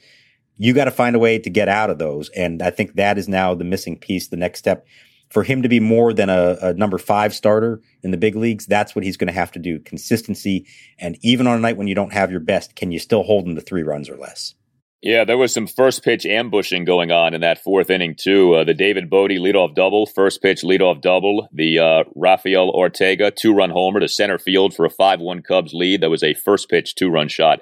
You 0.57 0.73
got 0.73 0.85
to 0.85 0.91
find 0.91 1.15
a 1.15 1.19
way 1.19 1.37
to 1.37 1.49
get 1.49 1.69
out 1.69 1.91
of 1.91 1.99
those. 1.99 2.29
And 2.29 2.63
I 2.63 2.71
think 2.71 2.95
that 2.95 3.19
is 3.19 3.27
now 3.27 3.53
the 3.53 3.63
missing 3.63 3.99
piece, 3.99 4.29
the 4.29 4.35
next 4.35 4.57
step 4.59 4.85
for 5.31 5.43
him 5.43 5.61
to 5.61 5.69
be 5.69 5.79
more 5.79 6.13
than 6.13 6.29
a, 6.29 6.57
a, 6.61 6.73
number 6.73 6.97
five 6.97 7.33
starter 7.33 7.81
in 8.03 8.11
the 8.11 8.17
big 8.17 8.35
leagues, 8.35 8.65
that's 8.65 8.93
what 8.93 9.03
he's 9.03 9.17
going 9.17 9.27
to 9.27 9.33
have 9.33 9.51
to 9.53 9.59
do. 9.59 9.79
Consistency. 9.79 10.67
And 10.99 11.17
even 11.21 11.47
on 11.47 11.57
a 11.57 11.61
night 11.61 11.77
when 11.77 11.87
you 11.87 11.95
don't 11.95 12.13
have 12.13 12.31
your 12.31 12.39
best, 12.39 12.75
can 12.75 12.91
you 12.91 12.99
still 12.99 13.23
hold 13.23 13.47
him 13.47 13.55
to 13.55 13.61
three 13.61 13.83
runs 13.83 14.09
or 14.09 14.17
less? 14.17 14.55
Yeah, 15.01 15.23
there 15.23 15.37
was 15.37 15.51
some 15.51 15.65
first 15.65 16.03
pitch 16.03 16.27
ambushing 16.27 16.85
going 16.85 17.11
on 17.11 17.33
in 17.33 17.41
that 17.41 17.63
fourth 17.63 17.89
inning 17.89 18.13
too. 18.13 18.53
Uh, 18.53 18.63
the 18.63 18.75
David 18.75 19.09
Bote 19.09 19.31
leadoff 19.31 19.73
double, 19.73 20.05
first 20.05 20.43
pitch 20.43 20.61
leadoff 20.61 21.01
double. 21.01 21.47
The 21.51 21.79
uh, 21.79 22.03
Rafael 22.15 22.69
Ortega 22.69 23.31
two 23.31 23.51
run 23.51 23.71
homer 23.71 23.99
to 23.99 24.07
center 24.07 24.37
field 24.37 24.75
for 24.75 24.85
a 24.85 24.91
five 24.91 25.19
one 25.19 25.41
Cubs 25.41 25.73
lead. 25.73 26.01
That 26.01 26.11
was 26.11 26.21
a 26.21 26.35
first 26.35 26.69
pitch 26.69 26.93
two 26.93 27.09
run 27.09 27.29
shot 27.29 27.61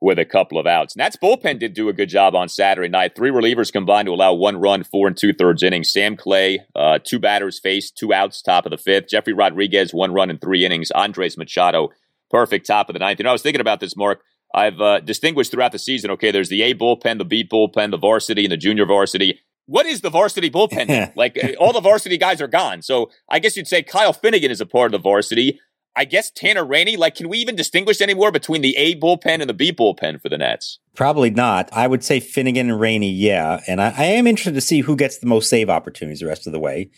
with 0.00 0.18
a 0.18 0.24
couple 0.24 0.58
of 0.58 0.66
outs. 0.66 0.96
Nats 0.96 1.16
bullpen 1.22 1.58
did 1.58 1.74
do 1.74 1.88
a 1.88 1.92
good 1.92 2.08
job 2.08 2.34
on 2.34 2.48
Saturday 2.48 2.88
night. 2.88 3.14
Three 3.14 3.30
relievers 3.30 3.72
combined 3.72 4.06
to 4.06 4.12
allow 4.12 4.32
one 4.32 4.56
run, 4.56 4.82
four 4.82 5.06
and 5.06 5.16
two 5.16 5.32
thirds 5.32 5.62
innings. 5.62 5.92
Sam 5.92 6.16
Clay, 6.16 6.60
uh, 6.74 6.98
two 7.04 7.18
batters 7.18 7.58
faced, 7.58 7.96
two 7.98 8.12
outs, 8.12 8.40
top 8.40 8.66
of 8.66 8.70
the 8.70 8.78
fifth. 8.78 9.08
Jefry 9.08 9.36
Rodriguez, 9.36 9.92
one 9.92 10.12
run 10.12 10.30
in 10.30 10.38
three 10.38 10.64
innings. 10.64 10.90
Andres 10.90 11.36
Machado, 11.36 11.90
perfect 12.30 12.66
top 12.66 12.88
of 12.88 12.94
the 12.94 12.98
ninth. 12.98 13.18
You 13.18 13.24
know, 13.24 13.30
I 13.30 13.32
was 13.32 13.42
thinking 13.42 13.60
about 13.60 13.80
this, 13.80 13.96
Mark 13.96 14.22
I've 14.54 14.80
uh, 14.80 15.00
distinguished 15.00 15.50
throughout 15.50 15.72
the 15.72 15.78
season. 15.78 16.10
Okay, 16.12 16.30
there's 16.30 16.48
the 16.48 16.62
A 16.62 16.74
bullpen, 16.74 17.18
the 17.18 17.24
B 17.24 17.44
bullpen, 17.44 17.90
the 17.90 17.98
varsity, 17.98 18.44
and 18.44 18.52
the 18.52 18.56
junior 18.56 18.86
varsity. 18.86 19.40
What 19.66 19.86
is 19.86 20.00
the 20.00 20.10
varsity 20.10 20.50
bullpen? 20.50 21.12
like 21.16 21.38
uh, 21.42 21.52
all 21.60 21.72
the 21.72 21.80
varsity 21.80 22.18
guys 22.18 22.40
are 22.40 22.48
gone. 22.48 22.82
So 22.82 23.10
I 23.28 23.38
guess 23.38 23.56
you'd 23.56 23.68
say 23.68 23.82
Kyle 23.82 24.12
Finnegan 24.12 24.50
is 24.50 24.60
a 24.60 24.66
part 24.66 24.86
of 24.86 24.92
the 24.92 25.02
varsity. 25.02 25.60
I 25.96 26.04
guess 26.04 26.30
Tanner 26.30 26.64
Rainey. 26.64 26.96
Like, 26.96 27.16
can 27.16 27.28
we 27.28 27.38
even 27.38 27.56
distinguish 27.56 28.00
anymore 28.00 28.30
between 28.30 28.62
the 28.62 28.76
A 28.76 28.96
bullpen 28.96 29.40
and 29.40 29.48
the 29.48 29.54
B 29.54 29.72
bullpen 29.72 30.20
for 30.20 30.28
the 30.28 30.38
Nats? 30.38 30.78
Probably 30.94 31.30
not. 31.30 31.68
I 31.72 31.86
would 31.86 32.04
say 32.04 32.20
Finnegan 32.20 32.70
and 32.70 32.80
Rainey, 32.80 33.10
yeah. 33.10 33.60
And 33.66 33.80
I, 33.82 33.94
I 33.96 34.04
am 34.04 34.26
interested 34.26 34.54
to 34.54 34.60
see 34.60 34.80
who 34.80 34.96
gets 34.96 35.18
the 35.18 35.26
most 35.26 35.50
save 35.50 35.68
opportunities 35.68 36.20
the 36.20 36.26
rest 36.26 36.46
of 36.46 36.52
the 36.52 36.60
way. 36.60 36.90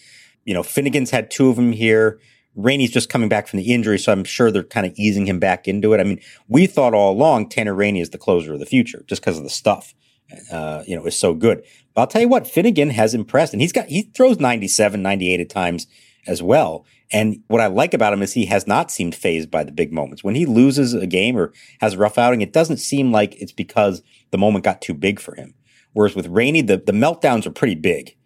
You 0.45 0.55
know, 0.55 0.63
Finnegan's 0.63 1.11
had 1.11 1.31
two 1.31 1.49
of 1.49 1.57
them 1.57 1.73
here. 1.73 2.21
Rainey's 2.55 2.91
just 2.91 3.09
coming 3.09 3.31
back 3.31 3.49
from 3.49 3.59
the 3.59 3.73
injury, 3.73 3.99
so 3.99 4.13
I'm 4.13 4.25
sure 4.25 4.51
they're 4.51 4.63
kind 4.63 4.87
of 4.87 4.93
easing 4.97 5.27
him 5.27 5.39
back 5.39 5.67
into 5.67 5.95
it. 5.95 6.01
I 6.01 6.05
mean, 6.05 6.21
we 6.49 6.67
thought 6.67 6.93
all 6.93 7.13
along 7.13 7.49
Tanner 7.49 7.75
Rainey 7.75 8.01
is 8.01 8.11
the 8.11 8.19
closer 8.19 8.53
of 8.53 8.61
the 8.61 8.67
future 8.67 9.05
just 9.07 9.23
because 9.23 9.39
of 9.39 9.45
the 9.45 9.51
stuff. 9.51 9.95
Uh, 10.51 10.83
you 10.87 10.97
know, 10.97 11.05
is 11.05 11.19
so 11.19 11.35
good. 11.35 11.63
But 11.95 12.01
I'll 12.01 12.07
tell 12.07 12.23
you 12.23 12.29
what, 12.29 12.47
Finnegan 12.47 12.91
has 12.91 13.13
impressed, 13.13 13.53
and 13.53 13.61
he's 13.61 13.73
got 13.73 13.87
he 13.87 14.03
throws 14.15 14.41
97, 14.41 15.03
98 15.03 15.41
at 15.41 15.51
times 15.51 15.87
as 16.27 16.43
well. 16.43 16.87
And 17.13 17.43
what 17.49 17.61
I 17.61 17.67
like 17.67 17.93
about 17.93 18.13
him 18.13 18.23
is 18.23 18.33
he 18.33 18.47
has 18.47 18.67
not 18.67 18.91
seemed 18.91 19.15
phased 19.15 19.51
by 19.51 19.65
the 19.65 19.73
big 19.73 19.93
moments. 19.93 20.25
When 20.25 20.35
he 20.35 20.47
loses 20.47 20.95
a 20.95 21.07
game 21.07 21.37
or 21.37 21.53
has 21.81 21.95
a 21.95 21.99
rough 21.99 22.17
outing, 22.17 22.41
it 22.41 22.53
doesn't 22.53 22.79
seem 22.79 23.13
like 23.13 23.35
it's 23.35 23.53
because 23.53 24.03
the 24.31 24.39
moment 24.39 24.65
got 24.65 24.81
too 24.81 24.95
big 24.95 25.21
for 25.21 25.35
him. 25.35 25.55
Whereas 25.93 26.17
with 26.17 26.27
Rainey, 26.29 26.63
the, 26.63 26.79
the 26.79 26.93
meltdowns 26.93 27.47
are 27.47 27.51
pretty 27.51 27.75
big. 27.75 28.17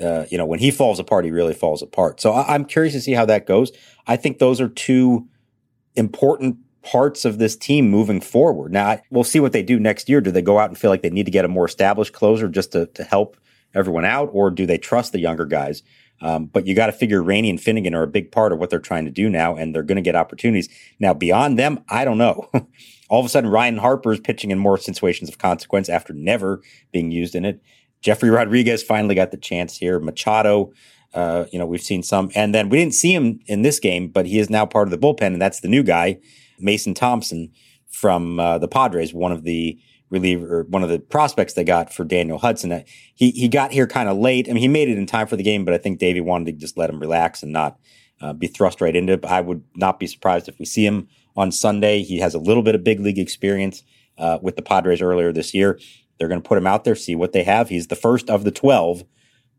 Uh, 0.00 0.24
you 0.30 0.38
know, 0.38 0.46
when 0.46 0.58
he 0.58 0.70
falls 0.70 0.98
apart, 0.98 1.26
he 1.26 1.30
really 1.30 1.52
falls 1.52 1.82
apart. 1.82 2.20
So 2.20 2.32
I, 2.32 2.54
I'm 2.54 2.64
curious 2.64 2.94
to 2.94 3.00
see 3.02 3.12
how 3.12 3.26
that 3.26 3.46
goes. 3.46 3.72
I 4.06 4.16
think 4.16 4.38
those 4.38 4.60
are 4.60 4.68
two 4.68 5.28
important 5.94 6.56
parts 6.82 7.26
of 7.26 7.38
this 7.38 7.56
team 7.56 7.90
moving 7.90 8.22
forward. 8.22 8.72
Now, 8.72 8.86
I, 8.86 9.02
we'll 9.10 9.24
see 9.24 9.40
what 9.40 9.52
they 9.52 9.62
do 9.62 9.78
next 9.78 10.08
year. 10.08 10.22
Do 10.22 10.30
they 10.30 10.40
go 10.40 10.58
out 10.58 10.70
and 10.70 10.78
feel 10.78 10.90
like 10.90 11.02
they 11.02 11.10
need 11.10 11.26
to 11.26 11.32
get 11.32 11.44
a 11.44 11.48
more 11.48 11.66
established 11.66 12.14
closer 12.14 12.48
just 12.48 12.72
to, 12.72 12.86
to 12.86 13.04
help 13.04 13.36
everyone 13.74 14.06
out, 14.06 14.30
or 14.32 14.50
do 14.50 14.64
they 14.64 14.78
trust 14.78 15.12
the 15.12 15.20
younger 15.20 15.44
guys? 15.44 15.82
Um, 16.20 16.46
but 16.46 16.66
you 16.66 16.74
got 16.74 16.86
to 16.86 16.92
figure 16.92 17.22
Rainey 17.22 17.50
and 17.50 17.60
Finnegan 17.60 17.94
are 17.94 18.02
a 18.02 18.08
big 18.08 18.30
part 18.30 18.52
of 18.52 18.58
what 18.58 18.70
they're 18.70 18.78
trying 18.78 19.06
to 19.06 19.10
do 19.10 19.28
now, 19.28 19.56
and 19.56 19.74
they're 19.74 19.82
going 19.82 19.96
to 19.96 20.02
get 20.02 20.14
opportunities. 20.14 20.68
Now, 20.98 21.14
beyond 21.14 21.58
them, 21.58 21.82
I 21.88 22.04
don't 22.04 22.18
know. 22.18 22.50
All 23.08 23.20
of 23.20 23.26
a 23.26 23.28
sudden, 23.28 23.50
Ryne 23.50 23.78
Harper 23.78 24.12
is 24.12 24.20
pitching 24.20 24.50
in 24.50 24.58
more 24.58 24.78
situations 24.78 25.30
of 25.30 25.38
consequence 25.38 25.88
after 25.88 26.12
never 26.12 26.60
being 26.92 27.10
used 27.10 27.34
in 27.34 27.44
it. 27.44 27.60
Jefry 28.02 28.32
Rodriguez 28.34 28.82
finally 28.82 29.14
got 29.14 29.30
the 29.30 29.36
chance 29.36 29.76
here. 29.76 29.98
Machado, 29.98 30.72
uh, 31.14 31.46
you 31.52 31.58
know, 31.58 31.66
we've 31.66 31.82
seen 31.82 32.02
some. 32.02 32.30
And 32.34 32.54
then 32.54 32.68
we 32.68 32.78
didn't 32.78 32.94
see 32.94 33.12
him 33.14 33.40
in 33.46 33.62
this 33.62 33.78
game, 33.78 34.08
but 34.08 34.26
he 34.26 34.38
is 34.38 34.48
now 34.48 34.64
part 34.64 34.86
of 34.86 34.90
the 34.90 34.98
bullpen, 34.98 35.28
and 35.28 35.42
that's 35.42 35.60
the 35.60 35.68
new 35.68 35.82
guy, 35.82 36.18
Mason 36.58 36.94
Thompson 36.94 37.50
from 37.90 38.38
uh, 38.38 38.58
the 38.58 38.68
Padres, 38.68 39.12
one 39.12 39.32
of 39.32 39.42
the 39.42 39.78
reliever, 40.10 40.66
one 40.68 40.82
of 40.82 40.88
the 40.88 40.98
prospects 40.98 41.54
they 41.54 41.64
got 41.64 41.92
for 41.92 42.04
Daniel 42.04 42.38
Hudson. 42.38 42.84
He 43.14 43.30
he 43.30 43.48
got 43.48 43.72
here 43.72 43.86
kind 43.86 44.08
of 44.08 44.18
late. 44.18 44.48
I 44.48 44.52
mean, 44.52 44.62
he 44.62 44.68
made 44.68 44.88
it 44.88 44.98
in 44.98 45.06
time 45.06 45.26
for 45.26 45.36
the 45.36 45.42
game, 45.42 45.64
but 45.64 45.74
I 45.74 45.78
think 45.78 45.98
Davey 45.98 46.20
wanted 46.20 46.46
to 46.46 46.52
just 46.52 46.76
let 46.76 46.90
him 46.90 47.00
relax 47.00 47.42
and 47.42 47.52
not 47.52 47.78
uh, 48.20 48.32
be 48.32 48.48
thrust 48.48 48.80
right 48.80 48.94
into 48.94 49.14
it. 49.14 49.22
But 49.22 49.30
I 49.30 49.40
would 49.40 49.62
not 49.74 49.98
be 49.98 50.06
surprised 50.06 50.48
if 50.48 50.58
we 50.58 50.64
see 50.64 50.84
him 50.84 51.08
on 51.36 51.52
Sunday. 51.52 52.02
He 52.02 52.18
has 52.18 52.34
a 52.34 52.38
little 52.38 52.62
bit 52.62 52.74
of 52.74 52.84
big 52.84 53.00
league 53.00 53.18
experience 53.18 53.82
uh, 54.18 54.38
with 54.42 54.56
the 54.56 54.62
Padres 54.62 55.00
earlier 55.00 55.32
this 55.32 55.54
year. 55.54 55.78
They're 56.18 56.28
going 56.28 56.42
to 56.42 56.48
put 56.48 56.58
him 56.58 56.66
out 56.66 56.84
there, 56.84 56.94
see 56.94 57.14
what 57.14 57.32
they 57.32 57.44
have. 57.44 57.70
He's 57.70 57.86
the 57.86 57.96
first 57.96 58.28
of 58.28 58.44
the 58.44 58.50
12 58.50 59.04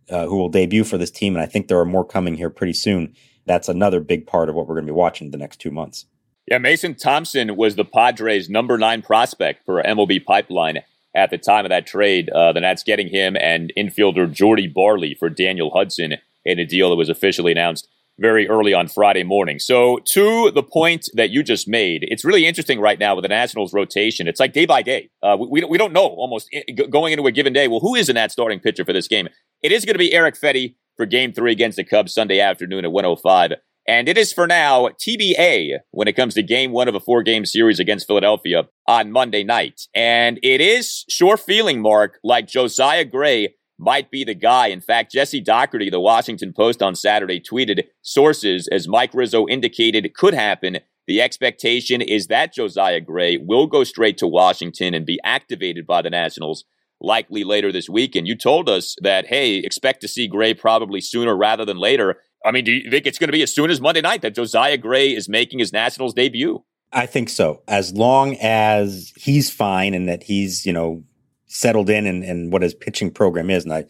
uh, 0.10 0.28
who 0.28 0.38
will 0.38 0.50
debut 0.50 0.84
for 0.84 0.98
this 0.98 1.10
team, 1.10 1.36
and 1.36 1.42
I 1.42 1.48
think 1.48 1.68
there 1.68 1.80
are 1.80 1.86
more 1.86 2.06
coming 2.06 2.36
here 2.36 2.52
pretty 2.52 2.74
soon. 2.74 3.16
That's 3.46 3.70
another 3.70 4.00
big 4.00 4.28
part 4.28 4.50
of 4.50 4.56
what 4.56 4.68
we're 4.68 4.76
going 4.76 4.86
to 4.86 4.94
be 4.94 4.98
watching 4.98 5.32
the 5.32 5.38
next 5.38 5.58
two 5.58 5.72
months. 5.72 6.06
Yeah, 6.48 6.58
Mason 6.58 6.96
Thompson 6.96 7.56
was 7.56 7.76
the 7.76 7.86
Padres' 7.86 8.50
number 8.50 8.78
nine 8.78 9.02
prospect 9.02 9.66
for 9.66 9.82
MLB 9.84 10.24
Pipeline 10.26 10.80
at 11.16 11.30
the 11.30 11.38
time 11.38 11.66
of 11.66 11.70
that 11.70 11.86
trade. 11.86 12.30
Uh, 12.30 12.52
the 12.54 12.62
Nats 12.62 12.84
getting 12.84 13.08
him 13.08 13.36
and 13.40 13.72
infielder 13.78 14.32
Jordy 14.32 14.68
Barley 14.68 15.14
for 15.14 15.30
Daniel 15.30 15.72
Hudson 15.72 16.16
in 16.44 16.60
a 16.60 16.66
deal 16.66 16.90
that 16.90 16.96
was 16.96 17.10
officially 17.10 17.52
announced 17.52 17.88
very 18.20 18.48
early 18.48 18.74
on 18.74 18.88
Friday 18.88 19.24
morning. 19.24 19.60
So, 19.60 20.00
to 20.06 20.52
the 20.52 20.64
point 20.64 21.10
that 21.14 21.32
you 21.32 21.44
just 21.44 21.68
made, 21.68 22.06
it's 22.10 22.26
really 22.26 22.46
interesting 22.46 22.80
right 22.80 23.00
now 23.00 23.16
with 23.16 23.24
the 23.24 23.30
Nationals 23.30 23.74
rotation. 23.74 24.28
It's 24.28 24.40
like 24.40 24.54
day 24.54 24.66
by 24.66 24.82
day. 24.82 25.10
Uh, 25.24 25.38
we, 25.40 25.64
we 25.64 25.78
don't 25.78 25.94
know 25.94 26.08
almost 26.08 26.54
going 26.90 27.14
into 27.14 27.26
a 27.26 27.32
given 27.32 27.54
day. 27.54 27.68
Well, 27.68 27.80
who 27.80 27.96
is 27.96 28.08
the 28.08 28.14
Nats 28.14 28.34
starting 28.34 28.60
pitcher 28.60 28.86
for 28.86 28.94
this 28.94 29.08
game? 29.08 29.28
It 29.62 29.72
is 29.72 29.86
going 29.86 29.96
to 29.96 30.00
be 30.00 30.14
Erick 30.14 30.36
Fedde 30.40 30.76
for 30.98 31.06
game 31.06 31.34
three 31.34 31.52
against 31.52 31.78
the 31.78 31.84
Cubs 31.84 32.14
Sunday 32.14 32.40
afternoon 32.40 32.86
at 32.86 32.92
105. 32.92 33.54
And 33.88 34.08
it 34.08 34.18
is 34.18 34.32
for 34.32 34.48
now 34.48 34.90
TBA 34.90 35.80
when 35.92 36.08
it 36.08 36.16
comes 36.16 36.36
to 36.36 36.44
game 36.44 36.72
one 36.72 36.88
of 36.88 36.96
a 36.96 37.00
four 37.00 37.24
game 37.24 37.46
series 37.46 37.80
against 37.80 38.08
Philadelphia 38.08 38.68
on 38.88 39.12
Monday 39.12 39.44
night. 39.44 39.82
And 39.96 40.40
it 40.44 40.62
is 40.62 41.04
sure 41.10 41.38
feeling, 41.38 41.82
Mark, 41.82 42.20
like 42.24 42.48
Josiah 42.48 43.06
Gray 43.06 43.56
might 43.80 44.12
be 44.12 44.24
the 44.24 44.36
guy. 44.36 44.68
In 44.68 44.80
fact, 44.80 45.12
Jesse 45.12 45.42
Dougherty, 45.42 45.90
the 45.90 46.00
Washington 46.00 46.54
Post 46.54 46.84
on 46.84 46.96
Saturday, 46.96 47.40
tweeted 47.42 47.86
sources 48.04 48.70
as 48.72 48.88
Mike 48.88 49.14
Rizzo 49.14 49.48
indicated 49.48 50.14
could 50.14 50.36
happen. 50.36 50.78
The 51.08 51.20
expectation 51.20 52.02
is 52.02 52.28
that 52.28 52.54
Josiah 52.54 53.02
Gray 53.02 53.38
will 53.38 53.66
go 53.66 53.84
straight 53.84 54.20
to 54.20 54.28
Washington 54.28 54.94
and 54.94 55.06
be 55.06 55.20
activated 55.24 55.88
by 55.88 56.04
the 56.04 56.12
Nationals 56.12 56.64
likely 57.02 57.44
later 57.44 57.72
this 57.72 57.90
week. 57.90 58.16
And 58.16 58.28
you 58.28 58.36
told 58.38 58.70
us 58.70 58.96
that, 59.02 59.26
hey, 59.26 59.56
expect 59.56 60.02
to 60.02 60.08
see 60.08 60.28
Gray 60.28 60.54
probably 60.54 61.02
sooner 61.02 61.36
rather 61.36 61.66
than 61.66 61.78
later. 61.78 62.18
I 62.44 62.52
mean, 62.52 62.66
do 62.66 62.72
you 62.72 62.90
think 62.90 63.06
it's 63.06 63.20
going 63.20 63.28
to 63.28 63.34
be 63.34 63.44
as 63.44 63.54
soon 63.54 63.70
as 63.70 63.80
Monday 63.80 64.02
night 64.02 64.22
that 64.22 64.36
Josiah 64.36 64.78
Gray 64.78 65.16
is 65.16 65.30
making 65.30 65.60
his 65.60 65.72
Nationals 65.72 66.14
debut? 66.14 66.64
I 66.92 67.06
think 67.06 67.30
so. 67.30 67.62
As 67.68 67.94
long 67.94 68.36
as 68.42 69.14
he's 69.16 69.52
fine 69.52 69.94
and 69.94 70.10
that 70.10 70.24
he's, 70.24 70.66
you 70.66 70.74
know, 70.74 71.04
settled 71.46 71.90
in 71.90 72.06
and, 72.08 72.24
and 72.24 72.52
what 72.52 72.62
his 72.62 72.74
pitching 72.74 73.12
program 73.12 73.50
is. 73.50 73.64
And 73.64 73.74
I, 73.74 73.86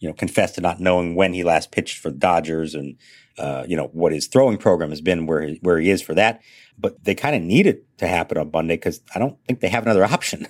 you 0.00 0.08
know, 0.08 0.14
confess 0.14 0.52
to 0.52 0.60
not 0.60 0.80
knowing 0.80 1.14
when 1.14 1.32
he 1.32 1.44
last 1.44 1.70
pitched 1.70 1.98
for 1.98 2.10
the 2.10 2.18
Dodgers 2.18 2.74
and, 2.74 2.96
uh, 3.38 3.64
you 3.66 3.76
know, 3.76 3.88
what 3.92 4.12
his 4.12 4.26
throwing 4.26 4.58
program 4.58 4.90
has 4.90 5.00
been, 5.00 5.26
where 5.26 5.42
he, 5.42 5.58
where 5.62 5.78
he 5.78 5.90
is 5.90 6.02
for 6.02 6.14
that. 6.14 6.42
But 6.78 7.04
they 7.04 7.14
kind 7.14 7.36
of 7.36 7.42
need 7.42 7.66
it 7.66 7.86
to 7.98 8.08
happen 8.08 8.38
on 8.38 8.50
Monday 8.52 8.76
because 8.76 9.00
I 9.14 9.18
don't 9.18 9.38
think 9.46 9.60
they 9.60 9.68
have 9.68 9.84
another 9.84 10.04
option 10.12 10.46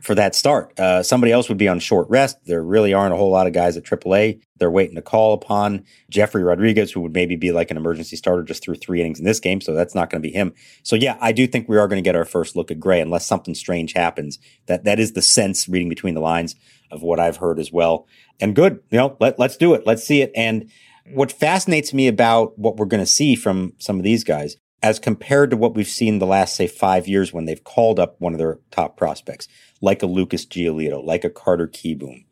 for 0.00 0.14
that 0.14 0.34
start. 0.34 0.78
Uh, 0.78 1.02
somebody 1.02 1.32
else 1.32 1.48
would 1.48 1.58
be 1.58 1.68
on 1.68 1.78
short 1.78 2.08
rest. 2.08 2.38
There 2.44 2.62
really 2.62 2.94
aren't 2.94 3.14
a 3.14 3.16
whole 3.16 3.30
lot 3.30 3.46
of 3.46 3.52
guys 3.52 3.76
at 3.76 3.84
AAA. 3.84 4.40
They're 4.58 4.70
waiting 4.70 4.94
to 4.96 5.02
call 5.02 5.34
upon 5.34 5.84
Jefry 6.10 6.46
Rodriguez, 6.46 6.92
who 6.92 7.00
would 7.00 7.14
maybe 7.14 7.36
be 7.36 7.52
like 7.52 7.70
an 7.70 7.76
emergency 7.76 8.16
starter 8.16 8.42
just 8.42 8.62
through 8.62 8.76
three 8.76 9.00
innings 9.00 9.18
in 9.18 9.24
this 9.24 9.40
game. 9.40 9.60
So 9.60 9.74
that's 9.74 9.94
not 9.94 10.08
going 10.08 10.22
to 10.22 10.28
be 10.28 10.32
him. 10.32 10.54
So 10.82 10.94
yeah, 10.94 11.18
I 11.20 11.32
do 11.32 11.46
think 11.46 11.68
we 11.68 11.78
are 11.78 11.88
going 11.88 12.02
to 12.02 12.06
get 12.06 12.16
our 12.16 12.24
first 12.24 12.54
look 12.54 12.70
at 12.70 12.80
Gray 12.80 13.00
unless 13.00 13.26
something 13.26 13.54
strange 13.54 13.94
happens. 13.94 14.38
That 14.66 14.84
that 14.84 15.00
is 15.00 15.12
the 15.12 15.22
sense 15.22 15.68
reading 15.68 15.88
between 15.88 16.14
the 16.14 16.20
lines 16.20 16.54
of 16.92 17.02
what 17.02 17.18
I've 17.18 17.38
heard 17.38 17.58
as 17.58 17.72
well. 17.72 18.06
And 18.40 18.54
good, 18.54 18.80
you 18.90 18.98
know, 18.98 19.16
let, 19.18 19.38
let's 19.38 19.56
do 19.56 19.74
it. 19.74 19.82
Let's 19.86 20.04
see 20.04 20.22
it. 20.22 20.30
And 20.36 20.70
what 21.10 21.32
fascinates 21.32 21.92
me 21.92 22.08
about 22.08 22.58
what 22.58 22.76
we're 22.76 22.86
going 22.86 23.02
to 23.02 23.06
see 23.06 23.34
from 23.34 23.72
some 23.78 23.98
of 23.98 24.04
these 24.04 24.24
guys 24.24 24.56
as 24.82 24.98
compared 24.98 25.50
to 25.50 25.56
what 25.56 25.74
we've 25.74 25.86
seen 25.86 26.18
the 26.18 26.26
last, 26.26 26.56
say, 26.56 26.66
five 26.66 27.06
years 27.06 27.32
when 27.32 27.44
they've 27.44 27.62
called 27.62 28.00
up 28.00 28.20
one 28.20 28.32
of 28.32 28.38
their 28.38 28.58
top 28.70 28.96
prospects, 28.96 29.46
like 29.80 30.02
a 30.02 30.06
Lucas 30.06 30.44
Giolito, 30.44 31.04
like 31.04 31.24
a 31.24 31.30
Carter 31.30 31.68
Kieboom. 31.68 32.24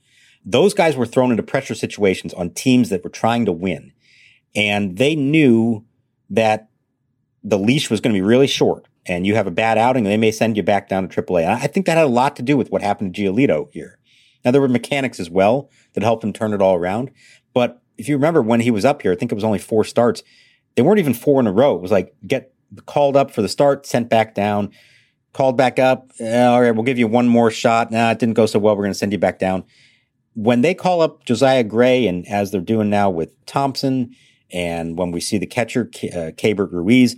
Those 0.44 0.74
guys 0.74 0.96
were 0.96 1.06
thrown 1.06 1.30
into 1.30 1.42
pressure 1.42 1.74
situations 1.74 2.34
on 2.34 2.50
teams 2.50 2.88
that 2.88 3.04
were 3.04 3.10
trying 3.10 3.44
to 3.46 3.52
win. 3.52 3.92
And 4.54 4.96
they 4.96 5.14
knew 5.14 5.84
that 6.30 6.70
the 7.44 7.58
leash 7.58 7.88
was 7.88 8.00
going 8.00 8.14
to 8.14 8.18
be 8.18 8.26
really 8.26 8.46
short 8.46 8.88
and 9.06 9.26
you 9.26 9.34
have 9.34 9.46
a 9.46 9.52
bad 9.52 9.78
outing 9.78 10.04
they 10.04 10.16
may 10.16 10.30
send 10.30 10.56
you 10.56 10.62
back 10.62 10.88
down 10.88 11.08
to 11.08 11.22
AAA. 11.22 11.46
I 11.46 11.66
think 11.66 11.86
that 11.86 11.96
had 11.96 12.06
a 12.06 12.08
lot 12.08 12.36
to 12.36 12.42
do 12.42 12.56
with 12.56 12.70
what 12.70 12.82
happened 12.82 13.14
to 13.14 13.22
Giolito 13.22 13.68
here. 13.72 13.98
Now, 14.44 14.50
there 14.50 14.60
were 14.60 14.68
mechanics 14.68 15.20
as 15.20 15.28
well 15.28 15.70
that 15.94 16.02
helped 16.02 16.24
him 16.24 16.32
turn 16.32 16.54
it 16.54 16.62
all 16.62 16.74
around. 16.74 17.10
But 17.52 17.82
if 18.00 18.08
you 18.08 18.16
remember 18.16 18.42
when 18.42 18.60
he 18.60 18.70
was 18.70 18.84
up 18.84 19.02
here, 19.02 19.12
I 19.12 19.16
think 19.16 19.30
it 19.30 19.36
was 19.36 19.44
only 19.44 19.58
four 19.58 19.84
starts 19.84 20.22
they 20.74 20.82
weren't 20.82 20.98
even 20.98 21.14
four 21.14 21.40
in 21.40 21.46
a 21.46 21.52
row. 21.52 21.76
It 21.76 21.82
was 21.82 21.90
like 21.90 22.14
get 22.26 22.52
called 22.86 23.16
up 23.16 23.30
for 23.30 23.42
the 23.42 23.48
start, 23.48 23.86
sent 23.86 24.08
back 24.08 24.34
down, 24.34 24.70
called 25.32 25.56
back 25.56 25.78
up. 25.78 26.10
All 26.20 26.60
right, 26.60 26.70
we'll 26.70 26.84
give 26.84 26.98
you 26.98 27.08
one 27.08 27.28
more 27.28 27.50
shot. 27.50 27.90
Nah, 27.90 28.12
it 28.12 28.18
didn't 28.18 28.34
go 28.34 28.46
so 28.46 28.58
well. 28.58 28.76
We're 28.76 28.84
going 28.84 28.92
to 28.92 28.98
send 28.98 29.12
you 29.12 29.18
back 29.18 29.38
down. 29.38 29.64
When 30.34 30.60
they 30.60 30.74
call 30.74 31.02
up 31.02 31.24
Josiah 31.24 31.64
Gray, 31.64 32.06
and 32.06 32.26
as 32.28 32.50
they're 32.50 32.60
doing 32.60 32.88
now 32.88 33.10
with 33.10 33.34
Thompson, 33.46 34.14
and 34.52 34.96
when 34.96 35.10
we 35.10 35.20
see 35.20 35.38
the 35.38 35.46
catcher, 35.46 35.90
uh, 36.14 36.30
Ruiz, 36.54 37.16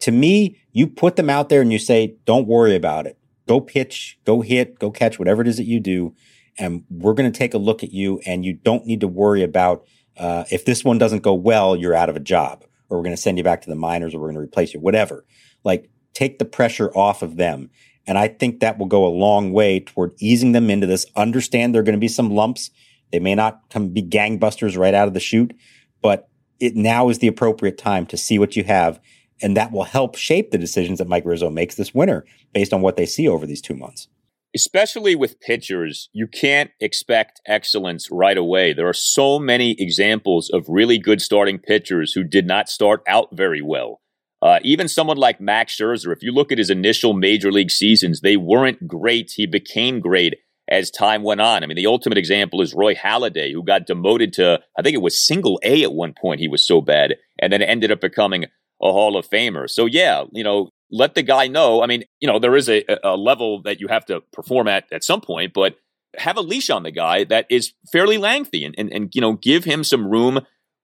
to 0.00 0.10
me, 0.10 0.56
you 0.72 0.86
put 0.86 1.16
them 1.16 1.30
out 1.30 1.48
there 1.48 1.62
and 1.62 1.72
you 1.72 1.78
say, 1.78 2.16
don't 2.26 2.46
worry 2.46 2.76
about 2.76 3.06
it. 3.06 3.18
Go 3.48 3.60
pitch, 3.60 4.18
go 4.24 4.40
hit, 4.40 4.78
go 4.78 4.90
catch, 4.90 5.18
whatever 5.18 5.42
it 5.42 5.48
is 5.48 5.56
that 5.56 5.64
you 5.64 5.80
do. 5.80 6.14
And 6.58 6.84
we're 6.90 7.14
going 7.14 7.30
to 7.30 7.36
take 7.36 7.54
a 7.54 7.58
look 7.58 7.82
at 7.82 7.92
you, 7.92 8.20
and 8.26 8.44
you 8.44 8.52
don't 8.52 8.86
need 8.86 9.00
to 9.00 9.08
worry 9.08 9.42
about 9.42 9.84
uh, 10.16 10.44
if 10.50 10.64
this 10.64 10.84
one 10.84 10.98
doesn't 10.98 11.22
go 11.22 11.34
well, 11.34 11.76
you're 11.76 11.94
out 11.94 12.08
of 12.08 12.16
a 12.16 12.20
job 12.20 12.64
or 12.88 12.98
we're 12.98 13.04
going 13.04 13.16
to 13.16 13.20
send 13.20 13.38
you 13.38 13.44
back 13.44 13.62
to 13.62 13.70
the 13.70 13.76
minors 13.76 14.14
or 14.14 14.18
we're 14.18 14.26
going 14.26 14.34
to 14.34 14.40
replace 14.40 14.74
you, 14.74 14.80
whatever. 14.80 15.24
Like 15.64 15.90
take 16.12 16.38
the 16.38 16.44
pressure 16.44 16.90
off 16.96 17.22
of 17.22 17.36
them. 17.36 17.70
And 18.06 18.18
I 18.18 18.28
think 18.28 18.60
that 18.60 18.78
will 18.78 18.86
go 18.86 19.06
a 19.06 19.08
long 19.08 19.52
way 19.52 19.80
toward 19.80 20.14
easing 20.18 20.52
them 20.52 20.70
into 20.70 20.86
this. 20.86 21.06
Understand 21.16 21.74
there 21.74 21.80
are 21.80 21.84
going 21.84 21.94
to 21.94 22.00
be 22.00 22.08
some 22.08 22.30
lumps. 22.30 22.70
They 23.12 23.20
may 23.20 23.34
not 23.34 23.62
come 23.70 23.90
be 23.90 24.02
gangbusters 24.02 24.76
right 24.76 24.94
out 24.94 25.08
of 25.08 25.14
the 25.14 25.20
chute, 25.20 25.54
but 26.02 26.28
it 26.58 26.74
now 26.74 27.08
is 27.08 27.18
the 27.18 27.28
appropriate 27.28 27.78
time 27.78 28.06
to 28.06 28.16
see 28.16 28.38
what 28.38 28.56
you 28.56 28.64
have 28.64 29.00
And 29.42 29.56
that 29.56 29.72
will 29.72 29.84
help 29.84 30.16
shape 30.16 30.50
the 30.50 30.58
decisions 30.58 30.98
that 30.98 31.08
Mike 31.08 31.24
Rizzo 31.24 31.50
makes 31.50 31.76
this 31.76 31.94
winter 31.94 32.26
based 32.52 32.72
on 32.72 32.82
what 32.82 32.96
they 32.96 33.06
see 33.06 33.26
over 33.26 33.46
these 33.46 33.62
two 33.62 33.74
months. 33.74 34.08
Especially 34.54 35.14
with 35.14 35.40
pitchers, 35.40 36.08
you 36.12 36.26
can't 36.26 36.70
expect 36.80 37.40
excellence 37.46 38.08
right 38.10 38.36
away. 38.36 38.72
There 38.72 38.88
are 38.88 38.92
so 38.92 39.38
many 39.38 39.76
examples 39.78 40.50
of 40.50 40.64
really 40.68 40.98
good 40.98 41.20
starting 41.20 41.58
pitchers 41.58 42.12
who 42.12 42.24
did 42.24 42.46
not 42.46 42.68
start 42.68 43.02
out 43.06 43.28
very 43.32 43.62
well. 43.62 44.00
Uh, 44.42 44.58
even 44.62 44.88
someone 44.88 45.18
like 45.18 45.40
Max 45.40 45.76
Scherzer, 45.76 46.12
if 46.12 46.22
you 46.22 46.32
look 46.32 46.50
at 46.50 46.58
his 46.58 46.70
initial 46.70 47.12
major 47.12 47.52
league 47.52 47.70
seasons, 47.70 48.20
they 48.20 48.36
weren't 48.36 48.88
great. 48.88 49.32
He 49.36 49.46
became 49.46 50.00
great 50.00 50.34
as 50.68 50.90
time 50.90 51.22
went 51.22 51.40
on. 51.40 51.62
I 51.62 51.66
mean, 51.66 51.76
the 51.76 51.86
ultimate 51.86 52.18
example 52.18 52.62
is 52.62 52.74
Roy 52.74 52.94
Halladay, 52.94 53.52
who 53.52 53.62
got 53.62 53.86
demoted 53.86 54.32
to, 54.34 54.60
I 54.78 54.82
think 54.82 54.94
it 54.94 55.02
was 55.02 55.26
single 55.26 55.60
A 55.62 55.82
at 55.82 55.92
one 55.92 56.14
point. 56.18 56.40
He 56.40 56.48
was 56.48 56.66
so 56.66 56.80
bad 56.80 57.16
and 57.38 57.52
then 57.52 57.60
ended 57.60 57.92
up 57.92 58.00
becoming 58.00 58.44
a 58.44 58.92
Hall 58.92 59.16
of 59.16 59.28
Famer. 59.28 59.68
So, 59.68 59.86
yeah, 59.86 60.24
you 60.32 60.42
know, 60.42 60.70
let 60.90 61.14
the 61.14 61.22
guy 61.22 61.46
know. 61.46 61.82
I 61.82 61.86
mean, 61.86 62.04
you 62.20 62.28
know, 62.28 62.38
there 62.38 62.56
is 62.56 62.68
a, 62.68 62.84
a 63.02 63.16
level 63.16 63.62
that 63.62 63.80
you 63.80 63.88
have 63.88 64.04
to 64.06 64.22
perform 64.32 64.68
at 64.68 64.84
at 64.92 65.04
some 65.04 65.20
point, 65.20 65.52
but 65.54 65.76
have 66.16 66.36
a 66.36 66.42
leash 66.42 66.70
on 66.70 66.82
the 66.82 66.90
guy 66.90 67.24
that 67.24 67.46
is 67.50 67.72
fairly 67.92 68.18
lengthy 68.18 68.64
and, 68.64 68.74
and, 68.76 68.92
and 68.92 69.14
you 69.14 69.20
know, 69.20 69.34
give 69.34 69.64
him 69.64 69.84
some 69.84 70.10
room 70.10 70.40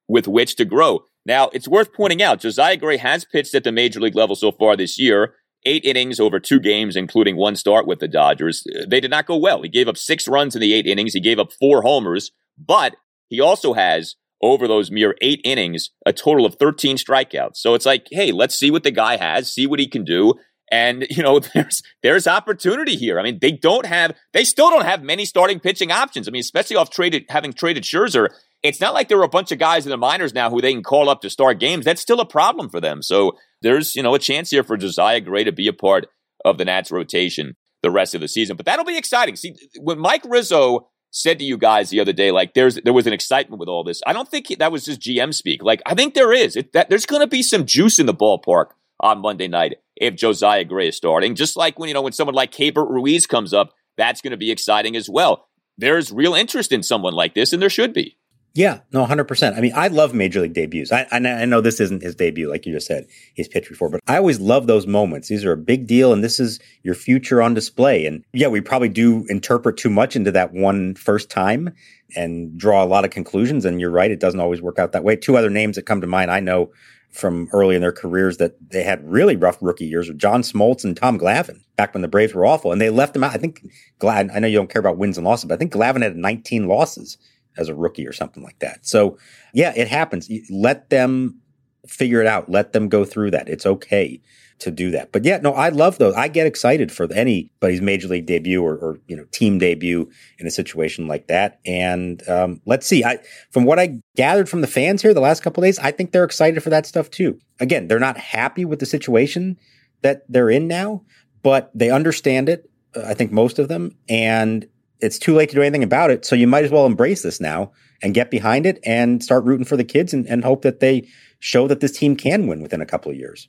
with 0.09 0.29
which 0.29 0.57
to 0.57 0.65
grow. 0.65 1.05
Now, 1.25 1.51
it's 1.53 1.67
worth 1.67 1.93
pointing 1.93 2.23
out 2.23 2.41
Josiah 2.41 2.77
Gray 2.77 2.99
has 2.99 3.25
pitched 3.25 3.55
at 3.55 3.65
the 3.65 3.73
major 3.73 4.01
league 4.01 4.15
level 4.15 4.37
so 4.37 4.53
far 4.53 4.77
this 4.77 4.99
year 4.99 5.35
eight 5.65 5.85
innings 5.85 6.21
over 6.21 6.39
two 6.39 6.61
games, 6.61 6.97
including 6.97 7.37
one 7.37 7.57
start 7.57 7.87
with 7.87 7.99
the 7.99 8.09
Dodgers. 8.09 8.65
They 8.87 9.01
did 9.01 9.11
not 9.11 9.27
go 9.27 9.37
well. 9.37 9.63
He 9.63 9.69
gave 9.69 9.89
up 9.89 9.97
six 9.97 10.29
runs 10.29 10.55
in 10.55 10.61
the 10.61 10.73
eight 10.73 10.87
innings. 10.87 11.13
He 11.13 11.21
gave 11.21 11.41
up 11.41 11.53
four 11.53 11.83
homers, 11.83 12.31
but 12.57 12.95
he 13.29 13.41
also 13.41 13.75
has 13.75 14.15
over 14.43 14.69
those 14.69 14.91
mere 14.91 15.15
eight 15.21 15.41
innings 15.45 15.91
a 16.05 16.13
total 16.13 16.45
of 16.45 16.57
13 16.57 16.97
strikeouts. 16.97 17.57
So 17.57 17.75
it's 17.75 17.87
like, 17.87 18.07
hey, 18.11 18.33
let's 18.33 18.57
see 18.57 18.71
what 18.71 18.83
the 18.83 18.91
guy 18.91 19.17
has, 19.17 19.53
see 19.53 19.67
what 19.67 19.81
he 19.81 19.89
can 19.89 20.05
do. 20.05 20.35
And 20.71 21.07
you 21.11 21.23
know, 21.23 21.39
there's 21.55 21.83
there's 22.03 22.27
opportunity 22.27 22.97
here. 22.97 23.19
I 23.19 23.23
mean, 23.23 23.39
they 23.41 23.53
don't 23.53 23.87
have, 23.87 24.15
they 24.33 24.45
still 24.45 24.71
don't 24.71 24.85
have 24.85 25.03
many 25.03 25.25
starting 25.25 25.61
pitching 25.61 25.91
options. 25.91 26.29
I 26.29 26.31
mean, 26.31 26.41
especially 26.41 26.77
off 26.77 26.91
traded, 26.91 27.25
having 27.29 27.53
traded 27.53 27.85
Scherzer, 27.85 28.29
it's 28.63 28.81
not 28.81 28.95
like 28.95 29.09
there 29.09 29.19
are 29.19 29.25
a 29.25 29.29
bunch 29.29 29.53
of 29.53 29.59
guys 29.59 29.87
in 29.87 29.91
the 29.91 29.97
minors 29.97 30.35
now 30.35 30.51
who 30.51 30.61
they 30.61 30.73
can 30.73 30.83
call 30.83 31.09
up 31.09 31.21
to 31.21 31.31
start 31.31 31.61
games. 31.61 31.85
That's 31.85 32.03
still 32.03 32.21
a 32.21 32.27
problem 32.27 32.69
for 32.69 32.81
them. 32.81 33.03
So 33.03 33.33
there's, 33.63 33.95
you 33.95 34.03
know, 34.03 34.15
a 34.15 34.19
chance 34.19 34.51
here 34.51 34.65
for 34.65 34.77
Josiah 34.77 35.21
Gray 35.21 35.45
to 35.45 35.53
be 35.53 35.69
a 35.69 35.73
part 35.73 36.07
of 36.45 36.59
the 36.59 36.65
Nats 36.65 36.91
rotation 36.91 37.55
the 37.83 37.91
rest 37.91 38.15
of 38.15 38.21
the 38.21 38.29
season. 38.29 38.57
But 38.57 38.67
that'll 38.67 38.85
be 38.85 38.99
exciting. 38.99 39.37
See, 39.37 39.55
when 39.81 39.99
Mike 39.99 40.25
Rizzo 40.27 40.89
said 41.17 41.39
to 41.39 41.45
you 41.45 41.57
guys 41.57 41.89
the 41.89 42.01
other 42.01 42.13
day, 42.13 42.31
like 42.31 42.55
there's 42.55 42.77
there 42.77 42.93
was 42.93 43.07
an 43.07 43.13
excitement 43.13 43.59
with 43.59 43.69
all 43.69 43.83
this. 43.83 44.03
I 44.07 44.13
don't 44.13 44.29
think 44.29 44.49
that 44.59 44.71
was 44.71 44.85
just 44.85 45.01
GM 45.01 45.33
speak. 45.33 45.63
Like 45.63 45.81
I 45.87 45.95
think 45.95 46.15
there 46.15 46.33
is. 46.33 46.57
It, 46.57 46.73
that, 46.75 46.91
there's 46.91 47.07
going 47.07 47.23
to 47.23 47.27
be 47.27 47.43
some 47.43 47.65
juice 47.65 47.99
in 47.99 48.07
the 48.07 48.15
ballpark 48.15 48.67
on 49.01 49.21
Monday 49.21 49.49
night 49.49 49.77
if 49.97 50.15
Josiah 50.15 50.65
Gray 50.65 50.89
is 50.89 50.97
starting. 50.97 51.35
Just 51.35 51.57
like 51.57 51.79
when 51.79 51.89
you 51.89 51.95
know 51.95 52.03
when 52.03 52.13
someone 52.13 52.35
like 52.35 52.53
Keibert 52.53 52.91
Ruiz 52.91 53.27
comes 53.27 53.55
up, 53.55 53.73
that's 53.97 54.21
going 54.21 54.33
to 54.33 54.37
be 54.37 54.51
exciting 54.51 54.95
as 54.95 55.09
well. 55.09 55.49
There's 55.79 56.13
real 56.13 56.35
interest 56.35 56.71
in 56.71 56.83
someone 56.83 57.15
like 57.15 57.35
this, 57.35 57.53
and 57.53 57.63
there 57.63 57.71
should 57.71 57.93
be. 57.93 58.16
Yeah, 58.57 58.81
no, 58.91 59.05
100%. 59.05 59.55
I 59.55 59.61
mean, 59.61 59.73
I 59.77 59.89
love 59.89 60.15
major 60.15 60.41
league 60.41 60.55
debuts. 60.55 60.91
I, 60.91 61.07
I, 61.13 61.19
I, 61.19 61.45
know 61.45 61.61
this 61.61 61.79
isn't 61.79 62.03
his 62.03 62.15
debut, 62.15 62.49
like 62.49 62.65
you 62.65 62.73
just 62.73 62.87
said, 62.87 63.07
he's 63.35 63.49
pitched 63.49 63.69
before, 63.69 63.91
but 63.91 64.01
I 64.07 64.17
always 64.17 64.41
love 64.41 64.67
those 64.67 64.87
moments. 64.87 65.29
These 65.29 65.45
are 65.45 65.53
a 65.53 65.59
big 65.59 65.87
deal, 65.87 66.11
and 66.11 66.25
this 66.25 66.41
is 66.41 66.59
your 66.83 66.95
future 66.95 67.43
on 67.43 67.53
display. 67.53 68.07
And 68.07 68.25
yeah, 68.33 68.49
we 68.49 68.63
probably 68.63 68.89
do 68.89 69.27
interpret 69.29 69.77
too 69.77 69.91
much 69.91 70.17
into 70.17 70.33
that 70.33 70.55
one 70.55 70.95
first 70.95 71.29
time 71.29 71.75
and 72.17 72.57
draw 72.59 72.83
a 72.83 72.87
lot 72.87 73.05
of 73.05 73.11
conclusions. 73.11 73.67
And 73.67 73.79
you're 73.79 73.91
right, 73.91 74.11
it 74.11 74.21
doesn't 74.21 74.41
always 74.41 74.63
work 74.63 74.79
out 74.79 74.93
that 74.93 75.05
way. 75.05 75.17
Two 75.17 75.37
other 75.37 75.51
names 75.51 75.77
that 75.77 75.85
come 75.85 76.01
to 76.01 76.07
mind 76.07 76.31
I 76.31 76.41
know 76.41 76.71
from 77.11 77.51
early 77.53 77.75
in 77.75 77.83
their 77.83 77.93
careers 77.93 78.39
that 78.39 78.55
they 78.71 78.85
had 78.85 79.07
really 79.07 79.37
rough 79.37 79.59
rookie 79.61 79.87
years 79.87 80.09
with 80.09 80.19
John 80.19 80.41
Smoltz 80.41 80.83
and 80.83 80.97
Tom 80.97 81.19
Glavine 81.19 81.61
back 81.77 81.93
when 81.93 82.03
the 82.03 82.09
Braves 82.09 82.33
were 82.33 82.47
awful. 82.47 82.73
And 82.73 82.81
they 82.81 82.89
left 82.89 83.13
them 83.13 83.25
out. 83.25 83.35
I 83.35 83.39
think 83.39 83.67
Glad, 83.99 84.31
I 84.31 84.39
know 84.39 84.49
you 84.49 84.57
don't 84.57 84.71
care 84.71 84.81
about 84.81 84.99
wins 84.99 85.19
and 85.19 85.27
losses, 85.27 85.45
but 85.45 85.55
I 85.55 85.59
think 85.59 85.73
Glavine 85.73 86.03
had 86.03 86.17
19 86.17 86.67
losses 86.69 87.19
as 87.57 87.69
a 87.69 87.75
rookie 87.75 88.07
or 88.07 88.13
something 88.13 88.43
like 88.43 88.59
that. 88.61 88.87
So 88.87 89.19
yeah, 89.53 89.73
it 89.77 89.89
happens. 89.89 90.31
Let 90.51 90.91
them 90.91 91.41
figure 91.87 92.21
it 92.21 92.27
out. 92.27 92.51
Let 92.51 92.73
them 92.73 92.89
go 92.89 93.05
through 93.05 93.31
that. 93.33 93.49
It's 93.49 93.67
okay 93.67 94.21
to 94.59 94.71
do 94.71 94.91
that. 94.91 95.13
But 95.13 95.25
yeah, 95.25 95.39
no, 95.39 95.53
I 95.53 95.69
love 95.69 95.99
those. 95.99 96.15
I 96.15 96.29
get 96.29 96.47
excited 96.47 96.91
for 96.91 97.13
anybody's 97.13 97.83
major 97.83 98.09
league 98.09 98.27
debut 98.27 98.63
or, 98.63 98.75
or 98.77 98.99
you 99.07 99.17
know 99.17 99.25
team 99.31 99.59
debut 99.59 100.11
in 100.39 100.47
a 100.47 100.51
situation 100.51 101.07
like 101.07 101.27
that. 101.27 101.61
And 101.67 102.27
um, 102.29 102.61
let's 102.65 102.87
see. 102.87 103.05
I 103.05 103.19
from 103.51 103.65
what 103.65 103.79
I 103.79 104.01
gathered 104.17 104.49
from 104.49 104.63
the 104.63 104.67
fans 104.67 105.03
here 105.03 105.13
the 105.13 105.21
last 105.21 105.43
couple 105.43 105.63
days, 105.63 105.79
I 105.79 105.91
think 105.91 106.13
they're 106.13 106.25
excited 106.25 106.63
for 106.63 106.71
that 106.71 106.87
stuff 106.87 107.11
too. 107.11 107.39
Again, 107.61 107.89
they're 107.89 107.99
not 107.99 108.17
happy 108.17 108.65
with 108.65 108.79
the 108.79 108.87
situation 108.87 109.59
that 110.03 110.25
they're 110.29 110.51
in 110.51 110.69
now, 110.69 111.03
but 111.43 111.71
they 111.75 111.91
understand 111.91 112.49
it. 112.49 112.71
I 113.05 113.13
think 113.13 113.31
most 113.31 113.59
of 113.59 113.69
them, 113.69 113.95
and 114.09 114.67
it's 115.01 115.19
too 115.19 115.35
late 115.35 115.49
to 115.51 115.55
do 115.55 115.63
anything 115.63 115.83
about 115.83 116.11
it. 116.11 116.25
So 116.25 116.35
you 116.35 116.47
might 116.47 116.65
as 116.65 116.71
well 116.71 116.87
embrace 116.87 117.23
this 117.23 117.41
now 117.41 117.73
and 118.03 118.15
get 118.15 118.31
behind 118.31 118.67
it 118.67 118.79
and 118.85 119.23
start 119.23 119.45
rooting 119.45 119.65
for 119.65 119.77
the 119.77 119.85
kids 119.85 120.13
and, 120.13 120.27
and 120.27 120.45
hope 120.45 120.63
that 120.63 120.81
they 120.81 121.09
show 121.39 121.69
that 121.69 121.81
this 121.81 121.99
team 121.99 122.17
can 122.17 122.47
win 122.47 122.63
within 122.63 122.81
a 122.81 122.87
couple 122.87 123.11
of 123.11 123.17
years. 123.17 123.49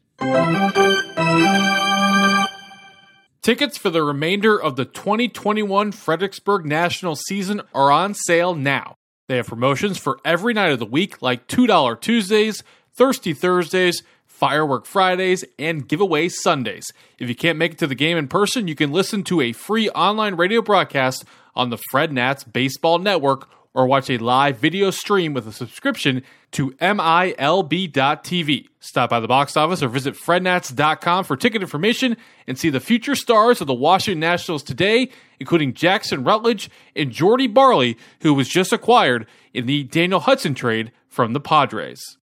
Tickets 3.41 3.77
for 3.77 3.89
the 3.89 4.03
remainder 4.03 4.61
of 4.61 4.75
the 4.75 4.83
2021 4.83 5.93
Fredericksburg 5.93 6.65
National 6.65 7.15
season 7.15 7.61
are 7.73 7.91
on 7.91 8.13
sale 8.13 8.53
now. 8.53 8.95
They 9.27 9.37
have 9.37 9.47
promotions 9.47 9.97
for 9.97 10.19
every 10.25 10.53
night 10.53 10.71
of 10.71 10.79
the 10.79 10.85
week, 10.85 11.21
like 11.21 11.47
$2 11.47 12.01
Tuesdays, 12.01 12.63
Thirsty 12.93 13.33
Thursdays, 13.33 14.03
Firework 14.37 14.85
Fridays, 14.85 15.43
and 15.57 15.87
Giveaway 15.87 16.29
Sundays. 16.29 16.93
If 17.17 17.27
you 17.27 17.35
can't 17.35 17.57
make 17.57 17.71
it 17.71 17.79
to 17.79 17.87
the 17.87 17.95
game 17.95 18.17
in 18.17 18.27
person, 18.27 18.67
you 18.67 18.75
can 18.75 18.91
listen 18.91 19.23
to 19.23 19.41
a 19.41 19.51
free 19.51 19.89
online 19.89 20.35
radio 20.35 20.61
broadcast 20.61 21.25
on 21.55 21.71
the 21.71 21.79
Fred 21.89 22.13
Nats 22.13 22.43
Baseball 22.43 22.99
Network 22.99 23.49
or 23.73 23.87
watch 23.87 24.11
a 24.11 24.17
live 24.19 24.59
video 24.59 24.91
stream 24.91 25.33
with 25.33 25.47
a 25.47 25.51
subscription 25.51 26.21
to 26.51 26.71
MILB.TV. 26.79 28.67
Stop 28.79 29.09
by 29.09 29.19
the 29.19 29.27
box 29.27 29.57
office 29.57 29.81
or 29.81 29.87
visit 29.87 30.13
FredNats.com 30.15 31.23
for 31.23 31.35
ticket 31.35 31.63
information 31.63 32.15
and 32.45 32.59
see 32.59 32.69
the 32.69 32.79
future 32.79 33.15
stars 33.15 33.59
of 33.59 33.65
the 33.65 33.73
Washington 33.73 34.19
Nationals 34.19 34.61
today, 34.61 35.09
including 35.39 35.73
Jackson 35.73 36.23
Rutledge 36.23 36.69
and 36.95 37.11
Jordy 37.11 37.47
Barley, 37.47 37.97
who 38.21 38.35
was 38.35 38.47
just 38.47 38.71
acquired 38.71 39.25
in 39.53 39.65
the 39.65 39.83
Daniel 39.83 40.19
Hudson 40.19 40.53
trade 40.53 40.91
from 41.07 41.33
the 41.33 41.39
Padres. 41.39 42.17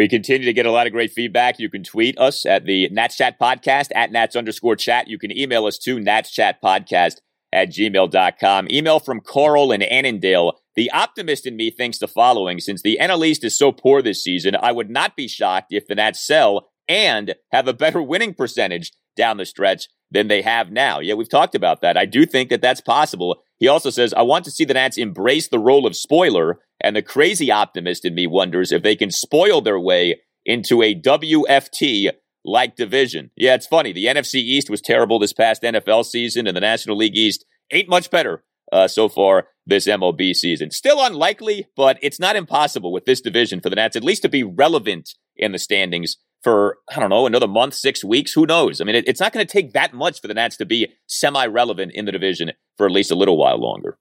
We 0.00 0.08
continue 0.08 0.46
to 0.46 0.54
get 0.54 0.64
a 0.64 0.70
lot 0.70 0.86
of 0.86 0.94
great 0.94 1.12
feedback. 1.12 1.58
You 1.58 1.68
can 1.68 1.84
tweet 1.84 2.18
us 2.18 2.46
at 2.46 2.64
the 2.64 2.88
Nats 2.88 3.18
Chat 3.18 3.38
Podcast 3.38 3.88
at 3.94 4.10
Nats 4.10 4.34
underscore 4.34 4.74
chat. 4.74 5.08
You 5.08 5.18
can 5.18 5.30
email 5.30 5.66
us 5.66 5.76
to 5.80 6.00
Nats 6.00 6.30
Chat 6.30 6.56
Podcast 6.64 7.16
at 7.52 7.68
gmail.com. 7.68 8.68
Email 8.70 8.98
from 8.98 9.20
Carl 9.20 9.72
and 9.72 9.82
Annandale. 9.82 10.54
The 10.74 10.90
optimist 10.92 11.46
in 11.46 11.54
me 11.54 11.70
thinks 11.70 11.98
the 11.98 12.08
following 12.08 12.60
Since 12.60 12.80
the 12.80 12.96
NL 12.98 13.26
East 13.26 13.44
is 13.44 13.58
so 13.58 13.72
poor 13.72 14.00
this 14.00 14.24
season, 14.24 14.56
I 14.56 14.72
would 14.72 14.88
not 14.88 15.16
be 15.16 15.28
shocked 15.28 15.66
if 15.68 15.86
the 15.86 15.96
Nats 15.96 16.26
sell 16.26 16.70
and 16.88 17.34
have 17.52 17.68
a 17.68 17.74
better 17.74 18.00
winning 18.00 18.32
percentage 18.32 18.92
down 19.18 19.36
the 19.36 19.44
stretch 19.44 19.88
than 20.10 20.28
they 20.28 20.40
have 20.40 20.72
now. 20.72 21.00
Yeah, 21.00 21.12
we've 21.12 21.28
talked 21.28 21.54
about 21.54 21.82
that. 21.82 21.98
I 21.98 22.06
do 22.06 22.24
think 22.24 22.48
that 22.48 22.62
that's 22.62 22.80
possible. 22.80 23.42
He 23.60 23.68
also 23.68 23.90
says, 23.90 24.12
I 24.14 24.22
want 24.22 24.44
to 24.46 24.50
see 24.50 24.64
the 24.64 24.74
Nats 24.74 24.98
embrace 24.98 25.48
the 25.48 25.58
role 25.58 25.86
of 25.86 25.94
spoiler, 25.94 26.58
and 26.80 26.96
the 26.96 27.02
crazy 27.02 27.52
optimist 27.52 28.06
in 28.06 28.14
me 28.14 28.26
wonders 28.26 28.72
if 28.72 28.82
they 28.82 28.96
can 28.96 29.10
spoil 29.10 29.60
their 29.60 29.78
way 29.78 30.20
into 30.46 30.82
a 30.82 30.98
WFT 30.98 32.10
like 32.42 32.74
division. 32.74 33.30
Yeah, 33.36 33.54
it's 33.54 33.66
funny. 33.66 33.92
The 33.92 34.06
NFC 34.06 34.36
East 34.36 34.70
was 34.70 34.80
terrible 34.80 35.18
this 35.18 35.34
past 35.34 35.62
NFL 35.62 36.06
season, 36.06 36.46
and 36.46 36.56
the 36.56 36.62
National 36.62 36.96
League 36.96 37.16
East 37.16 37.44
ain't 37.70 37.88
much 37.88 38.10
better 38.10 38.42
uh, 38.72 38.88
so 38.88 39.10
far 39.10 39.48
this 39.66 39.86
MLB 39.86 40.34
season. 40.34 40.70
Still 40.70 41.04
unlikely, 41.04 41.66
but 41.76 41.98
it's 42.00 42.18
not 42.18 42.36
impossible 42.36 42.92
with 42.92 43.04
this 43.04 43.20
division 43.20 43.60
for 43.60 43.68
the 43.68 43.76
Nats 43.76 43.94
at 43.94 44.04
least 44.04 44.22
to 44.22 44.30
be 44.30 44.42
relevant 44.42 45.10
in 45.36 45.52
the 45.52 45.58
standings 45.58 46.16
for, 46.42 46.78
I 46.94 47.00
don't 47.00 47.10
know, 47.10 47.26
another 47.26 47.48
month, 47.48 47.74
six 47.74 48.04
weeks. 48.04 48.32
Who 48.32 48.46
knows? 48.46 48.80
I 48.80 48.84
mean, 48.84 48.96
it, 48.96 49.06
it's 49.06 49.20
not 49.20 49.32
going 49.32 49.46
to 49.46 49.52
take 49.52 49.72
that 49.72 49.92
much 49.92 50.20
for 50.20 50.28
the 50.28 50.34
Nats 50.34 50.56
to 50.58 50.66
be 50.66 50.88
semi 51.06 51.46
relevant 51.46 51.92
in 51.92 52.04
the 52.04 52.12
division 52.12 52.52
for 52.76 52.86
at 52.86 52.92
least 52.92 53.10
a 53.10 53.14
little 53.14 53.36
while 53.36 53.58
longer. 53.58 53.98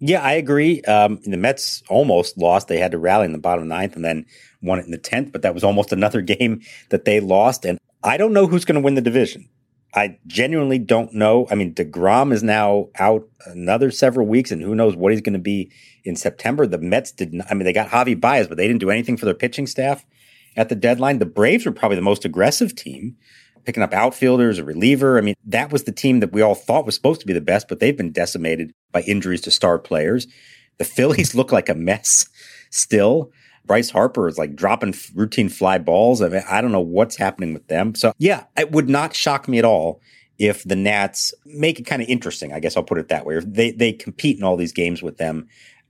Yeah, 0.00 0.22
I 0.22 0.32
agree. 0.32 0.80
Um, 0.82 1.20
the 1.24 1.36
Mets 1.36 1.82
almost 1.90 2.38
lost. 2.38 2.68
They 2.68 2.78
had 2.78 2.92
to 2.92 2.98
rally 2.98 3.26
in 3.26 3.32
the 3.32 3.38
bottom 3.38 3.68
ninth 3.68 3.96
and 3.96 4.04
then 4.04 4.24
won 4.62 4.78
it 4.78 4.86
in 4.86 4.92
the 4.92 4.98
10th, 4.98 5.30
but 5.30 5.42
that 5.42 5.52
was 5.52 5.62
almost 5.62 5.92
another 5.92 6.22
game 6.22 6.62
that 6.88 7.04
they 7.04 7.20
lost. 7.20 7.64
And 7.64 7.78
I 8.02 8.16
don't 8.16 8.32
know 8.32 8.46
who's 8.46 8.64
going 8.64 8.80
to 8.80 8.84
win 8.84 8.94
the 8.94 9.02
division. 9.02 9.48
I 9.92 10.18
genuinely 10.26 10.78
don't 10.78 11.12
know. 11.12 11.48
I 11.50 11.56
mean, 11.56 11.74
DeGrom 11.74 12.32
is 12.32 12.44
now 12.44 12.90
out 12.98 13.28
another 13.46 13.90
several 13.90 14.26
weeks, 14.26 14.52
and 14.52 14.62
who 14.62 14.76
knows 14.76 14.94
what 14.94 15.10
he's 15.12 15.20
going 15.20 15.32
to 15.34 15.40
be 15.40 15.72
in 16.04 16.14
September. 16.14 16.66
The 16.66 16.78
Mets 16.78 17.10
did 17.10 17.34
not, 17.34 17.48
I 17.50 17.54
mean, 17.54 17.64
they 17.64 17.72
got 17.72 17.88
Javi 17.88 18.18
Baez, 18.18 18.46
but 18.46 18.56
they 18.56 18.68
didn't 18.68 18.80
do 18.80 18.90
anything 18.90 19.16
for 19.16 19.24
their 19.24 19.34
pitching 19.34 19.66
staff 19.66 20.04
at 20.56 20.68
the 20.68 20.74
deadline. 20.74 21.18
The 21.18 21.26
Braves 21.26 21.66
were 21.66 21.72
probably 21.72 21.96
the 21.96 22.02
most 22.02 22.24
aggressive 22.24 22.74
team, 22.74 23.16
picking 23.64 23.82
up 23.82 23.92
outfielders, 23.92 24.58
a 24.58 24.64
reliever. 24.64 25.18
I 25.18 25.20
mean, 25.20 25.34
that 25.44 25.72
was 25.72 25.84
the 25.84 25.92
team 25.92 26.20
that 26.20 26.32
we 26.32 26.42
all 26.42 26.54
thought 26.54 26.86
was 26.86 26.94
supposed 26.94 27.20
to 27.20 27.26
be 27.26 27.32
the 27.32 27.40
best, 27.40 27.68
but 27.68 27.80
they've 27.80 27.96
been 27.96 28.12
decimated 28.12 28.72
by 28.92 29.02
injuries 29.02 29.40
to 29.42 29.50
star 29.50 29.78
players. 29.78 30.26
The 30.78 30.84
Phillies 30.84 31.34
look 31.34 31.52
like 31.52 31.68
a 31.68 31.74
mess 31.74 32.28
still. 32.70 33.30
Bryce 33.64 33.90
Harper 33.90 34.26
is 34.26 34.38
like 34.38 34.56
dropping 34.56 34.94
routine 35.14 35.48
fly 35.48 35.78
balls. 35.78 36.22
I 36.22 36.28
mean, 36.28 36.42
I 36.50 36.60
don't 36.60 36.72
know 36.72 36.80
what's 36.80 37.16
happening 37.16 37.54
with 37.54 37.68
them. 37.68 37.94
So 37.94 38.12
yeah, 38.18 38.44
it 38.58 38.72
would 38.72 38.88
not 38.88 39.14
shock 39.14 39.46
me 39.46 39.58
at 39.58 39.64
all 39.64 40.00
if 40.40 40.64
the 40.64 40.74
Nats 40.74 41.34
make 41.44 41.78
it 41.78 41.84
kind 41.84 42.02
of 42.02 42.08
interesting. 42.08 42.52
I 42.52 42.60
guess 42.60 42.76
I'll 42.76 42.82
put 42.82 42.98
it 42.98 43.08
that 43.08 43.26
way. 43.26 43.36
If 43.36 43.44
they 43.46 43.70
they 43.70 43.92
compete 43.92 44.38
in 44.38 44.42
all 44.42 44.56
these 44.56 44.72
games 44.72 45.02
with 45.02 45.18
them, 45.18 45.46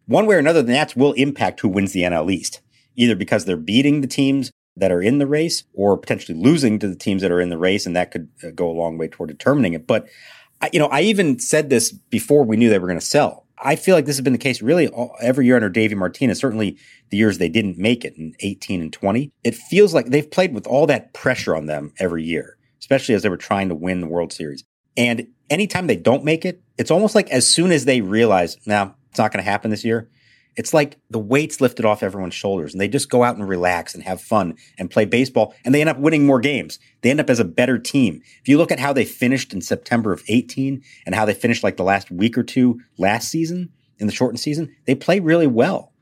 one 0.07 0.27
way 0.27 0.35
or 0.35 0.39
another, 0.39 0.63
the 0.63 0.73
Nats 0.73 0.97
will 0.97 1.13
impact 1.13 1.61
who 1.61 1.69
wins 1.69 1.93
the 1.93 2.03
NL 2.03 2.31
East, 2.31 2.61
either 3.01 3.17
because 3.17 3.45
they're 3.45 3.57
beating 3.57 4.03
the 4.03 4.07
teams 4.07 4.53
that 4.77 4.93
are 4.93 5.03
in 5.03 5.19
the 5.19 5.27
race 5.27 5.65
or 5.73 5.97
potentially 5.97 6.39
losing 6.39 6.79
to 6.79 6.87
the 6.87 6.95
teams 6.95 7.23
that 7.23 7.33
are 7.33 7.41
in 7.41 7.49
the 7.49 7.59
race, 7.59 7.87
and 7.87 7.97
that 7.97 8.11
could 8.11 8.29
uh, 8.45 8.51
go 8.51 8.71
a 8.71 8.73
long 8.73 8.99
way 8.99 9.09
toward 9.09 9.31
determining 9.31 9.73
it. 9.73 9.87
But 9.87 10.07
you 10.73 10.79
know, 10.79 10.89
I 10.89 11.01
even 11.01 11.39
said 11.39 11.71
this 11.71 11.91
before 11.91 12.45
we 12.45 12.57
knew 12.57 12.69
they 12.69 12.79
were 12.79 12.87
going 12.87 13.01
to 13.01 13.05
sell. 13.05 13.47
I 13.63 13.77
feel 13.77 13.95
like 13.95 14.05
this 14.05 14.17
has 14.17 14.25
been 14.25 14.35
the 14.35 14.39
case 14.39 14.63
really 14.63 14.89
all, 14.89 15.15
every 15.21 15.47
year 15.47 15.57
under 15.57 15.69
Davey 15.69 15.95
Martinez, 15.95 16.39
certainly 16.39 16.77
the 17.11 17.17
years 17.17 17.39
they 17.39 17.49
didn't 17.49 17.79
make 17.79 18.05
it 18.05 18.15
in 18.17 18.35
18 18.41 18.81
and 18.81 18.93
20. 18.93 19.33
It 19.45 19.55
feels 19.55 19.95
like 19.95 20.07
they've 20.07 20.31
played 20.31 20.55
with 20.55 20.67
all 20.67 20.87
that 20.87 21.15
pressure 21.15 21.57
on 21.57 21.67
them 21.67 21.93
every 21.99 22.25
year, 22.25 22.57
especially 22.79 23.15
as 23.15 23.23
they 23.23 23.29
were 23.29 23.37
trying 23.37 23.69
to 23.71 23.75
win 23.75 24.01
the 24.01 24.07
World 24.07 24.33
Series. 24.33 24.65
And 24.97 25.29
anytime 25.49 25.87
they 25.87 25.97
don't 25.97 26.25
make 26.25 26.45
it, 26.45 26.63
it's 26.79 26.91
almost 26.91 27.15
like 27.15 27.31
as 27.31 27.47
soon 27.47 27.71
as 27.71 27.85
they 27.85 28.01
realize, 28.01 28.57
now 28.67 28.95
it's 29.11 29.19
not 29.19 29.33
going 29.33 29.45
to 29.45 29.51
happen 29.51 29.71
this 29.71 29.85
year, 29.85 30.09
it's 30.57 30.75
like 30.75 30.99
the 31.11 31.19
weight's 31.19 31.61
lifted 31.61 31.85
off 31.85 32.03
everyone's 32.03 32.35
shoulders 32.35 32.73
and 32.73 32.81
they 32.81 32.89
just 32.89 33.11
go 33.11 33.23
out 33.23 33.37
and 33.37 33.49
relax 33.49 33.95
and 33.95 34.03
have 34.05 34.21
fun 34.21 34.57
and 34.79 34.91
play 34.91 35.05
baseball 35.05 35.55
and 35.65 35.75
they 35.75 35.81
end 35.81 35.91
up 35.91 35.99
winning 35.99 36.27
more 36.27 36.41
games. 36.41 36.79
They 37.03 37.11
end 37.11 37.21
up 37.21 37.31
as 37.31 37.41
a 37.41 37.45
better 37.45 37.79
team. 37.79 38.23
If 38.41 38.49
you 38.49 38.59
look 38.59 38.73
at 38.73 38.81
how 38.81 38.93
they 38.93 39.05
finished 39.05 39.53
in 39.53 39.61
September 39.61 40.13
of 40.13 40.23
18 40.29 40.83
and 41.07 41.15
how 41.15 41.25
they 41.25 41.35
finished 41.35 41.63
like 41.63 41.77
the 41.77 41.85
last 41.85 42.11
week 42.11 42.37
or 42.37 42.43
two 42.43 42.81
last 42.99 43.31
season 43.31 43.71
in 43.99 44.07
the 44.07 44.13
shortened 44.13 44.41
season, 44.41 44.75
they 44.87 44.95
play 44.95 45.21
really 45.21 45.47
well. 45.47 45.93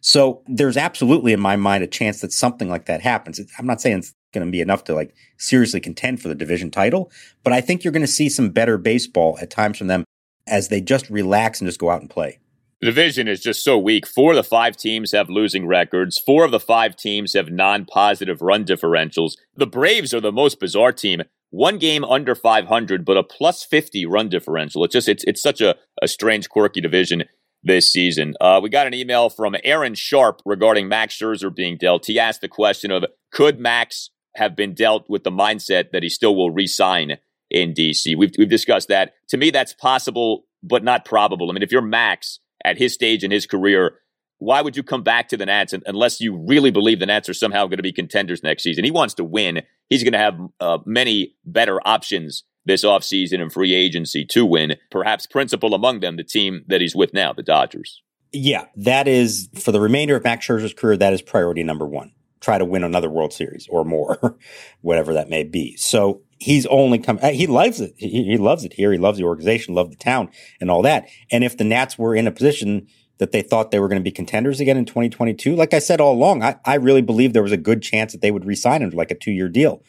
So 0.00 0.42
there's 0.46 0.76
absolutely 0.76 1.32
in 1.32 1.40
my 1.40 1.56
mind 1.56 1.82
a 1.84 1.88
chance 1.88 2.20
that 2.20 2.32
something 2.32 2.68
like 2.68 2.86
that 2.86 3.02
happens. 3.02 3.40
I'm 3.58 3.66
not 3.66 3.80
saying 3.80 3.98
it's 3.98 4.14
going 4.32 4.46
to 4.46 4.50
be 4.50 4.60
enough 4.60 4.84
to 4.84 4.94
like 4.94 5.14
seriously 5.38 5.80
contend 5.80 6.22
for 6.22 6.28
the 6.28 6.34
division 6.34 6.70
title, 6.70 7.10
but 7.42 7.52
I 7.52 7.60
think 7.60 7.82
you're 7.82 7.92
going 7.92 8.02
to 8.02 8.06
see 8.06 8.28
some 8.28 8.50
better 8.50 8.78
baseball 8.78 9.38
at 9.40 9.50
times 9.50 9.78
from 9.78 9.88
them 9.88 10.04
as 10.46 10.68
they 10.68 10.80
just 10.80 11.10
relax 11.10 11.60
and 11.60 11.68
just 11.68 11.80
go 11.80 11.90
out 11.90 12.00
and 12.00 12.10
play. 12.10 12.38
The 12.80 12.86
division 12.86 13.26
is 13.26 13.40
just 13.40 13.64
so 13.64 13.76
weak. 13.76 14.06
Four 14.06 14.32
of 14.32 14.36
the 14.36 14.44
five 14.44 14.76
teams 14.76 15.10
have 15.10 15.28
losing 15.28 15.66
records. 15.66 16.16
Four 16.16 16.44
of 16.44 16.52
the 16.52 16.60
five 16.60 16.94
teams 16.94 17.34
have 17.34 17.50
non 17.50 17.84
positive 17.84 18.40
run 18.40 18.64
differentials. 18.64 19.32
The 19.56 19.66
Braves 19.66 20.14
are 20.14 20.20
the 20.20 20.30
most 20.30 20.60
bizarre 20.60 20.92
team. 20.92 21.22
One 21.50 21.78
game 21.78 22.04
under 22.04 22.36
500, 22.36 23.04
but 23.04 23.16
a 23.16 23.24
plus 23.24 23.64
50 23.64 24.06
run 24.06 24.28
differential. 24.28 24.84
It's 24.84 24.92
just, 24.92 25.08
it's, 25.08 25.24
it's 25.24 25.42
such 25.42 25.60
a, 25.60 25.74
a 26.00 26.06
strange, 26.06 26.48
quirky 26.48 26.80
division 26.80 27.24
this 27.64 27.90
season. 27.90 28.34
Uh, 28.40 28.60
we 28.62 28.68
got 28.68 28.86
an 28.86 28.94
email 28.94 29.28
from 29.28 29.56
Aaron 29.64 29.94
Sharp 29.94 30.40
regarding 30.44 30.88
Max 30.88 31.18
Scherzer 31.18 31.52
being 31.52 31.78
dealt. 31.78 32.06
He 32.06 32.18
asked 32.18 32.42
the 32.42 32.48
question 32.48 32.92
of 32.92 33.04
could 33.32 33.58
Max 33.58 34.10
have 34.36 34.54
been 34.54 34.74
dealt 34.74 35.08
with 35.08 35.24
the 35.24 35.32
mindset 35.32 35.90
that 35.90 36.04
he 36.04 36.08
still 36.08 36.36
will 36.36 36.50
re-sign 36.50 37.18
in 37.50 37.74
DC? 37.74 38.16
We've, 38.16 38.30
we've 38.38 38.48
discussed 38.48 38.88
that. 38.88 39.14
To 39.30 39.36
me, 39.36 39.50
that's 39.50 39.72
possible, 39.72 40.44
but 40.62 40.84
not 40.84 41.04
probable. 41.04 41.50
I 41.50 41.54
mean, 41.54 41.62
if 41.62 41.72
you're 41.72 41.82
Max, 41.82 42.38
at 42.64 42.78
his 42.78 42.94
stage 42.94 43.24
in 43.24 43.30
his 43.30 43.46
career, 43.46 43.98
why 44.38 44.62
would 44.62 44.76
you 44.76 44.82
come 44.82 45.02
back 45.02 45.28
to 45.28 45.36
the 45.36 45.46
Nats 45.46 45.74
unless 45.86 46.20
you 46.20 46.36
really 46.36 46.70
believe 46.70 47.00
the 47.00 47.06
Nats 47.06 47.28
are 47.28 47.34
somehow 47.34 47.66
going 47.66 47.78
to 47.78 47.82
be 47.82 47.92
contenders 47.92 48.42
next 48.42 48.62
season? 48.62 48.84
He 48.84 48.90
wants 48.90 49.14
to 49.14 49.24
win. 49.24 49.62
He's 49.88 50.04
going 50.04 50.12
to 50.12 50.18
have 50.18 50.38
uh, 50.60 50.78
many 50.86 51.34
better 51.44 51.80
options 51.86 52.44
this 52.64 52.84
offseason 52.84 53.40
and 53.40 53.52
free 53.52 53.74
agency 53.74 54.24
to 54.26 54.44
win, 54.44 54.76
perhaps 54.90 55.26
principal 55.26 55.74
among 55.74 56.00
them, 56.00 56.16
the 56.16 56.24
team 56.24 56.64
that 56.68 56.80
he's 56.80 56.94
with 56.94 57.12
now, 57.12 57.32
the 57.32 57.42
Dodgers. 57.42 58.02
Yeah, 58.32 58.66
that 58.76 59.08
is 59.08 59.48
for 59.54 59.72
the 59.72 59.80
remainder 59.80 60.14
of 60.14 60.22
Max 60.22 60.46
Scherzer's 60.46 60.74
career, 60.74 60.96
that 60.98 61.14
is 61.14 61.22
priority 61.22 61.62
number 61.62 61.86
one. 61.86 62.12
Try 62.40 62.58
to 62.58 62.64
win 62.64 62.84
another 62.84 63.10
World 63.10 63.32
Series 63.32 63.66
or 63.68 63.84
more, 63.84 64.38
whatever 64.82 65.14
that 65.14 65.30
may 65.30 65.44
be. 65.44 65.76
So 65.76 66.22
he's 66.38 66.66
only 66.66 66.98
come. 66.98 67.18
Uh, 67.22 67.30
he 67.30 67.46
loves 67.46 67.80
it. 67.80 67.94
He, 67.96 68.24
he, 68.24 68.36
loves 68.36 68.64
it 68.64 68.72
here. 68.72 68.92
He 68.92 68.98
loves 68.98 69.18
the 69.18 69.24
organization, 69.24 69.74
loves 69.74 69.90
the 69.90 69.96
town, 69.96 70.30
and 70.60 70.70
all 70.70 70.82
that. 70.82 71.08
And 71.30 71.44
if 71.44 71.56
the 71.56 71.64
Nats 71.64 71.98
were 71.98 72.14
in 72.14 72.26
a 72.26 72.32
position 72.32 72.86
that 73.18 73.32
they 73.32 73.42
thought 73.42 73.70
they 73.70 73.80
were 73.80 73.88
going 73.88 74.00
to 74.00 74.04
be 74.04 74.12
contenders 74.12 74.60
again 74.60 74.76
in 74.76 74.84
2022, 74.84 75.54
like 75.54 75.74
I 75.74 75.80
said 75.80 76.00
all 76.00 76.14
along, 76.14 76.42
I, 76.42 76.56
I 76.64 76.74
really 76.76 77.02
believe 77.02 77.32
there 77.32 77.42
was 77.42 77.52
a 77.52 77.56
good 77.56 77.82
chance 77.82 78.12
that 78.12 78.20
they 78.20 78.30
would 78.30 78.44
resign 78.44 78.82
him 78.82 78.90
like 78.90 79.10
a 79.10 79.16
two 79.16 79.32
year 79.32 79.48
deal. 79.48 79.82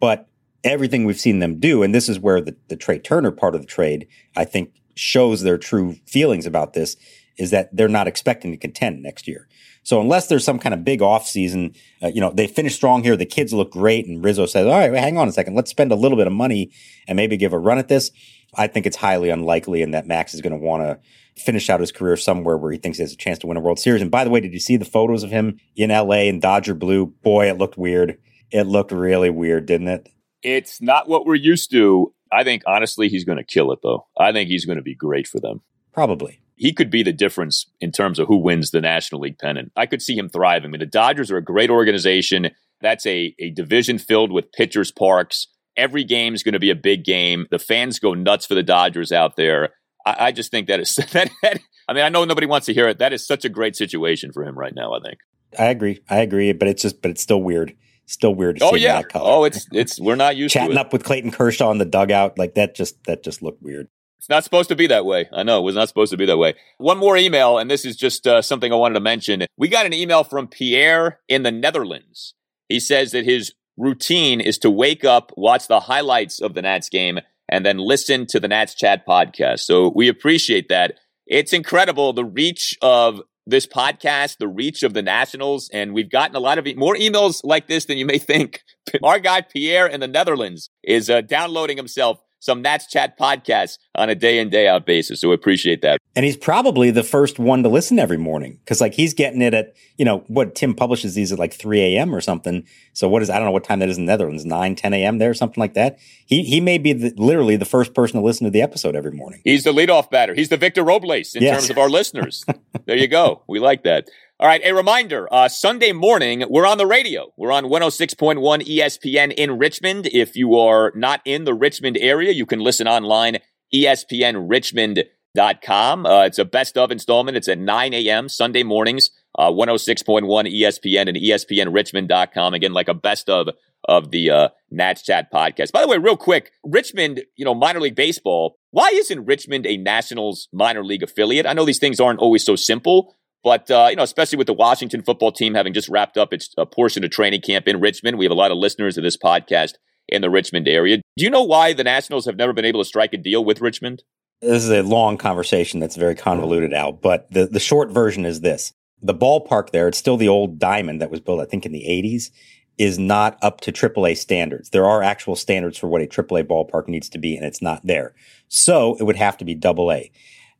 But 0.00 0.28
everything 0.64 1.04
we've 1.04 1.20
seen 1.20 1.38
them 1.38 1.60
do, 1.60 1.82
and 1.82 1.94
this 1.94 2.08
is 2.08 2.18
where 2.18 2.40
the, 2.40 2.56
the 2.68 2.76
Trea 2.76 2.98
Turner 2.98 3.30
part 3.30 3.54
of 3.54 3.60
the 3.60 3.66
trade, 3.66 4.08
I 4.36 4.44
think, 4.44 4.72
shows 4.94 5.42
their 5.42 5.58
true 5.58 5.96
feelings 6.06 6.46
about 6.46 6.72
this, 6.72 6.96
is 7.36 7.50
that 7.50 7.74
they're 7.74 7.88
not 7.88 8.08
expecting 8.08 8.50
to 8.50 8.56
contend 8.56 9.02
next 9.02 9.28
year. 9.28 9.48
So 9.90 10.00
unless 10.00 10.28
there's 10.28 10.44
some 10.44 10.60
kind 10.60 10.72
of 10.72 10.84
big 10.84 11.02
off 11.02 11.26
season, 11.26 11.74
uh, 12.00 12.06
you 12.06 12.20
know, 12.20 12.30
they 12.30 12.46
finish 12.46 12.76
strong 12.76 13.02
here. 13.02 13.16
The 13.16 13.26
kids 13.26 13.52
look 13.52 13.72
great. 13.72 14.06
And 14.06 14.24
Rizzo 14.24 14.46
says, 14.46 14.64
all 14.64 14.78
right, 14.78 14.92
well, 14.92 15.02
hang 15.02 15.18
on 15.18 15.26
a 15.26 15.32
second. 15.32 15.56
Let's 15.56 15.72
spend 15.72 15.90
a 15.90 15.96
little 15.96 16.16
bit 16.16 16.28
of 16.28 16.32
money 16.32 16.70
and 17.08 17.16
maybe 17.16 17.36
give 17.36 17.52
a 17.52 17.58
run 17.58 17.76
at 17.76 17.88
this. 17.88 18.12
I 18.54 18.68
think 18.68 18.86
it's 18.86 18.98
highly 18.98 19.30
unlikely 19.30 19.82
and 19.82 19.92
that 19.92 20.06
Max 20.06 20.32
is 20.32 20.42
going 20.42 20.52
to 20.52 20.64
want 20.64 20.84
to 20.84 21.00
finish 21.42 21.68
out 21.68 21.80
his 21.80 21.90
career 21.90 22.16
somewhere 22.16 22.56
where 22.56 22.70
he 22.70 22.78
thinks 22.78 22.98
he 22.98 23.02
has 23.02 23.12
a 23.12 23.16
chance 23.16 23.40
to 23.40 23.48
win 23.48 23.56
a 23.56 23.60
World 23.60 23.80
Series. 23.80 24.00
And 24.00 24.12
by 24.12 24.22
the 24.22 24.30
way, 24.30 24.38
did 24.38 24.52
you 24.52 24.60
see 24.60 24.76
the 24.76 24.84
photos 24.84 25.24
of 25.24 25.32
him 25.32 25.58
in 25.74 25.90
LA 25.90 26.28
in 26.28 26.38
Dodger 26.38 26.74
blue? 26.74 27.06
Boy, 27.06 27.50
it 27.50 27.58
looked 27.58 27.76
weird. 27.76 28.16
It 28.52 28.68
looked 28.68 28.92
really 28.92 29.30
weird, 29.30 29.66
didn't 29.66 29.88
it? 29.88 30.08
It's 30.44 30.80
not 30.80 31.08
what 31.08 31.26
we're 31.26 31.34
used 31.34 31.72
to. 31.72 32.14
I 32.30 32.44
think 32.44 32.62
honestly, 32.64 33.08
he's 33.08 33.24
going 33.24 33.38
to 33.38 33.44
kill 33.44 33.72
it 33.72 33.80
though. 33.82 34.06
I 34.16 34.30
think 34.30 34.50
he's 34.50 34.66
going 34.66 34.78
to 34.78 34.84
be 34.84 34.94
great 34.94 35.26
for 35.26 35.40
them. 35.40 35.62
Probably 35.92 36.40
he 36.60 36.74
could 36.74 36.90
be 36.90 37.02
the 37.02 37.12
difference 37.12 37.64
in 37.80 37.90
terms 37.90 38.18
of 38.18 38.28
who 38.28 38.36
wins 38.36 38.70
the 38.70 38.82
National 38.82 39.22
League 39.22 39.38
pennant. 39.38 39.72
I 39.76 39.86
could 39.86 40.02
see 40.02 40.14
him 40.14 40.28
thriving. 40.28 40.68
I 40.68 40.72
mean, 40.72 40.80
the 40.80 40.86
Dodgers 40.86 41.30
are 41.30 41.38
a 41.38 41.42
great 41.42 41.70
organization. 41.70 42.50
That's 42.82 43.06
a, 43.06 43.34
a 43.38 43.48
division 43.52 43.96
filled 43.98 44.30
with 44.30 44.52
pitchers' 44.52 44.92
parks. 44.92 45.46
Every 45.78 46.04
game 46.04 46.34
is 46.34 46.42
going 46.42 46.52
to 46.52 46.58
be 46.58 46.68
a 46.68 46.74
big 46.74 47.02
game. 47.02 47.46
The 47.50 47.58
fans 47.58 47.98
go 47.98 48.12
nuts 48.12 48.44
for 48.44 48.54
the 48.54 48.62
Dodgers 48.62 49.10
out 49.10 49.36
there. 49.36 49.70
I, 50.04 50.16
I 50.18 50.32
just 50.32 50.50
think 50.50 50.68
that 50.68 50.80
is 50.80 50.94
that, 51.12 51.30
that. 51.40 51.60
I 51.88 51.94
mean, 51.94 52.04
I 52.04 52.10
know 52.10 52.26
nobody 52.26 52.46
wants 52.46 52.66
to 52.66 52.74
hear 52.74 52.88
it. 52.88 52.98
That 52.98 53.14
is 53.14 53.26
such 53.26 53.46
a 53.46 53.48
great 53.48 53.74
situation 53.74 54.30
for 54.30 54.44
him 54.44 54.58
right 54.58 54.74
now. 54.74 54.92
I 54.92 55.00
think. 55.00 55.18
I 55.58 55.70
agree. 55.70 56.00
I 56.10 56.18
agree. 56.18 56.52
But 56.52 56.68
it's 56.68 56.82
just, 56.82 57.00
but 57.00 57.10
it's 57.10 57.22
still 57.22 57.42
weird. 57.42 57.74
Still 58.04 58.34
weird. 58.34 58.58
To 58.58 58.66
oh, 58.66 58.72
see 58.72 58.84
that. 58.84 59.06
oh 59.14 59.18
yeah. 59.18 59.22
Oh, 59.24 59.44
it's 59.44 59.66
it's 59.72 59.98
we're 59.98 60.14
not 60.14 60.36
used 60.36 60.52
chatting 60.52 60.68
to 60.68 60.74
chatting 60.74 60.86
up 60.86 60.92
with 60.92 61.04
Clayton 61.04 61.30
Kershaw 61.30 61.70
in 61.70 61.78
the 61.78 61.86
dugout 61.86 62.38
like 62.38 62.56
that. 62.56 62.74
Just 62.74 63.02
that 63.04 63.22
just 63.22 63.40
looked 63.40 63.62
weird. 63.62 63.88
It's 64.20 64.28
not 64.28 64.44
supposed 64.44 64.68
to 64.68 64.76
be 64.76 64.86
that 64.88 65.06
way. 65.06 65.30
I 65.32 65.44
know 65.44 65.60
it 65.60 65.62
was 65.62 65.76
not 65.76 65.88
supposed 65.88 66.10
to 66.10 66.18
be 66.18 66.26
that 66.26 66.36
way. 66.36 66.52
One 66.76 66.98
more 66.98 67.16
email, 67.16 67.56
and 67.56 67.70
this 67.70 67.86
is 67.86 67.96
just 67.96 68.26
uh, 68.26 68.42
something 68.42 68.70
I 68.70 68.76
wanted 68.76 68.96
to 68.96 69.00
mention. 69.00 69.46
We 69.56 69.68
got 69.68 69.86
an 69.86 69.94
email 69.94 70.24
from 70.24 70.46
Pierre 70.46 71.20
in 71.26 71.42
the 71.42 71.50
Netherlands. 71.50 72.34
He 72.68 72.80
says 72.80 73.12
that 73.12 73.24
his 73.24 73.54
routine 73.78 74.42
is 74.42 74.58
to 74.58 74.70
wake 74.70 75.06
up, 75.06 75.32
watch 75.38 75.68
the 75.68 75.80
highlights 75.80 76.38
of 76.38 76.52
the 76.52 76.60
Nats 76.60 76.90
game, 76.90 77.20
and 77.48 77.64
then 77.64 77.78
listen 77.78 78.26
to 78.26 78.38
the 78.38 78.46
Nats 78.46 78.74
Chat 78.74 79.06
podcast. 79.06 79.60
So 79.60 79.90
we 79.96 80.06
appreciate 80.08 80.68
that. 80.68 80.98
It's 81.26 81.54
incredible 81.54 82.12
the 82.12 82.26
reach 82.26 82.76
of 82.82 83.22
this 83.46 83.66
podcast, 83.66 84.36
the 84.36 84.48
reach 84.48 84.82
of 84.82 84.92
the 84.92 85.00
Nationals, 85.00 85.70
and 85.72 85.94
we've 85.94 86.10
gotten 86.10 86.36
a 86.36 86.40
lot 86.40 86.58
of 86.58 86.66
e- 86.66 86.74
more 86.74 86.94
emails 86.94 87.40
like 87.42 87.68
this 87.68 87.86
than 87.86 87.96
you 87.96 88.04
may 88.04 88.18
think. 88.30 88.64
Our 89.02 89.18
guy 89.18 89.40
Pierre 89.40 89.86
in 89.86 90.00
the 90.00 90.08
Netherlands 90.08 90.68
is 90.84 91.08
uh, 91.08 91.22
downloading 91.22 91.78
himself 91.78 92.20
some 92.40 92.62
Nats 92.62 92.86
Chat 92.86 93.18
podcasts 93.18 93.78
on 93.94 94.10
a 94.10 94.14
day 94.14 94.38
in, 94.38 94.50
day 94.50 94.66
out 94.66 94.86
basis. 94.86 95.20
So 95.20 95.28
we 95.28 95.34
appreciate 95.34 95.82
that. 95.82 96.00
And 96.16 96.24
he's 96.24 96.36
probably 96.36 96.90
the 96.90 97.04
first 97.04 97.38
one 97.38 97.62
to 97.62 97.68
listen 97.68 97.98
every 97.98 98.16
morning 98.16 98.58
because, 98.64 98.80
like, 98.80 98.94
he's 98.94 99.14
getting 99.14 99.42
it 99.42 99.54
at, 99.54 99.74
you 99.96 100.04
know, 100.04 100.24
what 100.26 100.54
Tim 100.54 100.74
publishes 100.74 101.14
these 101.14 101.30
at 101.32 101.38
like 101.38 101.54
3 101.54 101.80
a.m. 101.80 102.14
or 102.14 102.20
something. 102.20 102.66
So, 102.94 103.08
what 103.08 103.22
is, 103.22 103.30
I 103.30 103.36
don't 103.36 103.44
know 103.44 103.52
what 103.52 103.64
time 103.64 103.78
that 103.78 103.88
is 103.88 103.98
in 103.98 104.06
the 104.06 104.12
Netherlands, 104.12 104.44
9, 104.44 104.74
10 104.74 104.94
a.m. 104.94 105.18
there, 105.18 105.32
something 105.34 105.60
like 105.60 105.74
that. 105.74 105.98
He 106.26 106.42
he 106.42 106.60
may 106.60 106.78
be 106.78 106.92
the, 106.92 107.12
literally 107.16 107.56
the 107.56 107.64
first 107.64 107.94
person 107.94 108.18
to 108.18 108.26
listen 108.26 108.44
to 108.44 108.50
the 108.50 108.62
episode 108.62 108.96
every 108.96 109.12
morning. 109.12 109.42
He's 109.44 109.64
the 109.64 109.72
leadoff 109.72 110.10
batter. 110.10 110.34
He's 110.34 110.48
the 110.48 110.56
Victor 110.56 110.82
Robles 110.82 111.34
in 111.34 111.42
yes. 111.42 111.60
terms 111.60 111.70
of 111.70 111.78
our 111.78 111.88
listeners. 111.88 112.44
there 112.86 112.96
you 112.96 113.08
go. 113.08 113.42
We 113.46 113.60
like 113.60 113.84
that. 113.84 114.08
All 114.40 114.48
right, 114.48 114.62
a 114.64 114.72
reminder 114.72 115.28
uh, 115.30 115.50
Sunday 115.50 115.92
morning, 115.92 116.46
we're 116.48 116.66
on 116.66 116.78
the 116.78 116.86
radio. 116.86 117.30
We're 117.36 117.52
on 117.52 117.64
106.1 117.64 118.40
ESPN 118.40 119.34
in 119.34 119.58
Richmond. 119.58 120.06
If 120.06 120.34
you 120.34 120.56
are 120.56 120.92
not 120.94 121.20
in 121.26 121.44
the 121.44 121.52
Richmond 121.52 121.98
area, 122.00 122.32
you 122.32 122.46
can 122.46 122.60
listen 122.60 122.88
online, 122.88 123.40
espnrichmond.com. 123.74 126.06
Uh, 126.06 126.24
it's 126.24 126.38
a 126.38 126.46
best 126.46 126.78
of 126.78 126.90
installment. 126.90 127.36
It's 127.36 127.48
at 127.48 127.58
9 127.58 127.92
a.m. 127.92 128.30
Sunday 128.30 128.62
mornings, 128.62 129.10
uh, 129.38 129.50
106.1 129.50 130.24
ESPN 130.26 131.06
and 131.06 131.18
espnrichmond.com. 131.18 132.54
Again, 132.54 132.72
like 132.72 132.88
a 132.88 132.94
best 132.94 133.28
of 133.28 133.50
of 133.84 134.10
the 134.10 134.30
uh, 134.30 134.48
Nats 134.70 135.02
Chat 135.02 135.30
podcast. 135.30 135.72
By 135.72 135.82
the 135.82 135.88
way, 135.88 135.98
real 135.98 136.16
quick, 136.16 136.50
Richmond, 136.64 137.24
you 137.36 137.44
know, 137.44 137.54
minor 137.54 137.80
league 137.80 137.94
baseball. 137.94 138.56
Why 138.70 138.88
isn't 138.94 139.26
Richmond 139.26 139.66
a 139.66 139.76
Nationals 139.76 140.48
minor 140.50 140.82
league 140.84 141.02
affiliate? 141.02 141.44
I 141.44 141.52
know 141.52 141.66
these 141.66 141.78
things 141.78 142.00
aren't 142.00 142.20
always 142.20 142.42
so 142.44 142.56
simple. 142.56 143.16
But, 143.42 143.70
uh, 143.70 143.86
you 143.90 143.96
know, 143.96 144.02
especially 144.02 144.38
with 144.38 144.46
the 144.46 144.52
Washington 144.52 145.02
football 145.02 145.32
team 145.32 145.54
having 145.54 145.72
just 145.72 145.88
wrapped 145.88 146.18
up 146.18 146.32
its 146.32 146.52
a 146.58 146.66
portion 146.66 147.04
of 147.04 147.10
training 147.10 147.40
camp 147.40 147.66
in 147.66 147.80
Richmond, 147.80 148.18
we 148.18 148.24
have 148.26 148.32
a 148.32 148.34
lot 148.34 148.50
of 148.50 148.58
listeners 148.58 148.98
of 148.98 149.04
this 149.04 149.16
podcast 149.16 149.74
in 150.08 150.20
the 150.22 150.30
Richmond 150.30 150.68
area. 150.68 150.98
Do 151.16 151.24
you 151.24 151.30
know 151.30 151.42
why 151.42 151.72
the 151.72 151.84
Nationals 151.84 152.26
have 152.26 152.36
never 152.36 152.52
been 152.52 152.64
able 152.64 152.80
to 152.80 152.84
strike 152.84 153.12
a 153.12 153.16
deal 153.16 153.44
with 153.44 153.60
Richmond? 153.60 154.02
This 154.42 154.64
is 154.64 154.70
a 154.70 154.82
long 154.82 155.16
conversation 155.18 155.80
that's 155.80 155.96
very 155.96 156.14
convoluted 156.14 156.72
out, 156.74 157.00
but 157.00 157.30
the, 157.30 157.46
the 157.46 157.60
short 157.60 157.90
version 157.90 158.24
is 158.24 158.40
this. 158.40 158.72
the 159.02 159.14
ballpark 159.14 159.70
there, 159.70 159.88
it's 159.88 159.98
still 159.98 160.16
the 160.16 160.28
old 160.28 160.58
diamond 160.58 161.00
that 161.00 161.10
was 161.10 161.20
built, 161.20 161.40
I 161.40 161.44
think, 161.44 161.64
in 161.64 161.72
the 161.72 161.84
80s, 161.88 162.30
is 162.78 162.98
not 162.98 163.38
up 163.42 163.60
to 163.62 163.72
AAA 163.72 164.16
standards. 164.16 164.70
There 164.70 164.86
are 164.86 165.02
actual 165.02 165.36
standards 165.36 165.76
for 165.78 165.86
what 165.86 166.02
a 166.02 166.06
AAA 166.06 166.44
ballpark 166.44 166.88
needs 166.88 167.08
to 167.10 167.18
be, 167.18 167.36
and 167.36 167.44
it's 167.44 167.62
not 167.62 167.86
there. 167.86 168.14
So 168.48 168.96
it 168.98 169.04
would 169.04 169.16
have 169.16 169.36
to 169.38 169.44
be 169.44 169.58
AA. 169.62 170.08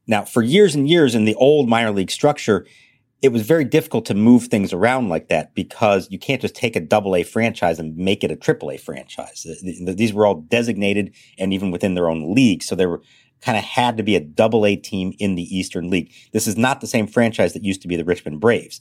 Now, 0.07 0.25
for 0.25 0.43
years 0.43 0.75
and 0.75 0.89
years 0.89 1.15
in 1.15 1.25
the 1.25 1.35
old 1.37 1.69
minor 1.69 1.91
league 1.91 2.11
structure, 2.11 2.67
it 3.23 3.33
was 3.33 3.43
very 3.43 3.65
difficult 3.65 4.07
to 4.07 4.15
move 4.15 4.45
things 4.45 4.73
around 4.73 5.09
like 5.09 5.29
that 5.29 5.55
because 5.55 6.11
you 6.11 6.19
can't 6.19 6.41
just 6.41 6.55
take 6.55 6.75
a 6.75 6.81
double 6.81 7.15
A 7.15 7.23
franchise 7.23 7.79
and 7.79 7.97
make 7.97 8.25
it 8.25 8.31
a 8.31 8.37
triple 8.37 8.71
A 8.71 8.79
franchise. 8.79 9.47
Uh, 9.47 9.93
these 9.95 10.13
were 10.13 10.25
all 10.25 10.37
designated 10.37 11.15
and 11.39 11.53
even 11.53 11.71
within 11.71 11.95
their 11.95 12.09
own 12.09 12.35
league. 12.35 12.63
So 12.63 12.75
there 12.75 12.89
were 12.89 13.03
kind 13.43 13.59
of 13.59 13.65
had 13.65 13.97
to 13.97 14.03
be 14.03 14.17
a 14.17 14.21
double 14.21 14.65
A 14.65 14.77
team 14.77 15.15
in 15.19 15.35
the 15.35 15.57
Eastern 15.57 15.91
League. 15.91 16.13
This 16.33 16.47
is 16.47 16.57
not 16.57 16.81
the 16.81 16.87
same 16.87 17.07
franchise 17.07 17.53
that 17.53 17.65
used 17.65 17.83
to 17.83 17.89
be 17.89 17.97
the 17.97 18.05
Richmond 18.05 18.41
Braves. 18.41 18.81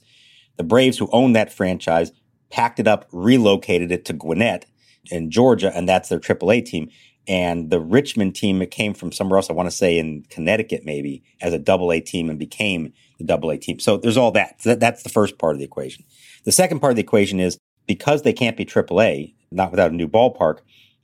The 0.56 0.64
Braves 0.64 0.98
who 0.98 1.08
owned 1.12 1.36
that 1.36 1.52
franchise 1.52 2.12
packed 2.50 2.80
it 2.80 2.88
up, 2.88 3.06
relocated 3.12 3.92
it 3.92 4.04
to 4.06 4.12
Gwinnett 4.12 4.66
in 5.10 5.30
Georgia, 5.30 5.72
and 5.74 5.88
that's 5.88 6.08
their 6.08 6.18
triple 6.18 6.52
A 6.52 6.60
team. 6.60 6.90
And 7.28 7.70
the 7.70 7.80
Richmond 7.80 8.34
team, 8.34 8.62
it 8.62 8.70
came 8.70 8.94
from 8.94 9.12
somewhere 9.12 9.38
else, 9.38 9.50
I 9.50 9.52
want 9.52 9.70
to 9.70 9.76
say 9.76 9.98
in 9.98 10.24
Connecticut 10.30 10.84
maybe, 10.84 11.22
as 11.40 11.52
a 11.52 11.58
double 11.58 11.92
A 11.92 12.00
team 12.00 12.28
and 12.30 12.38
became 12.38 12.92
the 13.18 13.24
double 13.24 13.50
A 13.50 13.58
team. 13.58 13.78
So 13.78 13.96
there's 13.96 14.16
all 14.16 14.32
that. 14.32 14.60
That's 14.64 15.02
the 15.02 15.10
first 15.10 15.38
part 15.38 15.54
of 15.54 15.58
the 15.58 15.64
equation. 15.64 16.04
The 16.44 16.52
second 16.52 16.80
part 16.80 16.92
of 16.92 16.96
the 16.96 17.02
equation 17.02 17.38
is 17.38 17.58
because 17.86 18.22
they 18.22 18.32
can't 18.32 18.56
be 18.56 18.64
triple 18.64 19.00
A, 19.02 19.34
not 19.50 19.70
without 19.70 19.90
a 19.90 19.94
new 19.94 20.08
ballpark, 20.08 20.58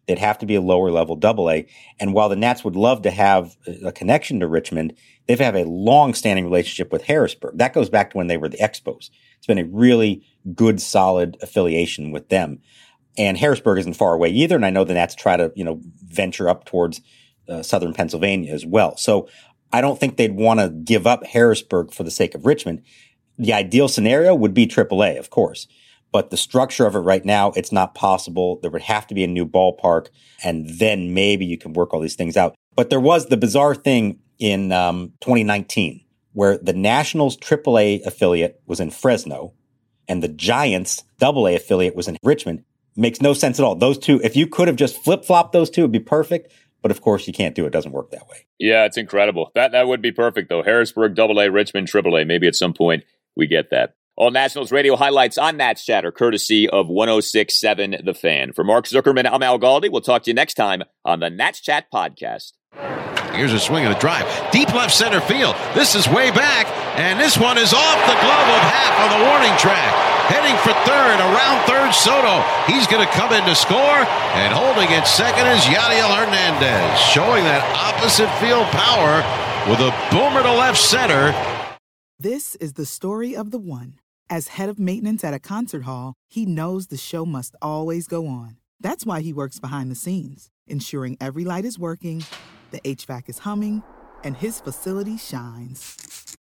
they'd 0.06 0.18
have 0.18 0.38
to 0.38 0.46
be 0.46 0.54
a 0.54 0.60
lower 0.60 0.90
level 0.90 1.16
double 1.16 1.50
A. 1.50 1.66
And 2.00 2.14
while 2.14 2.28
the 2.28 2.36
Nats 2.36 2.64
would 2.64 2.76
love 2.76 3.02
to 3.02 3.10
have 3.10 3.56
a 3.84 3.92
connection 3.92 4.40
to 4.40 4.46
Richmond, 4.46 4.94
they've 5.26 5.38
had 5.38 5.56
a 5.56 5.64
long 5.64 6.14
standing 6.14 6.44
relationship 6.44 6.92
with 6.92 7.02
Harrisburg. 7.04 7.58
That 7.58 7.74
goes 7.74 7.90
back 7.90 8.10
to 8.10 8.16
when 8.16 8.28
they 8.28 8.36
were 8.36 8.48
the 8.48 8.58
Expos. 8.58 9.10
It's 9.36 9.46
been 9.46 9.58
a 9.58 9.64
really 9.64 10.24
good, 10.54 10.80
solid 10.80 11.36
affiliation 11.42 12.10
with 12.12 12.28
them. 12.28 12.60
And 13.18 13.38
Harrisburg 13.38 13.78
isn't 13.78 13.94
far 13.94 14.14
away 14.14 14.28
either. 14.28 14.56
And 14.56 14.66
I 14.66 14.70
know 14.70 14.84
the 14.84 14.94
Nats 14.94 15.14
try 15.14 15.36
to, 15.36 15.52
you 15.54 15.64
know, 15.64 15.80
venture 16.04 16.48
up 16.48 16.64
towards 16.64 17.00
uh, 17.48 17.62
southern 17.62 17.94
Pennsylvania 17.94 18.52
as 18.52 18.66
well. 18.66 18.96
So 18.96 19.28
I 19.72 19.80
don't 19.80 19.98
think 19.98 20.16
they'd 20.16 20.36
want 20.36 20.60
to 20.60 20.68
give 20.68 21.06
up 21.06 21.24
Harrisburg 21.24 21.92
for 21.92 22.02
the 22.02 22.10
sake 22.10 22.34
of 22.34 22.46
Richmond. 22.46 22.82
The 23.38 23.52
ideal 23.52 23.88
scenario 23.88 24.34
would 24.34 24.54
be 24.54 24.66
AAA, 24.66 25.18
of 25.18 25.30
course. 25.30 25.66
But 26.12 26.30
the 26.30 26.36
structure 26.36 26.86
of 26.86 26.94
it 26.94 27.00
right 27.00 27.24
now, 27.24 27.52
it's 27.56 27.72
not 27.72 27.94
possible. 27.94 28.58
There 28.62 28.70
would 28.70 28.82
have 28.82 29.06
to 29.08 29.14
be 29.14 29.24
a 29.24 29.28
new 29.28 29.44
ballpark, 29.44 30.08
and 30.42 30.68
then 30.78 31.12
maybe 31.12 31.44
you 31.44 31.58
can 31.58 31.72
work 31.72 31.92
all 31.92 32.00
these 32.00 32.14
things 32.14 32.36
out. 32.36 32.54
But 32.74 32.90
there 32.90 33.00
was 33.00 33.26
the 33.26 33.36
bizarre 33.36 33.74
thing 33.74 34.20
in 34.38 34.72
um, 34.72 35.12
2019 35.20 36.00
where 36.32 36.58
the 36.58 36.72
Nationals 36.72 37.36
AAA 37.38 38.04
affiliate 38.04 38.60
was 38.66 38.78
in 38.78 38.90
Fresno 38.90 39.54
and 40.06 40.22
the 40.22 40.28
Giants 40.28 41.02
AA 41.20 41.54
affiliate 41.54 41.96
was 41.96 42.08
in 42.08 42.18
Richmond. 42.22 42.62
Makes 42.96 43.20
no 43.20 43.34
sense 43.34 43.58
at 43.58 43.64
all. 43.64 43.74
Those 43.74 43.98
two, 43.98 44.20
if 44.24 44.36
you 44.36 44.46
could 44.46 44.68
have 44.68 44.76
just 44.76 45.02
flip 45.02 45.24
flopped 45.24 45.52
those 45.52 45.68
two, 45.70 45.82
it'd 45.82 45.92
be 45.92 46.00
perfect. 46.00 46.52
But 46.82 46.90
of 46.90 47.00
course, 47.00 47.26
you 47.26 47.32
can't 47.32 47.54
do 47.54 47.64
it. 47.64 47.68
It 47.68 47.72
doesn't 47.72 47.92
work 47.92 48.10
that 48.12 48.28
way. 48.28 48.46
Yeah, 48.58 48.84
it's 48.84 48.96
incredible. 48.96 49.50
That 49.54 49.72
that 49.72 49.88
would 49.88 50.00
be 50.00 50.12
perfect 50.12 50.48
though. 50.48 50.62
Harrisburg 50.62 51.18
AA, 51.18 51.42
Richmond 51.50 51.88
AAA. 51.88 52.26
Maybe 52.26 52.46
at 52.46 52.54
some 52.54 52.72
point 52.72 53.04
we 53.34 53.46
get 53.46 53.70
that. 53.70 53.94
All 54.16 54.30
Nationals 54.30 54.72
radio 54.72 54.96
highlights 54.96 55.36
on 55.36 55.58
Nats 55.58 55.84
Chatter, 55.84 56.10
courtesy 56.10 56.66
of 56.66 56.88
1067 56.88 57.96
The 58.02 58.14
Fan. 58.14 58.54
For 58.54 58.64
Mark 58.64 58.86
Zuckerman, 58.86 59.28
I'm 59.30 59.42
Al 59.42 59.58
Galdi. 59.58 59.92
We'll 59.92 60.00
talk 60.00 60.22
to 60.22 60.30
you 60.30 60.34
next 60.34 60.54
time 60.54 60.84
on 61.04 61.20
the 61.20 61.28
Nats 61.28 61.60
Chat 61.60 61.86
podcast. 61.92 62.52
Here's 63.34 63.52
a 63.52 63.58
swing 63.58 63.84
and 63.84 63.94
a 63.94 63.98
drive. 63.98 64.24
Deep 64.52 64.72
left 64.72 64.94
center 64.94 65.20
field. 65.20 65.54
This 65.74 65.94
is 65.94 66.08
way 66.08 66.30
back, 66.30 66.66
and 66.98 67.20
this 67.20 67.36
one 67.36 67.58
is 67.58 67.74
off 67.74 67.98
the 68.06 68.14
glove 68.14 68.48
of 68.48 68.62
Happ 68.62 69.12
on 69.12 69.20
the 69.20 69.26
warning 69.26 69.58
track. 69.58 70.15
Heading 70.28 70.56
for 70.58 70.72
third, 70.84 71.18
around 71.20 71.66
third, 71.66 71.92
Soto. 71.94 72.42
He's 72.66 72.86
going 72.86 73.06
to 73.06 73.12
come 73.14 73.32
in 73.32 73.44
to 73.44 73.54
score, 73.54 73.78
and 73.78 74.52
holding 74.52 74.88
at 74.92 75.04
second 75.04 75.46
is 75.46 75.62
Yadiel 75.62 76.14
Hernandez, 76.14 77.00
showing 77.00 77.44
that 77.44 77.62
opposite 77.76 78.30
field 78.40 78.66
power 78.68 79.22
with 79.70 79.80
a 79.80 79.94
boomer 80.10 80.42
to 80.42 80.52
left 80.52 80.78
center. 80.78 81.32
This 82.18 82.54
is 82.56 82.74
the 82.74 82.86
story 82.86 83.36
of 83.36 83.50
the 83.50 83.58
one. 83.58 84.00
As 84.28 84.48
head 84.48 84.68
of 84.68 84.78
maintenance 84.78 85.22
at 85.22 85.34
a 85.34 85.38
concert 85.38 85.84
hall, 85.84 86.14
he 86.28 86.44
knows 86.44 86.88
the 86.88 86.96
show 86.96 87.24
must 87.24 87.54
always 87.62 88.08
go 88.08 88.26
on. 88.26 88.56
That's 88.80 89.06
why 89.06 89.20
he 89.20 89.32
works 89.32 89.60
behind 89.60 89.90
the 89.90 89.94
scenes, 89.94 90.50
ensuring 90.66 91.16
every 91.20 91.44
light 91.44 91.64
is 91.64 91.78
working 91.78 92.24
the 92.70 92.80
HVAC 92.80 93.28
is 93.28 93.38
humming, 93.40 93.82
and 94.24 94.36
his 94.36 94.60
facility 94.60 95.16
shines. 95.16 96.35